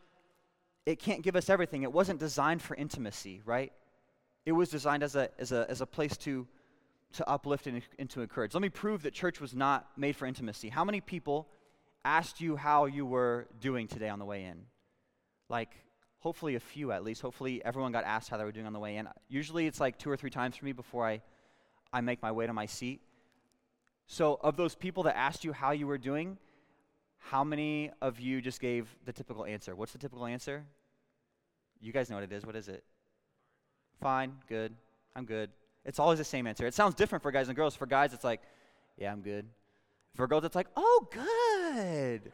it 0.85 0.99
can't 0.99 1.21
give 1.21 1.35
us 1.35 1.49
everything. 1.49 1.83
It 1.83 1.91
wasn't 1.91 2.19
designed 2.19 2.61
for 2.61 2.75
intimacy, 2.75 3.41
right? 3.45 3.71
It 4.45 4.51
was 4.51 4.69
designed 4.69 5.03
as 5.03 5.15
a, 5.15 5.29
as 5.39 5.51
a, 5.51 5.65
as 5.69 5.81
a 5.81 5.85
place 5.85 6.17
to 6.17 6.47
to 7.15 7.29
uplift 7.29 7.67
and, 7.67 7.81
and 7.97 8.09
to 8.09 8.21
encourage. 8.21 8.53
Let 8.53 8.61
me 8.61 8.69
prove 8.69 9.03
that 9.03 9.13
church 9.13 9.39
was 9.39 9.53
not 9.53 9.87
made 9.97 10.15
for 10.15 10.25
intimacy. 10.25 10.69
How 10.69 10.83
many 10.83 11.01
people 11.01 11.47
asked 12.03 12.41
you 12.41 12.55
how 12.55 12.85
you 12.85 13.05
were 13.05 13.47
doing 13.61 13.87
today 13.87 14.09
on 14.09 14.19
the 14.19 14.25
way 14.25 14.43
in? 14.43 14.65
Like, 15.49 15.69
hopefully 16.25 16.55
a 16.55 16.59
few 16.59 16.91
at 16.91 17.03
least. 17.03 17.21
Hopefully 17.21 17.63
everyone 17.63 17.91
got 17.91 18.03
asked 18.03 18.29
how 18.29 18.37
they 18.37 18.43
were 18.43 18.51
doing 18.51 18.65
on 18.65 18.73
the 18.73 18.79
way 18.79 18.97
in. 18.97 19.07
Usually 19.29 19.67
it's 19.67 19.79
like 19.79 19.99
two 19.99 20.09
or 20.09 20.17
three 20.17 20.31
times 20.31 20.55
for 20.55 20.65
me 20.65 20.71
before 20.71 21.05
I, 21.05 21.21
I 21.93 22.01
make 22.01 22.19
my 22.19 22.31
way 22.31 22.47
to 22.47 22.51
my 22.51 22.65
seat. 22.65 22.99
So, 24.07 24.39
of 24.41 24.57
those 24.57 24.73
people 24.73 25.03
that 25.03 25.15
asked 25.15 25.43
you 25.43 25.53
how 25.53 25.69
you 25.69 25.85
were 25.85 25.99
doing, 25.99 26.39
how 27.19 27.43
many 27.43 27.91
of 28.01 28.19
you 28.19 28.41
just 28.41 28.59
gave 28.59 28.87
the 29.05 29.13
typical 29.13 29.45
answer? 29.45 29.75
What's 29.75 29.91
the 29.91 29.99
typical 29.99 30.25
answer? 30.25 30.65
You 31.79 31.93
guys 31.93 32.09
know 32.09 32.15
what 32.15 32.23
it 32.23 32.31
is. 32.31 32.43
What 32.43 32.55
is 32.55 32.69
it? 32.69 32.83
Fine, 34.01 34.33
good, 34.49 34.73
I'm 35.15 35.25
good. 35.25 35.51
It's 35.85 35.99
always 35.99 36.17
the 36.17 36.25
same 36.25 36.47
answer. 36.47 36.65
It 36.65 36.73
sounds 36.73 36.95
different 36.95 37.21
for 37.21 37.31
guys 37.31 37.49
and 37.49 37.55
girls. 37.55 37.75
For 37.75 37.85
guys, 37.85 38.15
it's 38.15 38.23
like, 38.23 38.41
yeah, 38.97 39.11
I'm 39.11 39.21
good. 39.21 39.45
For 40.15 40.25
girls, 40.25 40.43
it's 40.43 40.55
like, 40.55 40.69
oh, 40.75 41.07
good. 41.11 42.31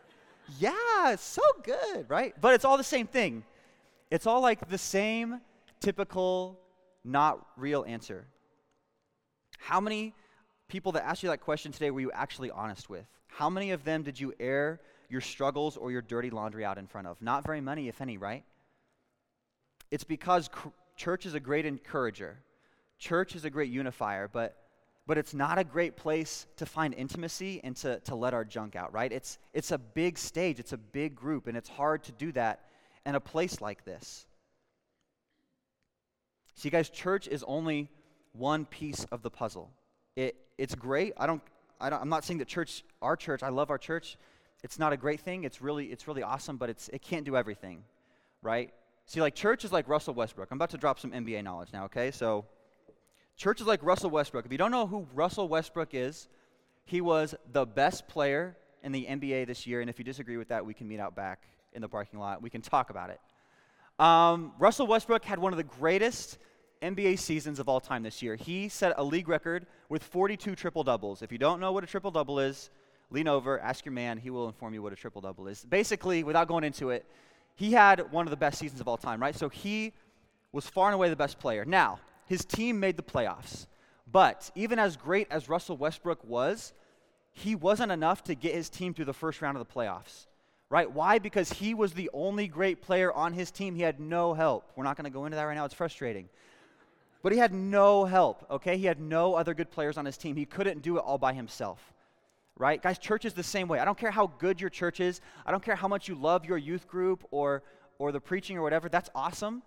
Yeah, 0.59 1.17
so 1.17 1.41
good, 1.61 2.09
right? 2.09 2.33
But 2.39 2.53
it's 2.53 2.63
all 2.63 2.77
the 2.77 2.85
same 2.85 3.05
thing. 3.05 3.43
It's 4.11 4.27
all 4.27 4.41
like 4.41 4.69
the 4.69 4.77
same 4.77 5.39
typical, 5.79 6.59
not 7.05 7.47
real 7.55 7.85
answer. 7.87 8.27
How 9.57 9.79
many 9.79 10.13
people 10.67 10.91
that 10.91 11.05
asked 11.05 11.23
you 11.23 11.29
that 11.29 11.39
question 11.39 11.71
today 11.71 11.91
were 11.91 12.01
you 12.01 12.11
actually 12.11 12.51
honest 12.51 12.89
with? 12.89 13.05
How 13.27 13.49
many 13.49 13.71
of 13.71 13.85
them 13.85 14.03
did 14.03 14.19
you 14.19 14.33
air 14.39 14.81
your 15.09 15.21
struggles 15.21 15.77
or 15.77 15.91
your 15.91 16.01
dirty 16.01 16.29
laundry 16.29 16.65
out 16.65 16.77
in 16.77 16.87
front 16.87 17.07
of? 17.07 17.21
Not 17.21 17.45
very 17.45 17.61
many, 17.61 17.87
if 17.87 18.01
any, 18.01 18.17
right? 18.17 18.43
It's 19.89 20.03
because 20.03 20.49
cr- 20.49 20.69
church 20.97 21.25
is 21.25 21.33
a 21.33 21.39
great 21.39 21.65
encourager, 21.65 22.37
church 22.99 23.35
is 23.35 23.45
a 23.45 23.49
great 23.49 23.71
unifier, 23.71 24.27
but 24.27 24.57
but 25.07 25.17
it's 25.17 25.33
not 25.33 25.57
a 25.57 25.63
great 25.63 25.97
place 25.97 26.45
to 26.57 26.65
find 26.65 26.93
intimacy 26.93 27.59
and 27.63 27.75
to, 27.77 27.99
to 28.01 28.15
let 28.15 28.33
our 28.33 28.45
junk 28.45 28.75
out, 28.75 28.93
right? 28.93 29.11
It's, 29.11 29.39
it's 29.51 29.71
a 29.71 29.77
big 29.77 30.17
stage, 30.17 30.59
it's 30.59 30.73
a 30.73 30.77
big 30.77 31.15
group, 31.15 31.47
and 31.47 31.57
it's 31.57 31.67
hard 31.67 32.03
to 32.03 32.11
do 32.11 32.31
that 32.33 32.65
in 33.05 33.15
a 33.15 33.19
place 33.19 33.61
like 33.61 33.85
this. 33.85 34.25
See, 36.55 36.69
guys, 36.69 36.89
church 36.89 37.27
is 37.27 37.43
only 37.47 37.89
one 38.33 38.65
piece 38.65 39.05
of 39.05 39.21
the 39.21 39.29
puzzle. 39.29 39.71
It, 40.15 40.35
it's 40.57 40.75
great. 40.75 41.13
I 41.17 41.27
don't, 41.27 41.41
I 41.79 41.89
don't, 41.89 42.01
I'm 42.01 42.09
not 42.09 42.23
saying 42.23 42.39
that 42.39 42.47
church, 42.47 42.83
our 43.01 43.15
church, 43.15 43.43
I 43.43 43.49
love 43.49 43.69
our 43.69 43.77
church. 43.77 44.17
It's 44.63 44.77
not 44.77 44.93
a 44.93 44.97
great 44.97 45.21
thing. 45.21 45.43
It's 45.43 45.61
really, 45.61 45.87
it's 45.87 46.07
really 46.07 46.21
awesome, 46.21 46.57
but 46.57 46.69
it's, 46.69 46.89
it 46.89 47.01
can't 47.01 47.25
do 47.25 47.35
everything, 47.35 47.83
right? 48.43 48.71
See, 49.07 49.21
like 49.21 49.33
church 49.33 49.65
is 49.65 49.71
like 49.71 49.87
Russell 49.87 50.13
Westbrook. 50.13 50.49
I'm 50.51 50.57
about 50.57 50.69
to 50.71 50.77
drop 50.77 50.99
some 50.99 51.11
NBA 51.11 51.43
knowledge 51.43 51.69
now, 51.73 51.85
okay? 51.85 52.11
So 52.11 52.45
Church 53.41 53.59
is 53.59 53.65
like 53.65 53.81
Russell 53.81 54.11
Westbrook. 54.11 54.45
If 54.45 54.51
you 54.51 54.57
don't 54.59 54.69
know 54.69 54.85
who 54.85 55.07
Russell 55.15 55.47
Westbrook 55.47 55.95
is, 55.95 56.27
he 56.85 57.01
was 57.01 57.33
the 57.51 57.65
best 57.65 58.07
player 58.07 58.55
in 58.83 58.91
the 58.91 59.05
NBA 59.05 59.47
this 59.47 59.65
year. 59.65 59.81
And 59.81 59.89
if 59.89 59.97
you 59.97 60.05
disagree 60.05 60.37
with 60.37 60.49
that, 60.49 60.63
we 60.63 60.75
can 60.75 60.87
meet 60.87 60.99
out 60.99 61.15
back 61.15 61.47
in 61.73 61.81
the 61.81 61.89
parking 61.89 62.19
lot. 62.19 62.41
We 62.41 62.49
can 62.49 62.61
talk 62.61 62.89
about 62.89 63.09
it. 63.09 63.19
Um, 64.03 64.53
Russell 64.59 64.87
Westbrook 64.87 65.23
had 65.25 65.39
one 65.39 65.53
of 65.53 65.57
the 65.57 65.63
greatest 65.63 66.37
NBA 66.81 67.19
seasons 67.19 67.59
of 67.59 67.69
all 67.69 67.79
time 67.79 68.03
this 68.03 68.21
year. 68.21 68.35
He 68.35 68.67
set 68.69 68.93
a 68.97 69.03
league 69.03 69.27
record 69.27 69.67
with 69.89 70.03
42 70.03 70.55
triple 70.55 70.83
doubles. 70.83 71.21
If 71.21 71.31
you 71.31 71.37
don't 71.37 71.59
know 71.59 71.71
what 71.71 71.83
a 71.83 71.87
triple 71.87 72.09
double 72.09 72.39
is, 72.39 72.69
lean 73.11 73.27
over, 73.27 73.59
ask 73.59 73.85
your 73.85 73.93
man. 73.93 74.17
He 74.17 74.29
will 74.29 74.47
inform 74.47 74.73
you 74.73 74.81
what 74.81 74.91
a 74.93 74.95
triple 74.95 75.21
double 75.21 75.47
is. 75.47 75.63
Basically, 75.63 76.23
without 76.23 76.47
going 76.47 76.63
into 76.63 76.89
it, 76.89 77.05
he 77.55 77.73
had 77.73 78.11
one 78.11 78.25
of 78.25 78.31
the 78.31 78.37
best 78.37 78.57
seasons 78.57 78.81
of 78.81 78.87
all 78.87 78.97
time, 78.97 79.21
right? 79.21 79.35
So 79.35 79.49
he 79.49 79.93
was 80.51 80.65
far 80.65 80.87
and 80.87 80.95
away 80.95 81.09
the 81.09 81.15
best 81.15 81.37
player. 81.37 81.63
Now, 81.65 81.99
his 82.25 82.43
team 82.43 82.79
made 82.79 82.97
the 82.97 83.03
playoffs. 83.03 83.67
But 84.11 84.49
even 84.55 84.79
as 84.79 84.97
great 84.97 85.27
as 85.29 85.47
Russell 85.47 85.77
Westbrook 85.77 86.23
was, 86.23 86.73
he 87.33 87.55
wasn't 87.55 87.91
enough 87.91 88.23
to 88.25 88.35
get 88.35 88.53
his 88.53 88.69
team 88.69 88.93
through 88.93 89.05
the 89.05 89.13
first 89.13 89.41
round 89.41 89.57
of 89.57 89.65
the 89.65 89.73
playoffs. 89.73 90.25
Right? 90.71 90.89
Why? 90.89 91.19
Because 91.19 91.51
he 91.51 91.73
was 91.73 91.91
the 91.93 92.09
only 92.13 92.47
great 92.47 92.81
player 92.81 93.11
on 93.11 93.33
his 93.33 93.51
team. 93.51 93.75
He 93.75 93.81
had 93.81 93.99
no 93.99 94.33
help. 94.33 94.71
We're 94.75 94.85
not 94.85 94.95
going 94.95 95.03
to 95.03 95.11
go 95.11 95.25
into 95.25 95.35
that 95.35 95.43
right 95.43 95.53
now. 95.53 95.65
It's 95.65 95.73
frustrating. 95.73 96.29
But 97.21 97.33
he 97.33 97.37
had 97.37 97.53
no 97.53 98.05
help, 98.05 98.45
okay? 98.49 98.77
He 98.77 98.85
had 98.85 98.99
no 98.99 99.35
other 99.35 99.53
good 99.53 99.69
players 99.69 99.97
on 99.97 100.05
his 100.05 100.17
team. 100.17 100.37
He 100.37 100.45
couldn't 100.45 100.81
do 100.81 100.97
it 100.97 101.01
all 101.01 101.17
by 101.17 101.33
himself. 101.33 101.93
Right? 102.57 102.81
Guys, 102.81 102.97
church 102.97 103.25
is 103.25 103.33
the 103.33 103.43
same 103.43 103.67
way. 103.67 103.79
I 103.79 103.85
don't 103.85 103.97
care 103.97 104.11
how 104.11 104.27
good 104.39 104.61
your 104.61 104.69
church 104.69 105.01
is. 105.01 105.19
I 105.45 105.51
don't 105.51 105.61
care 105.61 105.75
how 105.75 105.89
much 105.89 106.07
you 106.07 106.15
love 106.15 106.45
your 106.45 106.57
youth 106.57 106.87
group 106.87 107.27
or 107.31 107.63
or 108.01 108.11
the 108.11 108.19
preaching 108.19 108.57
or 108.57 108.63
whatever. 108.63 108.89
That's 108.89 109.09
awesome, 109.13 109.61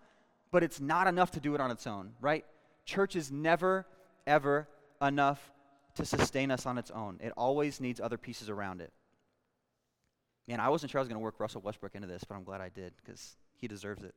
but 0.51 0.65
it's 0.65 0.81
not 0.81 1.07
enough 1.07 1.31
to 1.33 1.41
do 1.41 1.55
it 1.55 1.61
on 1.61 1.71
its 1.71 1.87
own, 1.87 2.15
right? 2.21 2.45
Church 2.85 3.15
is 3.15 3.31
never, 3.31 3.87
ever 4.27 4.67
enough 5.01 5.53
to 5.95 6.05
sustain 6.05 6.51
us 6.51 6.67
on 6.67 6.77
its 6.77 6.91
own. 6.91 7.21
It 7.23 7.33
always 7.37 7.81
needs 7.81 8.01
other 8.01 8.19
pieces 8.19 8.51
around 8.51 8.81
it. 8.81 8.93
Man, 10.47 10.61
I 10.61 10.69
wasn't 10.69 10.93
sure 10.93 10.99
I 10.99 11.03
was 11.03 11.09
going 11.09 11.19
to 11.19 11.23
work 11.23 11.37
Russell 11.39 11.63
Westbrook 11.63 11.95
into 11.95 12.07
this, 12.07 12.23
but 12.25 12.35
I'm 12.35 12.45
glad 12.45 12.61
I 12.61 12.69
did 12.69 12.93
because 13.03 13.37
he 13.57 13.67
deserves 13.67 14.03
it. 14.03 14.15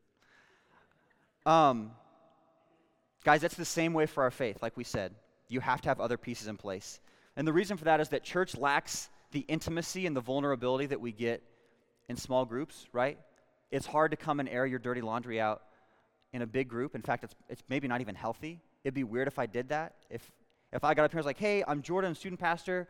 Um, 1.45 1.91
guys, 3.23 3.41
that's 3.41 3.55
the 3.55 3.65
same 3.65 3.93
way 3.93 4.05
for 4.05 4.23
our 4.23 4.31
faith, 4.31 4.61
like 4.61 4.75
we 4.75 4.83
said. 4.83 5.13
You 5.47 5.61
have 5.61 5.81
to 5.81 5.89
have 5.89 6.01
other 6.01 6.17
pieces 6.17 6.47
in 6.47 6.57
place. 6.57 6.99
And 7.37 7.47
the 7.47 7.53
reason 7.53 7.77
for 7.77 7.85
that 7.85 8.01
is 8.01 8.09
that 8.09 8.23
church 8.23 8.57
lacks 8.57 9.09
the 9.31 9.41
intimacy 9.41 10.05
and 10.05 10.15
the 10.15 10.21
vulnerability 10.21 10.87
that 10.87 10.99
we 10.99 11.11
get 11.11 11.41
in 12.09 12.17
small 12.17 12.45
groups, 12.45 12.87
right? 12.91 13.17
It's 13.71 13.85
hard 13.85 14.11
to 14.11 14.17
come 14.17 14.39
and 14.39 14.49
air 14.49 14.65
your 14.65 14.79
dirty 14.79 15.01
laundry 15.01 15.39
out 15.39 15.61
in 16.33 16.41
a 16.41 16.47
big 16.47 16.67
group. 16.67 16.95
In 16.95 17.01
fact, 17.01 17.23
it's, 17.23 17.35
it's 17.47 17.63
maybe 17.69 17.87
not 17.87 18.01
even 18.01 18.15
healthy. 18.15 18.59
It'd 18.83 18.93
be 18.93 19.03
weird 19.03 19.27
if 19.27 19.39
I 19.39 19.45
did 19.45 19.69
that. 19.69 19.95
If, 20.09 20.29
if 20.73 20.83
I 20.83 20.93
got 20.93 21.05
up 21.05 21.11
here 21.11 21.19
and 21.19 21.25
was 21.25 21.25
like, 21.25 21.37
hey, 21.37 21.63
I'm 21.67 21.81
Jordan, 21.81 22.15
student 22.15 22.39
pastor, 22.39 22.87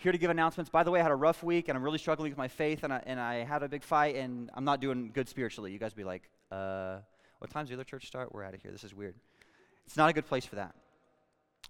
here 0.00 0.12
to 0.12 0.18
give 0.18 0.30
announcements. 0.30 0.70
By 0.70 0.82
the 0.82 0.90
way, 0.90 0.98
I 0.98 1.02
had 1.02 1.12
a 1.12 1.16
rough 1.16 1.42
week 1.42 1.68
and 1.68 1.76
I'm 1.76 1.84
really 1.84 1.98
struggling 1.98 2.30
with 2.30 2.38
my 2.38 2.48
faith 2.48 2.84
and 2.84 2.92
I, 2.92 3.02
and 3.04 3.20
I 3.20 3.44
had 3.44 3.62
a 3.62 3.68
big 3.68 3.82
fight 3.82 4.16
and 4.16 4.50
I'm 4.54 4.64
not 4.64 4.80
doing 4.80 5.10
good 5.12 5.28
spiritually. 5.28 5.72
You 5.72 5.78
guys 5.78 5.92
be 5.92 6.04
like, 6.04 6.22
uh, 6.50 7.00
what 7.38 7.50
time's 7.50 7.68
the 7.68 7.74
other 7.74 7.84
church 7.84 8.06
start? 8.06 8.32
We're 8.32 8.42
out 8.42 8.54
of 8.54 8.62
here. 8.62 8.72
This 8.72 8.82
is 8.82 8.94
weird. 8.94 9.14
It's 9.86 9.98
not 9.98 10.08
a 10.08 10.14
good 10.14 10.26
place 10.26 10.46
for 10.46 10.56
that. 10.56 10.74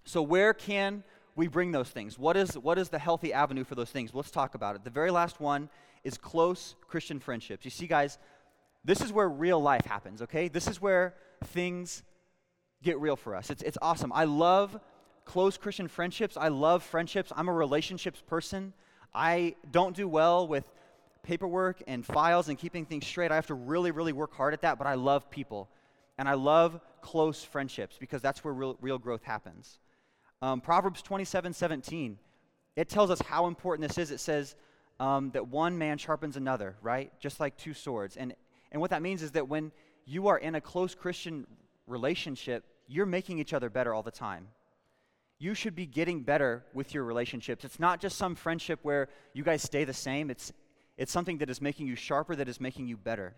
So, 0.05 0.21
where 0.21 0.53
can 0.53 1.03
we 1.35 1.47
bring 1.47 1.73
those 1.73 1.89
things? 1.89 2.17
What 2.17 2.37
is, 2.37 2.57
what 2.57 2.77
is 2.77 2.87
the 2.87 2.99
healthy 2.99 3.33
avenue 3.33 3.65
for 3.65 3.75
those 3.75 3.89
things? 3.89 4.11
Let's 4.13 4.31
talk 4.31 4.55
about 4.55 4.75
it. 4.77 4.85
The 4.85 4.89
very 4.89 5.11
last 5.11 5.41
one 5.41 5.69
is 6.05 6.17
close 6.17 6.75
Christian 6.87 7.19
friendships. 7.19 7.65
You 7.65 7.71
see, 7.71 7.85
guys, 7.85 8.17
this 8.85 9.01
is 9.01 9.11
where 9.11 9.27
real 9.27 9.61
life 9.61 9.85
happens, 9.85 10.21
okay? 10.21 10.47
This 10.47 10.67
is 10.67 10.81
where 10.81 11.15
things 11.45 12.03
get 12.81 12.97
real 12.99 13.17
for 13.17 13.35
us. 13.35 13.49
It's, 13.49 13.61
it's 13.61 13.77
awesome. 13.81 14.11
I 14.13 14.23
love 14.23 14.79
close 15.25 15.57
Christian 15.57 15.87
friendships. 15.87 16.37
I 16.37 16.49
love 16.49 16.83
friendships. 16.83 17.31
I'm 17.35 17.47
a 17.47 17.53
relationships 17.53 18.21
person. 18.25 18.73
I 19.13 19.55
don't 19.71 19.95
do 19.95 20.07
well 20.07 20.47
with 20.47 20.65
paperwork 21.23 21.81
and 21.87 22.05
files 22.05 22.49
and 22.49 22.57
keeping 22.57 22.85
things 22.85 23.05
straight. 23.05 23.31
I 23.31 23.35
have 23.35 23.47
to 23.47 23.53
really, 23.53 23.91
really 23.91 24.13
work 24.13 24.33
hard 24.33 24.53
at 24.53 24.61
that, 24.61 24.77
but 24.77 24.87
I 24.87 24.95
love 24.95 25.29
people. 25.29 25.69
And 26.17 26.27
I 26.27 26.33
love 26.33 26.79
close 27.01 27.43
friendships 27.43 27.97
because 27.99 28.21
that's 28.21 28.43
where 28.43 28.53
real, 28.53 28.77
real 28.81 28.97
growth 28.97 29.23
happens. 29.23 29.79
Um, 30.41 30.61
Proverbs 30.61 31.01
27 31.01 31.53
17, 31.53 32.17
it 32.75 32.89
tells 32.89 33.11
us 33.11 33.21
how 33.21 33.47
important 33.47 33.87
this 33.87 33.97
is. 33.97 34.11
It 34.11 34.19
says 34.19 34.55
um, 34.99 35.31
that 35.31 35.47
one 35.47 35.77
man 35.77 35.97
sharpens 35.97 36.37
another, 36.37 36.75
right? 36.81 37.11
Just 37.19 37.39
like 37.39 37.57
two 37.57 37.73
swords. 37.73 38.17
And 38.17 38.33
and 38.71 38.79
what 38.79 38.91
that 38.91 39.01
means 39.01 39.21
is 39.21 39.31
that 39.31 39.47
when 39.47 39.71
you 40.05 40.27
are 40.27 40.37
in 40.37 40.55
a 40.55 40.61
close 40.61 40.95
Christian 40.95 41.45
relationship, 41.87 42.63
you're 42.87 43.05
making 43.05 43.39
each 43.39 43.53
other 43.53 43.69
better 43.69 43.93
all 43.93 44.03
the 44.03 44.11
time. 44.11 44.47
You 45.41 45.55
should 45.55 45.75
be 45.75 45.87
getting 45.87 46.21
better 46.21 46.63
with 46.71 46.93
your 46.93 47.03
relationships. 47.03 47.65
It's 47.65 47.79
not 47.79 47.99
just 47.99 48.15
some 48.15 48.35
friendship 48.35 48.77
where 48.83 49.09
you 49.33 49.43
guys 49.43 49.63
stay 49.63 49.85
the 49.85 49.91
same, 49.91 50.29
it's, 50.29 50.53
it's 50.97 51.11
something 51.11 51.39
that 51.39 51.49
is 51.49 51.59
making 51.59 51.87
you 51.87 51.95
sharper, 51.95 52.35
that 52.35 52.47
is 52.47 52.61
making 52.61 52.87
you 52.87 52.95
better. 52.95 53.33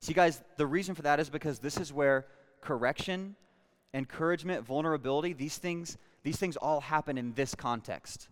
See, 0.00 0.12
guys, 0.12 0.42
the 0.56 0.66
reason 0.66 0.96
for 0.96 1.02
that 1.02 1.20
is 1.20 1.30
because 1.30 1.60
this 1.60 1.76
is 1.76 1.92
where 1.92 2.26
correction, 2.62 3.36
encouragement, 3.94 4.66
vulnerability, 4.66 5.34
these 5.34 5.56
things, 5.56 5.96
these 6.24 6.36
things 6.36 6.56
all 6.56 6.80
happen 6.80 7.16
in 7.16 7.32
this 7.34 7.54
context 7.54 8.26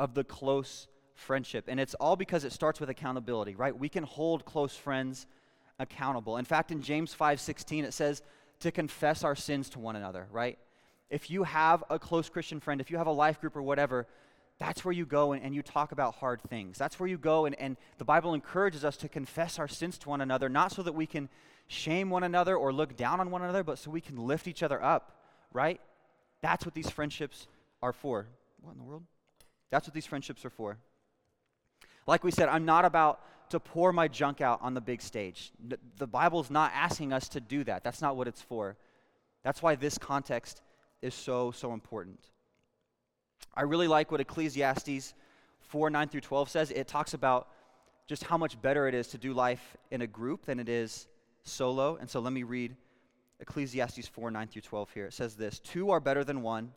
of 0.00 0.12
the 0.14 0.24
close 0.24 0.88
friendship. 1.14 1.66
And 1.68 1.78
it's 1.78 1.94
all 1.94 2.16
because 2.16 2.42
it 2.42 2.52
starts 2.52 2.80
with 2.80 2.90
accountability, 2.90 3.54
right? 3.54 3.78
We 3.78 3.88
can 3.88 4.02
hold 4.02 4.44
close 4.44 4.74
friends 4.74 5.28
accountable. 5.78 6.36
In 6.36 6.46
fact, 6.46 6.72
in 6.72 6.82
James 6.82 7.14
5:16 7.14 7.84
it 7.84 7.94
says 7.94 8.22
to 8.58 8.72
confess 8.72 9.22
our 9.22 9.36
sins 9.36 9.68
to 9.70 9.78
one 9.78 9.94
another, 9.94 10.26
right? 10.32 10.58
If 11.10 11.30
you 11.30 11.44
have 11.44 11.84
a 11.90 11.98
close 11.98 12.28
Christian 12.28 12.60
friend, 12.60 12.80
if 12.80 12.90
you 12.90 12.98
have 12.98 13.06
a 13.06 13.12
life 13.12 13.40
group 13.40 13.56
or 13.56 13.62
whatever, 13.62 14.06
that's 14.58 14.84
where 14.84 14.92
you 14.92 15.04
go 15.04 15.32
and, 15.32 15.42
and 15.42 15.54
you 15.54 15.62
talk 15.62 15.92
about 15.92 16.16
hard 16.16 16.40
things. 16.42 16.78
That's 16.78 16.98
where 16.98 17.08
you 17.08 17.18
go 17.18 17.44
and, 17.46 17.58
and 17.58 17.76
the 17.98 18.04
Bible 18.04 18.34
encourages 18.34 18.84
us 18.84 18.96
to 18.98 19.08
confess 19.08 19.58
our 19.58 19.68
sins 19.68 19.98
to 19.98 20.08
one 20.08 20.20
another, 20.20 20.48
not 20.48 20.72
so 20.72 20.82
that 20.82 20.94
we 20.94 21.06
can 21.06 21.28
shame 21.66 22.10
one 22.10 22.22
another 22.22 22.56
or 22.56 22.72
look 22.72 22.96
down 22.96 23.20
on 23.20 23.30
one 23.30 23.42
another, 23.42 23.64
but 23.64 23.78
so 23.78 23.90
we 23.90 24.00
can 24.00 24.16
lift 24.16 24.46
each 24.46 24.62
other 24.62 24.82
up, 24.82 25.16
right? 25.52 25.80
That's 26.40 26.64
what 26.64 26.74
these 26.74 26.90
friendships 26.90 27.46
are 27.82 27.92
for. 27.92 28.26
What 28.60 28.72
in 28.72 28.78
the 28.78 28.84
world? 28.84 29.02
That's 29.70 29.86
what 29.86 29.94
these 29.94 30.06
friendships 30.06 30.44
are 30.44 30.50
for. 30.50 30.78
Like 32.06 32.22
we 32.22 32.30
said, 32.30 32.48
I'm 32.48 32.64
not 32.64 32.84
about 32.84 33.20
to 33.50 33.60
pour 33.60 33.92
my 33.92 34.08
junk 34.08 34.40
out 34.40 34.60
on 34.62 34.74
the 34.74 34.80
big 34.80 35.00
stage. 35.00 35.52
The, 35.98 36.06
Bible's 36.06 36.50
not 36.50 36.72
asking 36.74 37.12
us 37.12 37.28
to 37.30 37.40
do 37.40 37.64
that. 37.64 37.82
That's 37.82 38.02
not 38.02 38.16
what 38.16 38.28
it's 38.28 38.42
for. 38.42 38.76
That's 39.42 39.62
why 39.62 39.74
this 39.74 39.98
context 39.98 40.62
is 41.04 41.14
so, 41.14 41.50
so 41.50 41.72
important. 41.72 42.18
I 43.54 43.62
really 43.62 43.86
like 43.86 44.10
what 44.10 44.20
Ecclesiastes 44.20 45.14
4 45.60 45.90
9 45.90 46.08
through 46.08 46.22
12 46.22 46.48
says. 46.48 46.70
It 46.70 46.88
talks 46.88 47.14
about 47.14 47.48
just 48.06 48.24
how 48.24 48.36
much 48.36 48.60
better 48.60 48.88
it 48.88 48.94
is 48.94 49.08
to 49.08 49.18
do 49.18 49.32
life 49.32 49.76
in 49.90 50.00
a 50.00 50.06
group 50.06 50.46
than 50.46 50.58
it 50.58 50.68
is 50.68 51.06
solo. 51.44 51.96
And 51.96 52.08
so 52.08 52.20
let 52.20 52.32
me 52.32 52.42
read 52.42 52.74
Ecclesiastes 53.40 54.08
4 54.08 54.30
9 54.30 54.48
through 54.48 54.62
12 54.62 54.90
here. 54.92 55.06
It 55.06 55.12
says 55.12 55.36
this 55.36 55.60
Two 55.60 55.90
are 55.90 56.00
better 56.00 56.24
than 56.24 56.42
one 56.42 56.72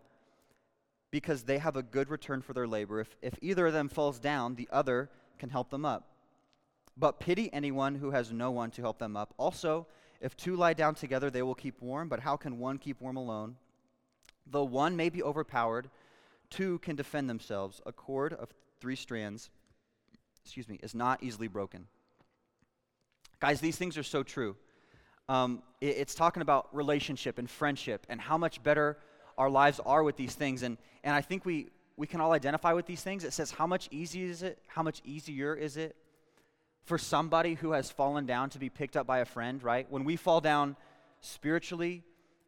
because 1.09 1.43
they 1.43 1.57
have 1.57 1.77
a 1.77 1.83
good 1.83 2.09
return 2.09 2.41
for 2.41 2.53
their 2.53 2.67
labor. 2.67 2.99
If, 2.99 3.15
if 3.21 3.33
either 3.41 3.67
of 3.67 3.73
them 3.73 3.87
falls 3.87 4.19
down, 4.19 4.55
the 4.55 4.67
other 4.71 5.09
can 5.39 5.49
help 5.49 5.69
them 5.69 5.85
up. 5.85 6.09
But 6.97 7.19
pity 7.19 7.49
anyone 7.53 7.95
who 7.95 8.11
has 8.11 8.31
no 8.31 8.51
one 8.51 8.71
to 8.71 8.81
help 8.81 8.97
them 8.97 9.15
up. 9.15 9.33
Also, 9.37 9.87
if 10.19 10.35
two 10.35 10.55
lie 10.55 10.73
down 10.73 10.95
together, 10.95 11.29
they 11.29 11.43
will 11.43 11.55
keep 11.55 11.81
warm, 11.81 12.09
but 12.09 12.19
how 12.19 12.35
can 12.35 12.59
one 12.59 12.77
keep 12.77 12.99
warm 12.99 13.17
alone? 13.17 13.55
Though 14.49 14.63
one 14.63 14.95
may 14.95 15.10
be 15.10 15.23
overpowered, 15.23 15.89
two 16.49 16.79
can 16.79 16.95
defend 16.95 17.29
themselves. 17.29 17.81
A 17.86 17.91
cord 17.91 18.33
of 18.33 18.49
three 18.79 18.95
strands, 18.95 19.49
excuse 20.43 20.67
me, 20.69 20.79
is 20.81 20.95
not 20.95 21.23
easily 21.23 21.47
broken. 21.47 21.88
Guys, 23.39 23.62
these 23.62 23.77
things 23.77 23.97
are 23.97 24.03
so 24.03 24.23
true. 24.23 24.55
Um, 25.29 25.62
it, 25.81 25.97
it's 25.97 26.15
talking 26.15 26.41
about 26.41 26.73
relationship 26.73 27.38
and 27.38 27.49
friendship 27.49 28.05
and 28.10 28.19
how 28.21 28.38
much 28.38 28.63
better 28.63 28.97
our 29.38 29.49
lives 29.49 29.79
are 29.86 30.03
with 30.03 30.15
these 30.15 30.33
things. 30.33 30.63
And, 30.63 30.77
and 31.03 31.13
I 31.13 31.21
think 31.21 31.45
we, 31.45 31.67
we 31.97 32.07
can 32.07 32.21
all 32.21 32.31
identify 32.31 32.73
with 32.73 32.86
these 32.86 33.01
things. 33.01 33.23
It 33.23 33.33
says, 33.33 33.51
how 33.51 33.67
much 33.67 33.89
easier 33.91 34.27
is 34.27 34.41
it? 34.41 34.60
How 34.67 34.83
much 34.83 35.01
easier 35.03 35.53
is 35.53 35.77
it 35.77 35.95
for 36.86 36.97
somebody 36.97 37.55
who 37.55 37.71
has 37.73 37.91
fallen 37.91 38.25
down 38.25 38.49
to 38.51 38.60
be 38.60 38.69
picked 38.69 38.95
up 38.95 39.05
by 39.05 39.19
a 39.19 39.25
friend, 39.25 39.62
right? 39.62 39.86
When 39.89 40.05
we 40.05 40.15
fall 40.15 40.39
down 40.39 40.77
spiritually 41.19 42.03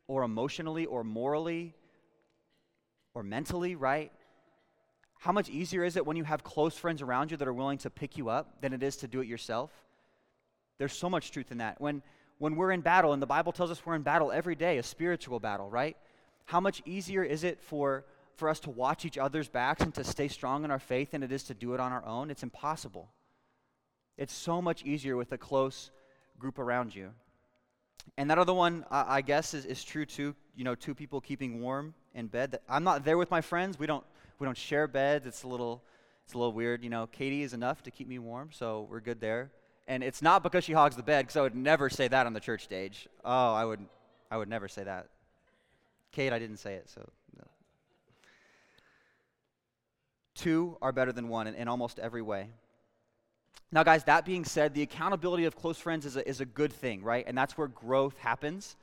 or 0.07 0.23
emotionally 0.23 0.85
or 0.85 1.03
morally 1.03 1.75
or 3.13 3.23
mentally, 3.23 3.75
right? 3.75 4.11
How 5.19 5.31
much 5.31 5.49
easier 5.49 5.83
is 5.83 5.97
it 5.97 6.05
when 6.05 6.15
you 6.15 6.23
have 6.23 6.43
close 6.43 6.75
friends 6.75 7.01
around 7.01 7.31
you 7.31 7.37
that 7.37 7.47
are 7.47 7.53
willing 7.53 7.77
to 7.79 7.89
pick 7.89 8.17
you 8.17 8.29
up 8.29 8.61
than 8.61 8.73
it 8.73 8.81
is 8.81 8.97
to 8.97 9.07
do 9.07 9.19
it 9.19 9.27
yourself? 9.27 9.71
There's 10.77 10.93
so 10.93 11.09
much 11.09 11.31
truth 11.31 11.51
in 11.51 11.57
that. 11.57 11.81
When, 11.81 12.01
when 12.37 12.55
we're 12.55 12.71
in 12.71 12.79
battle, 12.79 13.11
and 13.11 13.21
the 13.21 13.27
Bible 13.27 13.51
tells 13.51 13.69
us 13.69 13.85
we're 13.85 13.95
in 13.95 14.01
battle 14.01 14.31
every 14.31 14.55
day, 14.55 14.77
a 14.77 14.83
spiritual 14.83 15.39
battle, 15.41 15.69
right? 15.69 15.97
How 16.45 16.61
much 16.61 16.81
easier 16.85 17.21
is 17.21 17.43
it 17.43 17.59
for, 17.61 18.05
for 18.37 18.47
us 18.47 18.61
to 18.61 18.69
watch 18.69 19.03
each 19.03 19.17
other's 19.17 19.49
backs 19.49 19.81
and 19.81 19.93
to 19.95 20.05
stay 20.05 20.29
strong 20.29 20.63
in 20.63 20.71
our 20.71 20.79
faith 20.79 21.11
than 21.11 21.21
it 21.21 21.33
is 21.33 21.43
to 21.43 21.53
do 21.53 21.73
it 21.73 21.81
on 21.81 21.91
our 21.91 22.05
own? 22.05 22.31
It's 22.31 22.43
impossible. 22.43 23.09
It's 24.17 24.33
so 24.33 24.61
much 24.61 24.83
easier 24.83 25.17
with 25.17 25.33
a 25.33 25.37
close 25.37 25.91
group 26.39 26.59
around 26.59 26.95
you. 26.95 27.11
And 28.17 28.31
that 28.31 28.39
other 28.39 28.53
one, 28.53 28.85
I, 28.89 29.17
I 29.17 29.21
guess, 29.21 29.53
is, 29.53 29.65
is 29.65 29.83
true 29.83 30.05
too. 30.05 30.33
You 30.55 30.63
know, 30.63 30.75
two 30.75 30.95
people 30.95 31.19
keeping 31.19 31.61
warm 31.61 31.93
in 32.13 32.27
bed. 32.27 32.59
I'm 32.67 32.83
not 32.83 33.05
there 33.05 33.17
with 33.17 33.31
my 33.31 33.41
friends. 33.41 33.77
We 33.79 33.87
don't 33.87 34.03
we 34.39 34.45
don't 34.45 34.57
share 34.57 34.87
beds. 34.87 35.25
It's 35.25 35.43
a 35.43 35.47
little 35.47 35.83
it's 36.25 36.33
a 36.33 36.37
little 36.37 36.53
weird. 36.53 36.83
You 36.83 36.89
know, 36.89 37.07
Katie 37.07 37.43
is 37.43 37.53
enough 37.53 37.83
to 37.83 37.91
keep 37.91 38.07
me 38.07 38.19
warm, 38.19 38.49
so 38.51 38.87
we're 38.89 38.99
good 38.99 39.19
there. 39.19 39.51
And 39.87 40.03
it's 40.03 40.21
not 40.21 40.43
because 40.43 40.63
she 40.63 40.73
hogs 40.73 40.95
the 40.95 41.03
bed, 41.03 41.25
because 41.25 41.37
I 41.37 41.41
would 41.41 41.55
never 41.55 41.89
say 41.89 42.07
that 42.07 42.27
on 42.27 42.33
the 42.33 42.39
church 42.39 42.63
stage. 42.63 43.07
Oh, 43.25 43.53
I 43.53 43.65
would 43.65 43.85
I 44.29 44.37
would 44.37 44.49
never 44.49 44.67
say 44.67 44.83
that. 44.83 45.07
Kate, 46.11 46.33
I 46.33 46.39
didn't 46.39 46.57
say 46.57 46.75
it, 46.75 46.89
so 46.89 47.07
no. 47.37 47.47
Two 50.35 50.77
are 50.81 50.91
better 50.91 51.11
than 51.11 51.29
one 51.29 51.47
in, 51.47 51.55
in 51.55 51.67
almost 51.67 51.99
every 51.99 52.21
way. 52.21 52.49
Now, 53.71 53.83
guys, 53.83 54.03
that 54.05 54.25
being 54.25 54.45
said, 54.45 54.73
the 54.73 54.81
accountability 54.81 55.45
of 55.45 55.55
close 55.55 55.77
friends 55.77 56.05
is 56.05 56.15
a, 56.15 56.27
is 56.27 56.41
a 56.41 56.45
good 56.45 56.73
thing, 56.73 57.03
right? 57.03 57.23
And 57.27 57.37
that's 57.37 57.55
where 57.57 57.67
growth 57.67 58.17
happens, 58.17 58.75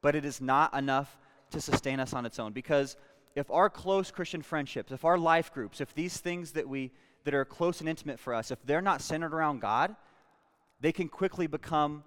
but 0.00 0.14
it 0.14 0.24
is 0.24 0.40
not 0.40 0.74
enough 0.74 1.16
to 1.50 1.60
sustain 1.60 2.00
us 2.00 2.12
on 2.12 2.26
its 2.26 2.38
own 2.38 2.52
because 2.52 2.96
if 3.34 3.50
our 3.50 3.70
close 3.70 4.10
Christian 4.10 4.42
friendships, 4.42 4.92
if 4.92 5.04
our 5.04 5.18
life 5.18 5.52
groups, 5.52 5.80
if 5.80 5.94
these 5.94 6.18
things 6.18 6.52
that 6.52 6.68
we 6.68 6.90
that 7.24 7.34
are 7.34 7.44
close 7.44 7.80
and 7.80 7.88
intimate 7.88 8.18
for 8.18 8.32
us, 8.32 8.50
if 8.50 8.58
they're 8.64 8.80
not 8.80 9.02
centered 9.02 9.34
around 9.34 9.60
God, 9.60 9.94
they 10.80 10.92
can 10.92 11.08
quickly 11.08 11.46
become 11.46 12.04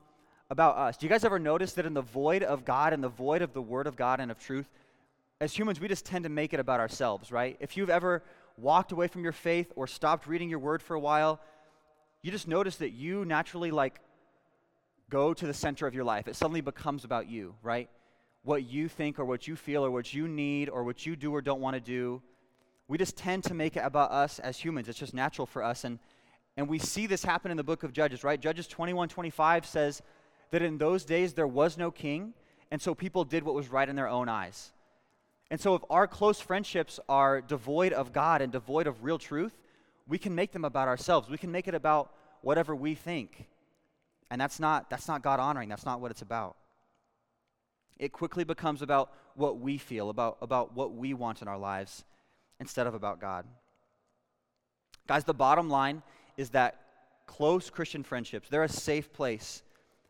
about 0.50 0.78
us. 0.78 0.98
Do 0.98 1.06
you 1.06 1.10
guys 1.10 1.24
ever 1.24 1.40
notice 1.40 1.74
that 1.74 1.86
in 1.86 1.94
the 1.94 2.02
void 2.02 2.44
of 2.44 2.66
God 2.66 2.92
and 2.92 3.04
the 3.04 3.10
void 3.10 3.42
of 3.42 3.54
the 3.54 3.62
word 3.62 3.88
of 3.88 3.96
God 3.96 4.20
and 4.20 4.32
of 4.32 4.40
truth, 4.40 4.70
as 5.40 5.58
humans 5.58 5.80
we 5.80 5.88
just 5.88 6.06
tend 6.06 6.24
to 6.24 6.30
make 6.30 6.54
it 6.54 6.60
about 6.60 6.80
ourselves, 6.80 7.32
right? 7.32 7.56
If 7.60 7.78
you've 7.78 7.90
ever 7.90 8.24
walked 8.58 8.92
away 8.92 9.08
from 9.08 9.24
your 9.24 9.32
faith 9.32 9.72
or 9.76 9.88
stopped 9.88 10.28
reading 10.28 10.50
your 10.50 10.60
word 10.60 10.82
for 10.82 10.96
a 10.96 11.00
while, 11.00 11.40
you 12.22 12.32
just 12.32 12.48
notice 12.48 12.76
that 12.78 12.92
you 12.92 13.24
naturally 13.26 13.72
like 13.72 14.00
go 15.10 15.34
to 15.34 15.48
the 15.48 15.54
center 15.54 15.88
of 15.88 15.94
your 15.94 16.04
life. 16.04 16.28
It 16.28 16.36
suddenly 16.36 16.62
becomes 16.62 17.04
about 17.04 17.30
you, 17.30 17.56
right? 17.64 17.90
What 18.44 18.64
you 18.64 18.88
think 18.88 19.20
or 19.20 19.26
what 19.26 19.48
you 19.48 19.56
feel 19.56 19.86
or 19.86 19.92
what 19.92 20.14
you 20.14 20.28
need 20.28 20.70
or 20.70 20.84
what 20.84 21.06
you 21.06 21.16
do 21.16 21.34
or 21.34 21.42
don't 21.42 21.62
want 21.62 21.76
to 21.76 21.80
do. 21.80 22.22
We 22.88 22.98
just 22.98 23.16
tend 23.16 23.44
to 23.46 23.54
make 23.54 23.78
it 23.78 23.82
about 23.82 24.12
us 24.12 24.40
as 24.40 24.58
humans. 24.58 24.90
It's 24.90 25.00
just 25.00 25.14
natural 25.14 25.46
for 25.46 25.64
us. 25.64 25.84
And, 25.84 26.00
and 26.58 26.68
we 26.68 26.80
see 26.80 27.08
this 27.08 27.24
happen 27.24 27.52
in 27.52 27.58
the 27.58 27.64
book 27.64 27.84
of 27.84 27.94
Judges, 27.94 28.24
right? 28.24 28.40
Judges 28.40 28.68
21 28.68 29.10
25 29.10 29.66
says 29.66 30.02
that 30.50 30.62
in 30.62 30.78
those 30.78 31.06
days 31.06 31.34
there 31.34 31.48
was 31.48 31.78
no 31.78 31.92
king, 31.92 32.34
and 32.72 32.82
so 32.82 32.96
people 32.96 33.24
did 33.24 33.44
what 33.44 33.56
was 33.56 33.70
right 33.70 33.88
in 33.88 33.96
their 33.96 34.10
own 34.10 34.28
eyes. 34.28 34.72
And 35.50 35.60
so 35.60 35.76
if 35.76 35.82
our 35.90 36.08
close 36.08 36.40
friendships 36.40 37.00
are 37.08 37.42
devoid 37.42 37.94
of 37.94 38.12
God 38.12 38.42
and 38.42 38.52
devoid 38.52 38.88
of 38.88 39.04
real 39.04 39.18
truth, 39.18 39.58
we 40.08 40.18
can 40.18 40.34
make 40.34 40.52
them 40.52 40.66
about 40.66 40.88
ourselves. 40.88 41.30
We 41.30 41.38
can 41.38 41.52
make 41.52 41.68
it 41.68 41.76
about 41.76 42.14
whatever 42.42 42.76
we 42.76 42.96
think. 42.96 43.48
And 44.30 44.40
that's 44.40 44.60
not, 44.60 44.90
that's 44.90 45.08
not 45.08 45.22
God 45.22 45.40
honoring. 45.40 45.70
That's 45.70 45.86
not 45.86 46.00
what 46.00 46.10
it's 46.10 46.22
about 46.22 46.56
it 48.02 48.12
quickly 48.12 48.44
becomes 48.44 48.82
about 48.82 49.14
what 49.36 49.60
we 49.60 49.78
feel, 49.78 50.10
about, 50.10 50.40
about 50.42 50.76
what 50.76 50.96
we 50.96 51.14
want 51.14 51.44
in 51.44 51.48
our 51.48 51.58
lives, 51.58 52.04
instead 52.60 52.88
of 52.88 52.96
about 52.96 53.22
God. 53.22 53.46
Guys, 55.08 55.24
the 55.24 55.36
bottom 55.36 55.70
line 55.70 56.02
is 56.36 56.50
that 56.50 56.80
close 57.28 57.70
Christian 57.70 58.04
friendships, 58.04 58.50
they're 58.50 58.64
a 58.64 58.70
safe 58.70 59.14
place 59.14 59.62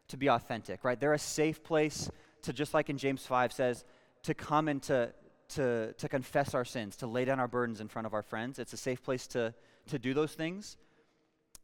to 0.07 0.15
be 0.15 0.29
authentic, 0.29 0.85
right? 0.85 0.99
They're 0.99 1.13
a 1.13 1.19
safe 1.19 1.63
place 1.63 2.09
to, 2.43 2.53
just 2.53 2.73
like 2.73 2.89
in 2.89 2.97
James 2.97 3.25
5 3.25 3.51
says, 3.51 3.83
to 4.23 4.33
come 4.33 4.69
and 4.69 4.81
to, 4.83 5.13
to, 5.49 5.91
to 5.91 6.09
confess 6.09 6.53
our 6.53 6.65
sins, 6.65 6.95
to 6.97 7.07
lay 7.07 7.25
down 7.25 7.41
our 7.41 7.47
burdens 7.47 7.81
in 7.81 7.89
front 7.89 8.05
of 8.05 8.13
our 8.13 8.23
friends. 8.23 8.57
It's 8.57 8.71
a 8.71 8.77
safe 8.77 9.03
place 9.03 9.27
to, 9.27 9.53
to 9.87 9.99
do 9.99 10.13
those 10.13 10.33
things. 10.33 10.77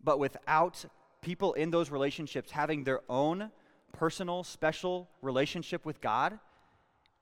But 0.03 0.19
without 0.19 0.83
people 1.21 1.53
in 1.53 1.71
those 1.71 1.89
relationships 1.89 2.51
having 2.51 2.83
their 2.83 2.99
own 3.07 3.49
personal, 3.91 4.43
special 4.43 5.09
relationship 5.21 5.85
with 5.85 6.01
God, 6.01 6.39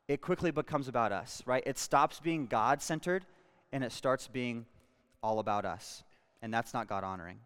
it 0.08 0.22
quickly 0.22 0.52
becomes 0.52 0.88
about 0.88 1.12
us, 1.12 1.42
right? 1.46 1.64
It 1.66 1.78
stops 1.78 2.20
being 2.20 2.46
God 2.46 2.82
centered 2.82 3.26
and 3.72 3.84
it 3.84 3.92
starts 3.92 4.28
being 4.28 4.66
all 5.24 5.40
about 5.40 5.66
us. 5.66 6.04
And 6.42 6.54
that's 6.54 6.74
not 6.74 6.88
God 6.88 7.04
honoring. 7.04 7.40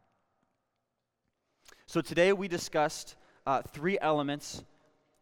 So 1.85 2.01
today 2.01 2.33
we 2.33 2.47
discussed 2.47 3.15
uh, 3.47 3.61
three 3.61 3.97
elements 3.99 4.63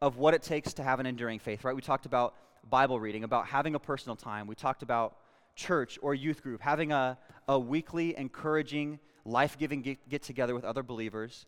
of 0.02 0.18
what 0.18 0.34
it 0.34 0.42
takes 0.42 0.74
to 0.74 0.84
have 0.84 1.00
an 1.00 1.06
enduring 1.06 1.40
faith, 1.40 1.64
right? 1.64 1.76
We 1.76 1.82
talked 1.82 2.06
about 2.06 2.36
Bible 2.70 3.00
reading, 3.00 3.24
about 3.24 3.48
having 3.48 3.76
a 3.76 3.80
personal 3.80 4.16
time. 4.16 4.48
We 4.48 4.56
talked 4.56 4.84
about 4.84 5.18
church 5.56 5.98
or 6.02 6.14
youth 6.14 6.44
group, 6.44 6.62
having 6.62 6.92
a, 6.92 7.18
a 7.48 7.58
weekly, 7.58 8.18
encouraging, 8.18 9.00
life 9.26 9.58
giving 9.58 9.82
get, 9.82 10.10
get 10.10 10.24
together 10.24 10.54
with 10.54 10.66
other 10.66 10.84
believers. 10.84 11.46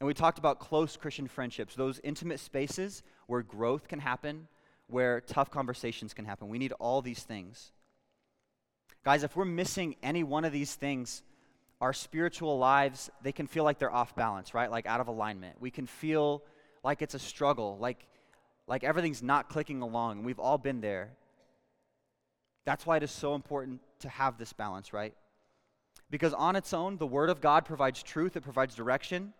And 0.00 0.06
we 0.06 0.14
talked 0.14 0.38
about 0.38 0.58
close 0.58 0.96
Christian 0.96 1.28
friendships, 1.28 1.74
those 1.74 2.00
intimate 2.02 2.40
spaces 2.40 3.02
where 3.26 3.42
growth 3.42 3.88
can 3.88 4.00
happen, 4.00 4.48
where 4.88 5.20
tough 5.20 5.50
conversations 5.50 6.12
can 6.12 6.24
happen. 6.24 6.48
We 6.48 6.58
need 6.58 6.72
all 6.72 7.00
these 7.00 7.22
things. 7.22 7.72
Guys, 9.04 9.22
if 9.22 9.36
we're 9.36 9.44
missing 9.44 9.96
any 10.02 10.24
one 10.24 10.44
of 10.44 10.52
these 10.52 10.74
things, 10.74 11.22
our 11.80 11.92
spiritual 11.92 12.58
lives, 12.58 13.10
they 13.22 13.32
can 13.32 13.46
feel 13.46 13.64
like 13.64 13.78
they're 13.78 13.92
off 13.92 14.16
balance, 14.16 14.54
right? 14.54 14.70
Like 14.70 14.86
out 14.86 15.00
of 15.00 15.08
alignment. 15.08 15.60
We 15.60 15.70
can 15.70 15.86
feel 15.86 16.42
like 16.82 17.02
it's 17.02 17.14
a 17.14 17.18
struggle, 17.18 17.78
like, 17.78 18.06
like 18.66 18.84
everything's 18.84 19.22
not 19.22 19.48
clicking 19.48 19.82
along. 19.82 20.24
We've 20.24 20.38
all 20.38 20.58
been 20.58 20.80
there. 20.80 21.10
That's 22.64 22.86
why 22.86 22.96
it 22.96 23.02
is 23.02 23.10
so 23.10 23.34
important 23.34 23.80
to 24.00 24.08
have 24.08 24.38
this 24.38 24.52
balance, 24.52 24.92
right? 24.92 25.14
Because 26.10 26.32
on 26.32 26.56
its 26.56 26.72
own, 26.72 26.96
the 26.96 27.06
Word 27.06 27.30
of 27.30 27.40
God 27.40 27.64
provides 27.64 28.02
truth, 28.02 28.36
it 28.36 28.42
provides 28.42 28.74
direction. 28.74 29.34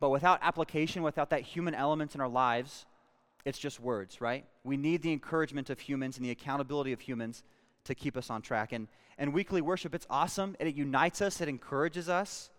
But 0.00 0.08
without 0.08 0.38
application, 0.42 1.02
without 1.02 1.30
that 1.30 1.42
human 1.42 1.74
element 1.74 2.14
in 2.14 2.22
our 2.22 2.28
lives, 2.28 2.86
it's 3.44 3.58
just 3.58 3.78
words, 3.78 4.20
right? 4.20 4.44
We 4.64 4.76
need 4.76 5.02
the 5.02 5.12
encouragement 5.12 5.70
of 5.70 5.78
humans 5.78 6.16
and 6.16 6.24
the 6.24 6.30
accountability 6.30 6.92
of 6.92 7.00
humans 7.00 7.42
to 7.84 7.94
keep 7.94 8.16
us 8.16 8.30
on 8.30 8.42
track. 8.42 8.72
And, 8.72 8.88
and 9.18 9.32
weekly 9.32 9.60
worship, 9.60 9.94
it's 9.94 10.06
awesome. 10.10 10.56
It, 10.58 10.68
it 10.68 10.74
unites 10.74 11.20
us, 11.20 11.40
it 11.40 11.48
encourages 11.48 12.08
us. 12.08 12.50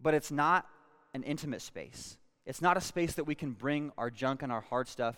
But 0.00 0.14
it's 0.14 0.30
not 0.30 0.66
an 1.12 1.22
intimate 1.24 1.62
space. 1.62 2.18
It's 2.46 2.62
not 2.62 2.76
a 2.76 2.80
space 2.80 3.14
that 3.14 3.24
we 3.24 3.34
can 3.34 3.52
bring 3.52 3.90
our 3.98 4.10
junk 4.10 4.42
and 4.42 4.52
our 4.52 4.60
hard 4.60 4.86
stuff 4.86 5.16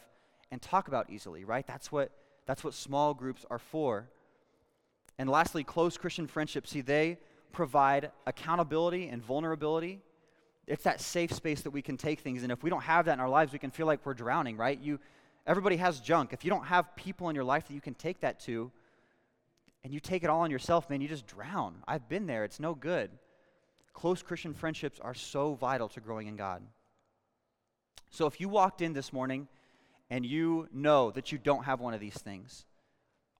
and 0.51 0.63
talk 0.63 0.89
about 0.89 1.11
easily, 1.11 1.45
right? 1.45 1.67
That's 1.67 1.91
what, 1.91 2.13
that's 2.47 2.63
what 2.63 2.73
small 2.73 3.15
groups 3.15 3.45
are 3.51 3.59
for. 3.59 4.09
And 5.19 5.29
lastly, 5.29 5.65
close 5.65 5.97
Christian 5.97 6.27
friendships. 6.27 6.71
See, 6.71 6.83
they 6.83 7.19
provide 7.53 8.11
accountability 8.27 9.09
and 9.09 9.23
vulnerability 9.23 10.03
it's 10.67 10.85
that 10.85 11.01
safe 11.01 11.33
space 11.33 11.63
that 11.63 11.71
we 11.71 11.83
can 11.83 11.97
take 11.97 12.21
things. 12.21 12.43
And 12.43 12.51
if 12.51 12.63
we 12.63 12.71
don't 12.71 12.83
have 12.83 13.07
that 13.07 13.15
in 13.15 13.21
our 13.21 13.29
lives, 13.29 13.53
we 13.53 13.59
can 13.59 13.71
feel 13.71 13.87
like 13.87 14.05
we're 14.05 14.15
drowning, 14.15 14.57
right? 14.57 14.79
You, 14.81 14.99
everybody 15.47 15.77
has 15.77 16.01
junk. 16.01 16.33
If 16.33 16.45
you 16.45 16.51
don't 16.51 16.67
have 16.67 16.97
people 16.97 17.29
in 17.29 17.35
your 17.35 17.45
life 17.45 17.69
that 17.69 17.75
you 17.75 17.81
can 17.81 17.95
take 17.95 18.21
that 18.21 18.41
to, 18.41 18.71
and 19.85 19.95
you 19.95 20.01
take 20.01 20.25
it 20.25 20.31
all 20.31 20.41
on 20.41 20.51
yourself, 20.51 20.91
man, 20.91 21.01
you 21.01 21.07
just 21.07 21.29
drown. 21.29 21.77
I've 21.87 22.09
been 22.09 22.27
there. 22.27 22.43
It's 22.43 22.59
no 22.59 22.75
good. 22.75 23.09
Close 23.93 24.21
Christian 24.21 24.53
friendships 24.53 24.99
are 24.99 25.15
so 25.15 25.55
vital 25.55 25.89
to 25.91 26.01
growing 26.01 26.27
in 26.27 26.35
God. 26.35 26.61
So 28.11 28.27
if 28.27 28.41
you 28.41 28.49
walked 28.49 28.83
in 28.83 28.95
this 28.95 29.13
morning 29.13 29.47
and 30.11 30.27
you 30.27 30.69
know 30.73 31.13
that 31.13 31.31
you 31.31 31.39
don't 31.39 31.65
have 31.67 31.79
one 31.79 31.95
of 31.95 32.01
these 32.01 32.19
things, 32.19 32.65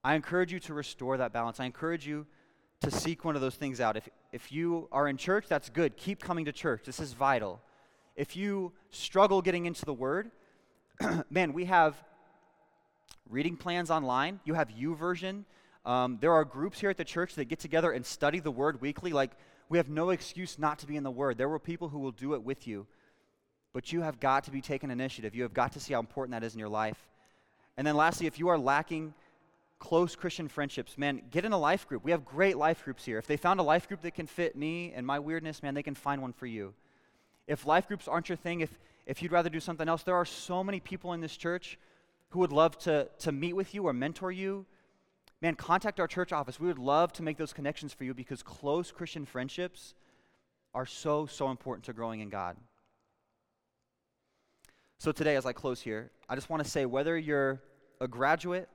I 0.05 0.15
encourage 0.15 0.53
you 0.53 0.61
to 0.61 0.75
restore 0.75 1.17
that 1.17 1.33
balance. 1.33 1.59
I 1.59 1.65
encourage 1.65 2.07
you 2.07 2.27
to 2.81 2.91
seek 2.91 3.25
one 3.25 3.35
of 3.35 3.43
those 3.43 3.55
things 3.55 3.81
out. 3.81 3.97
If, 3.97 4.09
if 4.33 4.53
you 4.53 4.89
are 4.93 5.09
in 5.09 5.17
church, 5.17 5.47
that's 5.49 5.69
good. 5.71 5.97
Keep 5.97 6.21
coming 6.21 6.45
to 6.45 6.53
church. 6.53 6.83
This 6.85 7.01
is 7.01 7.13
vital. 7.13 7.61
If 8.17 8.37
you 8.37 8.73
struggle 8.91 9.43
getting 9.43 9.67
into 9.67 9.85
the 9.85 9.95
Word, 9.95 10.31
man, 11.31 11.53
we 11.53 11.67
have 11.67 11.95
reading 13.29 13.57
plans 13.57 13.91
online. 13.91 14.41
You 14.45 14.55
have 14.55 14.69
YouVersion. 14.69 15.45
Um, 15.85 16.19
there 16.21 16.33
are 16.33 16.45
groups 16.45 16.81
here 16.81 16.91
at 16.91 16.97
the 16.97 17.05
church 17.05 17.35
that 17.35 17.47
get 17.47 17.59
together 17.59 17.93
and 17.93 18.05
study 18.05 18.41
the 18.41 18.51
Word 18.51 18.81
weekly. 18.81 19.13
Like, 19.13 19.33
we 19.69 19.79
have 19.79 19.89
no 19.89 20.11
excuse 20.11 20.59
not 20.59 20.79
to 20.81 20.87
be 20.87 20.97
in 20.97 21.03
the 21.03 21.11
Word. 21.11 21.39
There 21.39 21.49
were 21.49 21.59
people 21.59 21.89
who 21.89 21.99
will 21.99 22.13
do 22.13 22.35
it 22.35 22.43
with 22.43 22.67
you, 22.67 22.87
but 23.73 23.93
you 23.93 24.03
have 24.03 24.21
got 24.21 24.45
to 24.45 24.51
be 24.51 24.61
taking 24.61 24.91
initiative. 24.91 25.35
You 25.35 25.43
have 25.43 25.55
got 25.55 25.73
to 25.73 25.81
see 25.81 25.95
how 25.95 26.01
important 26.01 26.33
that 26.33 26.45
is 26.47 26.55
in 26.55 26.59
your 26.59 26.69
life. 26.69 26.99
And 27.77 27.87
then, 27.87 27.97
lastly, 27.97 28.27
if 28.27 28.39
you 28.39 28.49
are 28.49 28.59
lacking 28.59 29.15
close 29.79 30.17
Christian 30.17 30.49
friendships, 30.49 30.97
man, 30.97 31.23
get 31.31 31.45
in 31.45 31.53
a 31.53 31.59
life 31.59 31.87
group. 31.87 32.05
We 32.05 32.11
have 32.11 32.25
great 32.25 32.57
life 32.57 32.85
groups 32.85 33.05
here. 33.05 33.19
If 33.19 33.27
they 33.27 33.37
found 33.37 33.61
a 33.61 33.63
life 33.63 33.89
group 33.89 34.03
that 34.03 34.15
can 34.15 34.27
fit 34.27 34.57
me 34.57 34.93
and 34.95 35.07
my 35.07 35.19
weirdness, 35.19 35.63
man, 35.63 35.75
they 35.75 35.83
can 35.83 35.95
find 35.95 36.23
one 36.23 36.33
for 36.33 36.47
you. 36.47 36.75
If 37.47 37.67
life 37.67 37.87
groups 37.87 38.09
aren't 38.09 38.29
your 38.29 38.37
thing, 38.37 38.61
if, 38.61 38.79
if 39.07 39.23
you'd 39.23 39.33
rather 39.33 39.51
do 39.51 39.61
something 39.61 39.89
else, 39.89 40.03
there 40.03 40.17
are 40.17 40.25
so 40.25 40.65
many 40.65 40.81
people 40.81 41.13
in 41.13 41.21
this 41.21 41.37
church 41.37 41.79
who 42.31 42.41
would 42.41 42.53
love 42.53 42.77
to, 42.79 43.09
to 43.21 43.33
meet 43.33 43.55
with 43.55 43.75
you 43.75 43.87
or 43.87 43.93
mentor 43.93 44.33
you. 44.33 44.67
Man, 45.43 45.55
contact 45.55 46.01
our 46.01 46.09
church 46.09 46.33
office. 46.33 46.59
We 46.59 46.67
would 46.67 46.79
love 46.79 47.13
to 47.15 47.23
make 47.23 47.37
those 47.37 47.53
connections 47.53 47.93
for 47.93 48.05
you 48.05 48.15
because 48.15 48.43
close 48.43 48.91
Christian 48.91 49.27
friendships 49.27 49.95
are 50.75 50.87
so, 50.87 51.27
so 51.27 51.51
important 51.51 51.85
to 51.85 51.93
growing 51.93 52.21
in 52.21 52.31
God. 52.31 52.57
So, 54.99 55.13
today, 55.13 55.37
as 55.37 55.45
I 55.45 55.53
close 55.53 55.83
here, 55.83 56.11
I 56.27 56.35
just 56.35 56.49
want 56.49 56.65
to 56.65 56.69
say 56.69 56.87
whether 56.87 57.19
you're 57.19 57.61
a 58.01 58.09
graduate 58.09 58.69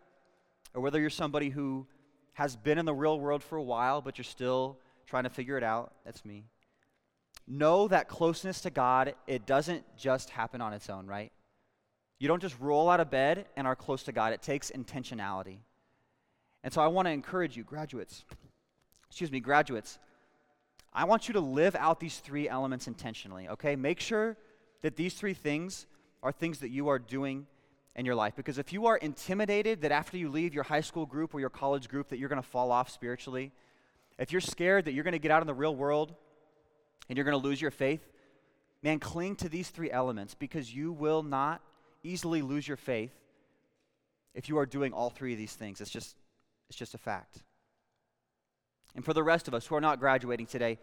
or 0.73 0.81
whether 0.81 0.99
you're 0.99 1.09
somebody 1.09 1.49
who 1.49 1.87
has 2.33 2.55
been 2.55 2.77
in 2.77 2.85
the 2.85 2.93
real 2.93 3.19
world 3.19 3.43
for 3.43 3.57
a 3.57 3.63
while, 3.63 4.01
but 4.01 4.17
you're 4.17 4.23
still 4.23 4.77
trying 5.05 5.23
to 5.23 5.29
figure 5.29 5.57
it 5.57 5.63
out, 5.63 5.93
that's 6.05 6.23
me. 6.23 6.45
Know 7.47 7.87
that 7.89 8.07
closeness 8.07 8.61
to 8.61 8.69
God, 8.69 9.13
it 9.27 9.45
doesn't 9.45 9.83
just 9.97 10.29
happen 10.29 10.61
on 10.61 10.73
its 10.73 10.89
own, 10.89 11.07
right? 11.07 11.31
You 12.19 12.27
don't 12.27 12.41
just 12.41 12.57
roll 12.59 12.89
out 12.89 12.99
of 12.99 13.09
bed 13.09 13.47
and 13.57 13.65
are 13.67 13.75
close 13.75 14.03
to 14.03 14.11
God. 14.11 14.31
It 14.31 14.41
takes 14.41 14.71
intentionality. 14.71 15.57
And 16.63 16.71
so 16.71 16.81
I 16.81 16.87
want 16.87 17.07
to 17.07 17.11
encourage 17.11 17.57
you, 17.57 17.63
graduates, 17.63 18.23
excuse 19.09 19.31
me, 19.31 19.39
graduates, 19.39 19.99
I 20.93 21.05
want 21.05 21.27
you 21.27 21.33
to 21.33 21.39
live 21.39 21.75
out 21.75 21.99
these 21.99 22.19
three 22.19 22.47
elements 22.47 22.87
intentionally, 22.87 23.49
okay? 23.49 23.75
Make 23.75 23.99
sure 23.99 24.37
that 24.81 24.95
these 24.95 25.13
three 25.13 25.33
things 25.33 25.87
are 26.21 26.31
things 26.31 26.59
that 26.59 26.69
you 26.69 26.89
are 26.89 26.99
doing 26.99 27.47
in 27.95 28.05
your 28.05 28.15
life. 28.15 28.35
Because 28.35 28.57
if 28.57 28.71
you 28.71 28.85
are 28.85 28.97
intimidated 28.97 29.81
that 29.81 29.91
after 29.91 30.17
you 30.17 30.29
leave 30.29 30.53
your 30.53 30.63
high 30.63 30.81
school 30.81 31.05
group 31.05 31.33
or 31.33 31.39
your 31.39 31.49
college 31.49 31.89
group 31.89 32.09
that 32.09 32.19
you're 32.19 32.29
going 32.29 32.41
to 32.41 32.47
fall 32.47 32.71
off 32.71 32.89
spiritually, 32.89 33.51
if 34.17 34.31
you're 34.31 34.41
scared 34.41 34.85
that 34.85 34.93
you're 34.93 35.03
going 35.03 35.13
to 35.13 35.19
get 35.19 35.31
out 35.31 35.41
in 35.41 35.47
the 35.47 35.53
real 35.53 35.75
world 35.75 36.13
and 37.09 37.17
you're 37.17 37.25
going 37.25 37.39
to 37.39 37.47
lose 37.47 37.61
your 37.61 37.71
faith, 37.71 38.07
man, 38.81 38.99
cling 38.99 39.35
to 39.37 39.49
these 39.49 39.69
three 39.69 39.91
elements 39.91 40.33
because 40.33 40.73
you 40.73 40.91
will 40.91 41.23
not 41.23 41.61
easily 42.03 42.41
lose 42.41 42.67
your 42.67 42.77
faith 42.77 43.13
if 44.33 44.47
you 44.47 44.57
are 44.57 44.65
doing 44.65 44.93
all 44.93 45.09
three 45.09 45.33
of 45.33 45.37
these 45.37 45.53
things. 45.53 45.81
It's 45.81 45.91
just, 45.91 46.15
it's 46.69 46.77
just 46.77 46.93
a 46.93 46.97
fact. 46.97 47.39
And 48.95 49.03
for 49.03 49.13
the 49.13 49.23
rest 49.23 49.47
of 49.47 49.53
us 49.53 49.65
who 49.65 49.75
are 49.75 49.81
not 49.81 49.99
graduating 49.99 50.45
today, 50.45 50.79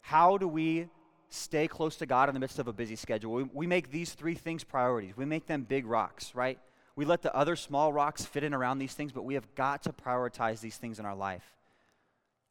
how 0.00 0.36
do 0.38 0.48
we 0.48 0.88
stay 1.32 1.66
close 1.66 1.96
to 1.96 2.06
God 2.06 2.28
in 2.28 2.34
the 2.34 2.40
midst 2.40 2.58
of 2.58 2.68
a 2.68 2.72
busy 2.72 2.96
schedule. 2.96 3.32
We, 3.32 3.42
we 3.44 3.66
make 3.66 3.90
these 3.90 4.12
three 4.12 4.34
things 4.34 4.64
priorities. 4.64 5.16
We 5.16 5.24
make 5.24 5.46
them 5.46 5.62
big 5.62 5.86
rocks, 5.86 6.34
right? 6.34 6.58
We 6.94 7.04
let 7.04 7.22
the 7.22 7.34
other 7.34 7.56
small 7.56 7.92
rocks 7.92 8.24
fit 8.24 8.44
in 8.44 8.52
around 8.52 8.78
these 8.78 8.94
things, 8.94 9.12
but 9.12 9.24
we 9.24 9.34
have 9.34 9.54
got 9.54 9.82
to 9.84 9.92
prioritize 9.92 10.60
these 10.60 10.76
things 10.76 10.98
in 10.98 11.06
our 11.06 11.14
life. 11.14 11.44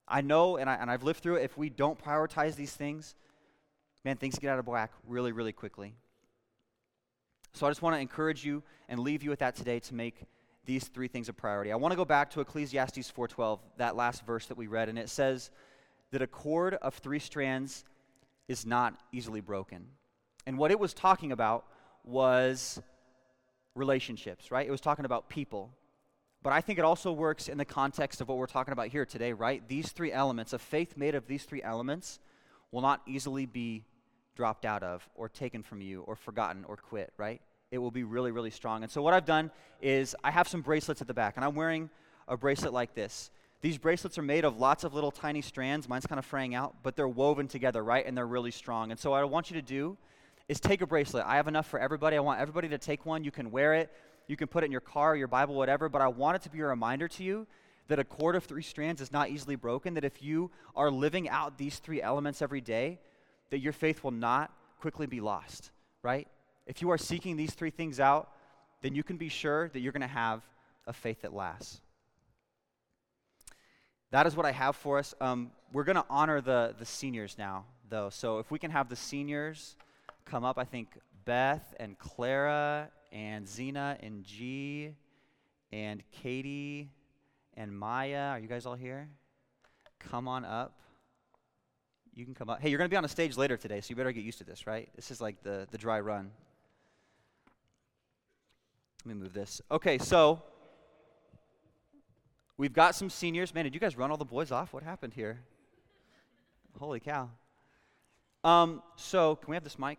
I 0.07 0.21
know, 0.21 0.57
and, 0.57 0.69
I, 0.69 0.75
and 0.75 0.89
I've 0.89 1.03
lived 1.03 1.21
through 1.21 1.35
it, 1.35 1.43
if 1.43 1.57
we 1.57 1.69
don't 1.69 2.03
prioritize 2.03 2.55
these 2.55 2.73
things, 2.73 3.15
man, 4.03 4.17
things 4.17 4.39
get 4.39 4.49
out 4.49 4.59
of 4.59 4.67
whack 4.67 4.91
really, 5.07 5.31
really 5.31 5.53
quickly. 5.53 5.93
So 7.53 7.67
I 7.67 7.69
just 7.69 7.81
want 7.81 7.95
to 7.95 7.99
encourage 7.99 8.43
you 8.43 8.63
and 8.89 8.99
leave 8.99 9.23
you 9.23 9.29
with 9.29 9.39
that 9.39 9.55
today 9.55 9.79
to 9.79 9.93
make 9.93 10.23
these 10.65 10.87
three 10.87 11.07
things 11.07 11.29
a 11.29 11.33
priority. 11.33 11.71
I 11.71 11.75
want 11.75 11.91
to 11.91 11.95
go 11.95 12.05
back 12.05 12.31
to 12.31 12.41
Ecclesiastes 12.41 13.11
4:12, 13.11 13.59
that 13.77 13.95
last 13.95 14.25
verse 14.25 14.47
that 14.47 14.57
we 14.57 14.67
read, 14.67 14.89
and 14.89 14.97
it 14.97 15.09
says 15.09 15.51
that 16.11 16.21
a 16.21 16.27
cord 16.27 16.75
of 16.75 16.95
three 16.95 17.19
strands 17.19 17.83
is 18.51 18.65
not 18.65 18.99
easily 19.13 19.39
broken. 19.39 19.87
And 20.45 20.57
what 20.57 20.71
it 20.71 20.79
was 20.79 20.93
talking 20.93 21.31
about 21.31 21.65
was 22.03 22.81
relationships, 23.75 24.51
right? 24.51 24.67
It 24.67 24.71
was 24.71 24.81
talking 24.81 25.05
about 25.05 25.29
people. 25.29 25.71
But 26.43 26.51
I 26.51 26.59
think 26.59 26.77
it 26.77 26.83
also 26.83 27.13
works 27.13 27.47
in 27.47 27.57
the 27.57 27.65
context 27.65 28.19
of 28.19 28.27
what 28.27 28.37
we're 28.37 28.47
talking 28.47 28.73
about 28.73 28.87
here 28.87 29.05
today, 29.05 29.31
right? 29.31 29.65
These 29.69 29.93
three 29.93 30.11
elements, 30.11 30.51
a 30.51 30.59
faith 30.59 30.97
made 30.97 31.15
of 31.15 31.27
these 31.27 31.45
three 31.45 31.63
elements, 31.63 32.19
will 32.71 32.81
not 32.81 33.01
easily 33.07 33.45
be 33.45 33.85
dropped 34.35 34.65
out 34.65 34.83
of 34.83 35.07
or 35.15 35.29
taken 35.29 35.63
from 35.63 35.81
you 35.81 36.01
or 36.01 36.17
forgotten 36.17 36.65
or 36.65 36.75
quit, 36.75 37.13
right? 37.17 37.39
It 37.71 37.77
will 37.77 37.91
be 37.91 38.03
really, 38.03 38.31
really 38.31 38.49
strong. 38.49 38.83
And 38.83 38.91
so 38.91 39.01
what 39.01 39.13
I've 39.13 39.25
done 39.25 39.49
is 39.81 40.13
I 40.25 40.31
have 40.31 40.47
some 40.49 40.61
bracelets 40.61 40.99
at 40.99 41.07
the 41.07 41.13
back, 41.13 41.37
and 41.37 41.45
I'm 41.45 41.55
wearing 41.55 41.89
a 42.27 42.35
bracelet 42.35 42.73
like 42.73 42.95
this. 42.95 43.31
These 43.61 43.77
bracelets 43.77 44.17
are 44.17 44.23
made 44.23 44.43
of 44.43 44.57
lots 44.57 44.83
of 44.83 44.95
little 44.95 45.11
tiny 45.11 45.41
strands. 45.41 45.87
Mine's 45.87 46.07
kind 46.07 46.17
of 46.17 46.25
fraying 46.25 46.55
out, 46.55 46.77
but 46.81 46.95
they're 46.95 47.07
woven 47.07 47.47
together, 47.47 47.83
right? 47.83 48.03
And 48.05 48.17
they're 48.17 48.27
really 48.27 48.49
strong. 48.49 48.89
And 48.89 48.99
so 48.99 49.11
what 49.11 49.21
I 49.21 49.25
want 49.25 49.51
you 49.51 49.55
to 49.55 49.61
do 49.61 49.97
is 50.49 50.59
take 50.59 50.81
a 50.81 50.87
bracelet. 50.87 51.25
I 51.27 51.35
have 51.35 51.47
enough 51.47 51.67
for 51.67 51.79
everybody. 51.79 52.17
I 52.17 52.21
want 52.21 52.39
everybody 52.39 52.69
to 52.69 52.79
take 52.79 53.05
one. 53.05 53.23
You 53.23 53.29
can 53.29 53.51
wear 53.51 53.75
it. 53.75 53.91
You 54.27 54.35
can 54.35 54.47
put 54.47 54.63
it 54.63 54.65
in 54.65 54.71
your 54.71 54.81
car, 54.81 55.15
your 55.15 55.27
Bible, 55.27 55.53
whatever. 55.53 55.89
But 55.89 56.01
I 56.01 56.07
want 56.07 56.37
it 56.37 56.41
to 56.43 56.49
be 56.49 56.59
a 56.61 56.65
reminder 56.65 57.07
to 57.07 57.23
you 57.23 57.45
that 57.87 57.99
a 57.99 58.03
cord 58.03 58.35
of 58.35 58.43
three 58.45 58.63
strands 58.63 58.99
is 58.99 59.11
not 59.11 59.29
easily 59.29 59.55
broken, 59.55 59.93
that 59.93 60.05
if 60.05 60.23
you 60.23 60.49
are 60.75 60.89
living 60.89 61.29
out 61.29 61.57
these 61.57 61.77
three 61.77 62.01
elements 62.01 62.41
every 62.41 62.61
day, 62.61 62.99
that 63.51 63.59
your 63.59 63.73
faith 63.73 64.03
will 64.03 64.11
not 64.11 64.51
quickly 64.79 65.05
be 65.05 65.19
lost, 65.19 65.71
right? 66.01 66.27
If 66.65 66.81
you 66.81 66.89
are 66.89 66.97
seeking 66.97 67.35
these 67.35 67.53
three 67.53 67.69
things 67.69 67.99
out, 67.99 68.29
then 68.81 68.95
you 68.95 69.03
can 69.03 69.17
be 69.17 69.29
sure 69.29 69.69
that 69.69 69.81
you're 69.81 69.91
going 69.91 70.01
to 70.01 70.07
have 70.07 70.41
a 70.87 70.93
faith 70.93 71.21
that 71.21 71.33
lasts 71.33 71.81
that 74.11 74.27
is 74.27 74.35
what 74.35 74.45
I 74.45 74.51
have 74.51 74.75
for 74.75 74.99
us. 74.99 75.13
Um, 75.19 75.51
we're 75.73 75.85
going 75.85 75.95
to 75.95 76.05
honor 76.09 76.41
the, 76.41 76.75
the 76.77 76.85
seniors 76.85 77.37
now, 77.37 77.65
though. 77.89 78.09
So 78.09 78.39
if 78.39 78.51
we 78.51 78.59
can 78.59 78.71
have 78.71 78.89
the 78.89 78.95
seniors 78.95 79.75
come 80.25 80.43
up, 80.43 80.57
I 80.57 80.65
think 80.65 80.89
Beth 81.25 81.73
and 81.79 81.97
Clara 81.97 82.89
and 83.11 83.47
Zena 83.47 83.97
and 84.01 84.23
G 84.23 84.93
and 85.71 86.03
Katie 86.11 86.89
and 87.55 87.77
Maya. 87.77 88.31
Are 88.31 88.39
you 88.39 88.47
guys 88.47 88.65
all 88.65 88.75
here? 88.75 89.07
Come 89.99 90.27
on 90.27 90.43
up. 90.43 90.73
You 92.13 92.25
can 92.25 92.35
come 92.35 92.49
up. 92.49 92.61
Hey, 92.61 92.69
you're 92.69 92.77
going 92.77 92.89
to 92.89 92.93
be 92.93 92.97
on 92.97 93.05
a 93.05 93.09
stage 93.09 93.37
later 93.37 93.55
today, 93.55 93.79
so 93.79 93.89
you 93.89 93.95
better 93.95 94.11
get 94.11 94.25
used 94.25 94.39
to 94.39 94.43
this, 94.43 94.67
right? 94.67 94.89
This 94.95 95.11
is 95.11 95.21
like 95.21 95.41
the, 95.43 95.67
the 95.71 95.77
dry 95.77 96.01
run. 96.01 96.31
Let 99.05 99.15
me 99.15 99.21
move 99.21 99.33
this. 99.33 99.61
Okay, 99.71 99.97
so 99.97 100.43
We've 102.61 102.71
got 102.71 102.93
some 102.93 103.09
seniors. 103.09 103.55
Man, 103.55 103.63
did 103.63 103.73
you 103.73 103.79
guys 103.79 103.97
run 103.97 104.11
all 104.11 104.17
the 104.17 104.23
boys 104.23 104.51
off? 104.51 104.71
What 104.71 104.83
happened 104.83 105.15
here? 105.15 105.39
Holy 106.77 106.99
cow. 106.99 107.27
Um, 108.43 108.83
so, 108.95 109.35
can 109.37 109.49
we 109.49 109.55
have 109.55 109.63
this 109.63 109.79
mic 109.79 109.97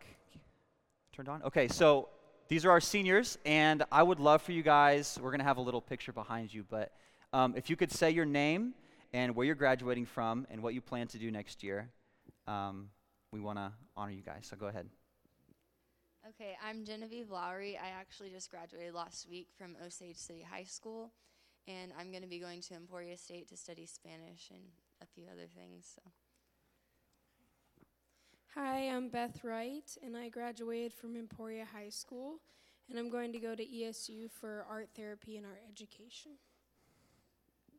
turned 1.12 1.28
on? 1.28 1.42
Okay, 1.42 1.66
so 1.66 2.08
these 2.46 2.64
are 2.64 2.70
our 2.70 2.80
seniors, 2.80 3.36
and 3.44 3.82
I 3.90 4.04
would 4.04 4.20
love 4.20 4.42
for 4.42 4.52
you 4.52 4.62
guys, 4.62 5.18
we're 5.20 5.30
going 5.30 5.40
to 5.40 5.44
have 5.44 5.56
a 5.56 5.60
little 5.60 5.80
picture 5.80 6.12
behind 6.12 6.54
you, 6.54 6.64
but 6.70 6.92
um, 7.32 7.54
if 7.56 7.68
you 7.68 7.74
could 7.74 7.90
say 7.90 8.12
your 8.12 8.26
name 8.26 8.74
and 9.12 9.34
where 9.34 9.44
you're 9.44 9.56
graduating 9.56 10.06
from 10.06 10.46
and 10.48 10.62
what 10.62 10.72
you 10.72 10.80
plan 10.80 11.08
to 11.08 11.18
do 11.18 11.32
next 11.32 11.64
year, 11.64 11.88
um, 12.46 12.90
we 13.32 13.40
want 13.40 13.58
to 13.58 13.72
honor 13.96 14.12
you 14.12 14.22
guys. 14.22 14.46
So, 14.48 14.56
go 14.56 14.66
ahead. 14.66 14.86
Okay, 16.28 16.56
I'm 16.64 16.84
Genevieve 16.84 17.28
Lowry. 17.28 17.76
I 17.76 17.88
actually 17.88 18.30
just 18.30 18.52
graduated 18.52 18.94
last 18.94 19.28
week 19.28 19.48
from 19.58 19.74
Osage 19.84 20.14
City 20.14 20.46
High 20.48 20.62
School 20.62 21.10
and 21.68 21.92
I'm 21.98 22.10
going 22.10 22.22
to 22.22 22.28
be 22.28 22.38
going 22.38 22.60
to 22.62 22.74
Emporia 22.74 23.16
State 23.16 23.48
to 23.48 23.56
study 23.56 23.86
Spanish 23.86 24.50
and 24.50 24.62
a 25.00 25.06
few 25.06 25.24
other 25.30 25.46
things. 25.46 25.92
So. 25.94 26.10
Hi, 28.54 28.88
I'm 28.88 29.08
Beth 29.08 29.44
Wright, 29.44 29.96
and 30.04 30.16
I 30.16 30.28
graduated 30.28 30.92
from 30.92 31.16
Emporia 31.16 31.66
High 31.72 31.88
School, 31.88 32.40
and 32.90 32.98
I'm 32.98 33.08
going 33.08 33.32
to 33.32 33.38
go 33.38 33.54
to 33.54 33.64
ESU 33.64 34.30
for 34.30 34.66
art 34.68 34.90
therapy 34.94 35.36
and 35.36 35.46
art 35.46 35.62
education. 35.70 36.32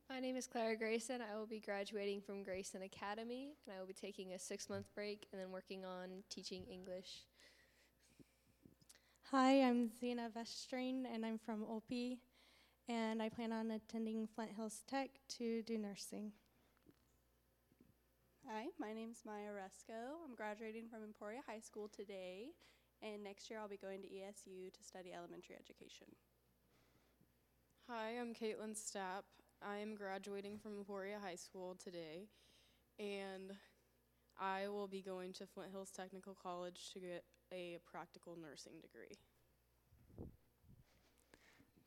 My 0.10 0.20
name 0.20 0.36
is 0.36 0.48
Clara 0.48 0.76
Grayson. 0.76 1.22
I 1.22 1.38
will 1.38 1.46
be 1.46 1.60
graduating 1.60 2.22
from 2.22 2.44
Grayson 2.44 2.82
Academy, 2.84 3.56
and 3.66 3.76
I 3.76 3.80
will 3.80 3.88
be 3.88 3.94
taking 3.94 4.34
a 4.34 4.40
six 4.40 4.70
month 4.70 4.88
break 4.96 5.28
and 5.32 5.42
then 5.42 5.52
working 5.52 5.86
on 5.86 6.24
teaching 6.30 6.64
English. 6.72 7.26
Hi, 9.32 9.62
I'm 9.64 9.90
Zena 10.00 10.30
Vestrain, 10.36 11.06
and 11.12 11.26
I'm 11.26 11.38
from 11.38 11.64
Olpe 11.64 12.18
and 12.90 13.22
I 13.22 13.30
plan 13.30 13.54
on 13.54 13.72
attending 13.72 14.28
Flint 14.28 14.52
Hills 14.56 14.84
Tech 14.88 15.10
to 15.38 15.62
do 15.64 15.78
nursing. 15.78 16.32
Hi, 18.48 18.66
my 18.78 18.92
name 18.94 19.10
is 19.12 19.22
Maya 19.26 19.52
Resco. 19.56 20.20
I'm 20.24 20.36
graduating 20.36 20.90
from 20.90 21.04
Emporia 21.04 21.40
High 21.48 21.62
School 21.62 21.88
today, 21.88 22.50
and 23.02 23.24
next 23.24 23.50
year 23.50 23.60
I'll 23.60 23.70
be 23.70 23.78
going 23.78 24.02
to 24.02 24.08
ESU 24.08 24.74
to 24.74 24.84
study 24.84 25.14
elementary 25.14 25.56
education. 25.56 26.08
Hi, 27.90 28.20
I'm 28.20 28.34
Caitlin 28.34 28.76
Stapp. 28.76 29.24
I 29.66 29.78
am 29.78 29.96
graduating 29.96 30.58
from 30.58 30.78
Emporia 30.78 31.20
High 31.24 31.36
School 31.36 31.78
today, 31.82 32.28
and 33.00 33.54
I 34.38 34.68
will 34.68 34.88
be 34.88 35.02
going 35.02 35.32
to 35.34 35.46
Flint 35.46 35.72
Hills 35.72 35.92
Technical 35.92 36.36
College 36.36 36.92
to 36.94 37.00
get 37.00 37.24
a 37.54 37.78
practical 37.90 38.36
nursing 38.36 38.74
degree. 38.82 39.18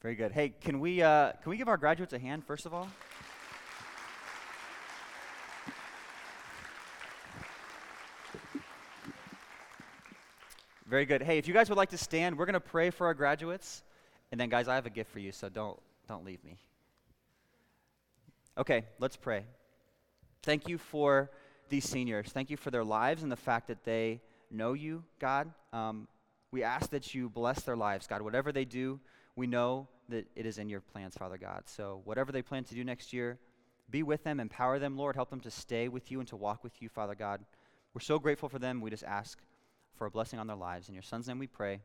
Very 0.03 0.15
good. 0.15 0.33
Hey, 0.33 0.51
can 0.61 0.79
we 0.79 1.03
uh, 1.03 1.33
can 1.43 1.51
we 1.51 1.57
give 1.57 1.69
our 1.69 1.79
graduates 1.79 2.13
a 2.13 2.19
hand 2.19 2.45
first 2.45 2.67
of 2.67 2.75
all? 2.75 2.89
Very 10.87 11.07
good. 11.07 11.23
Hey, 11.23 11.39
if 11.39 11.49
you 11.49 11.55
guys 11.55 11.69
would 11.69 11.79
like 11.79 11.91
to 11.91 11.99
stand, 11.99 12.39
we're 12.39 12.45
going 12.45 12.55
to 12.55 12.61
pray 12.61 12.91
for 12.91 13.07
our 13.07 13.15
graduates. 13.15 13.83
And 14.31 14.41
then 14.41 14.49
guys, 14.49 14.69
I 14.69 14.75
have 14.75 14.87
a 14.87 14.91
gift 14.91 15.11
for 15.11 15.19
you, 15.19 15.33
so 15.33 15.49
don't 15.49 15.79
don't 16.07 16.25
leave 16.25 16.45
me. 16.45 16.59
Okay, 18.59 18.85
let's 18.99 19.17
pray. 19.17 19.45
Thank 20.43 20.69
you 20.69 20.79
for 20.79 21.31
these 21.71 21.89
seniors. 21.89 22.29
Thank 22.29 22.51
you 22.51 22.57
for 22.57 22.71
their 22.71 22.85
lives 22.85 23.23
and 23.23 23.33
the 23.33 23.37
fact 23.37 23.67
that 23.69 23.83
they 23.85 24.21
know 24.51 24.75
you, 24.75 25.05
God. 25.19 25.51
Um, 25.73 26.07
we 26.53 26.63
ask 26.63 26.91
that 26.91 27.15
you 27.15 27.29
bless 27.29 27.63
their 27.63 27.77
lives, 27.77 28.07
God. 28.07 28.23
Whatever 28.23 28.53
they 28.53 28.65
do, 28.65 29.01
we 29.37 29.47
know 29.47 29.89
that 30.09 30.27
it 30.35 30.47
is 30.47 30.59
in 30.59 30.69
your 30.69 30.81
plans, 30.81 31.17
Father 31.17 31.37
God. 31.37 31.63
So, 31.67 32.01
whatever 32.05 32.33
they 32.33 32.43
plan 32.43 32.65
to 32.65 32.75
do 32.75 32.83
next 32.83 33.13
year, 33.13 33.39
be 33.91 34.03
with 34.03 34.25
them, 34.25 34.41
empower 34.41 34.79
them, 34.79 34.97
Lord. 34.97 35.15
Help 35.15 35.31
them 35.31 35.41
to 35.41 35.51
stay 35.51 35.89
with 35.89 36.11
you 36.11 36.19
and 36.19 36.29
to 36.29 36.37
walk 36.37 36.65
with 36.65 36.81
you, 36.81 36.89
Father 36.89 37.15
God. 37.15 37.45
We're 37.95 38.01
so 38.01 38.19
grateful 38.19 38.49
for 38.49 38.59
them. 38.59 38.81
We 38.81 38.91
just 38.91 39.05
ask 39.05 39.39
for 39.95 40.07
a 40.07 40.11
blessing 40.11 40.39
on 40.39 40.47
their 40.47 40.57
lives. 40.57 40.89
In 40.89 40.95
your 40.95 41.03
son's 41.03 41.29
name 41.29 41.39
we 41.39 41.47
pray. 41.47 41.81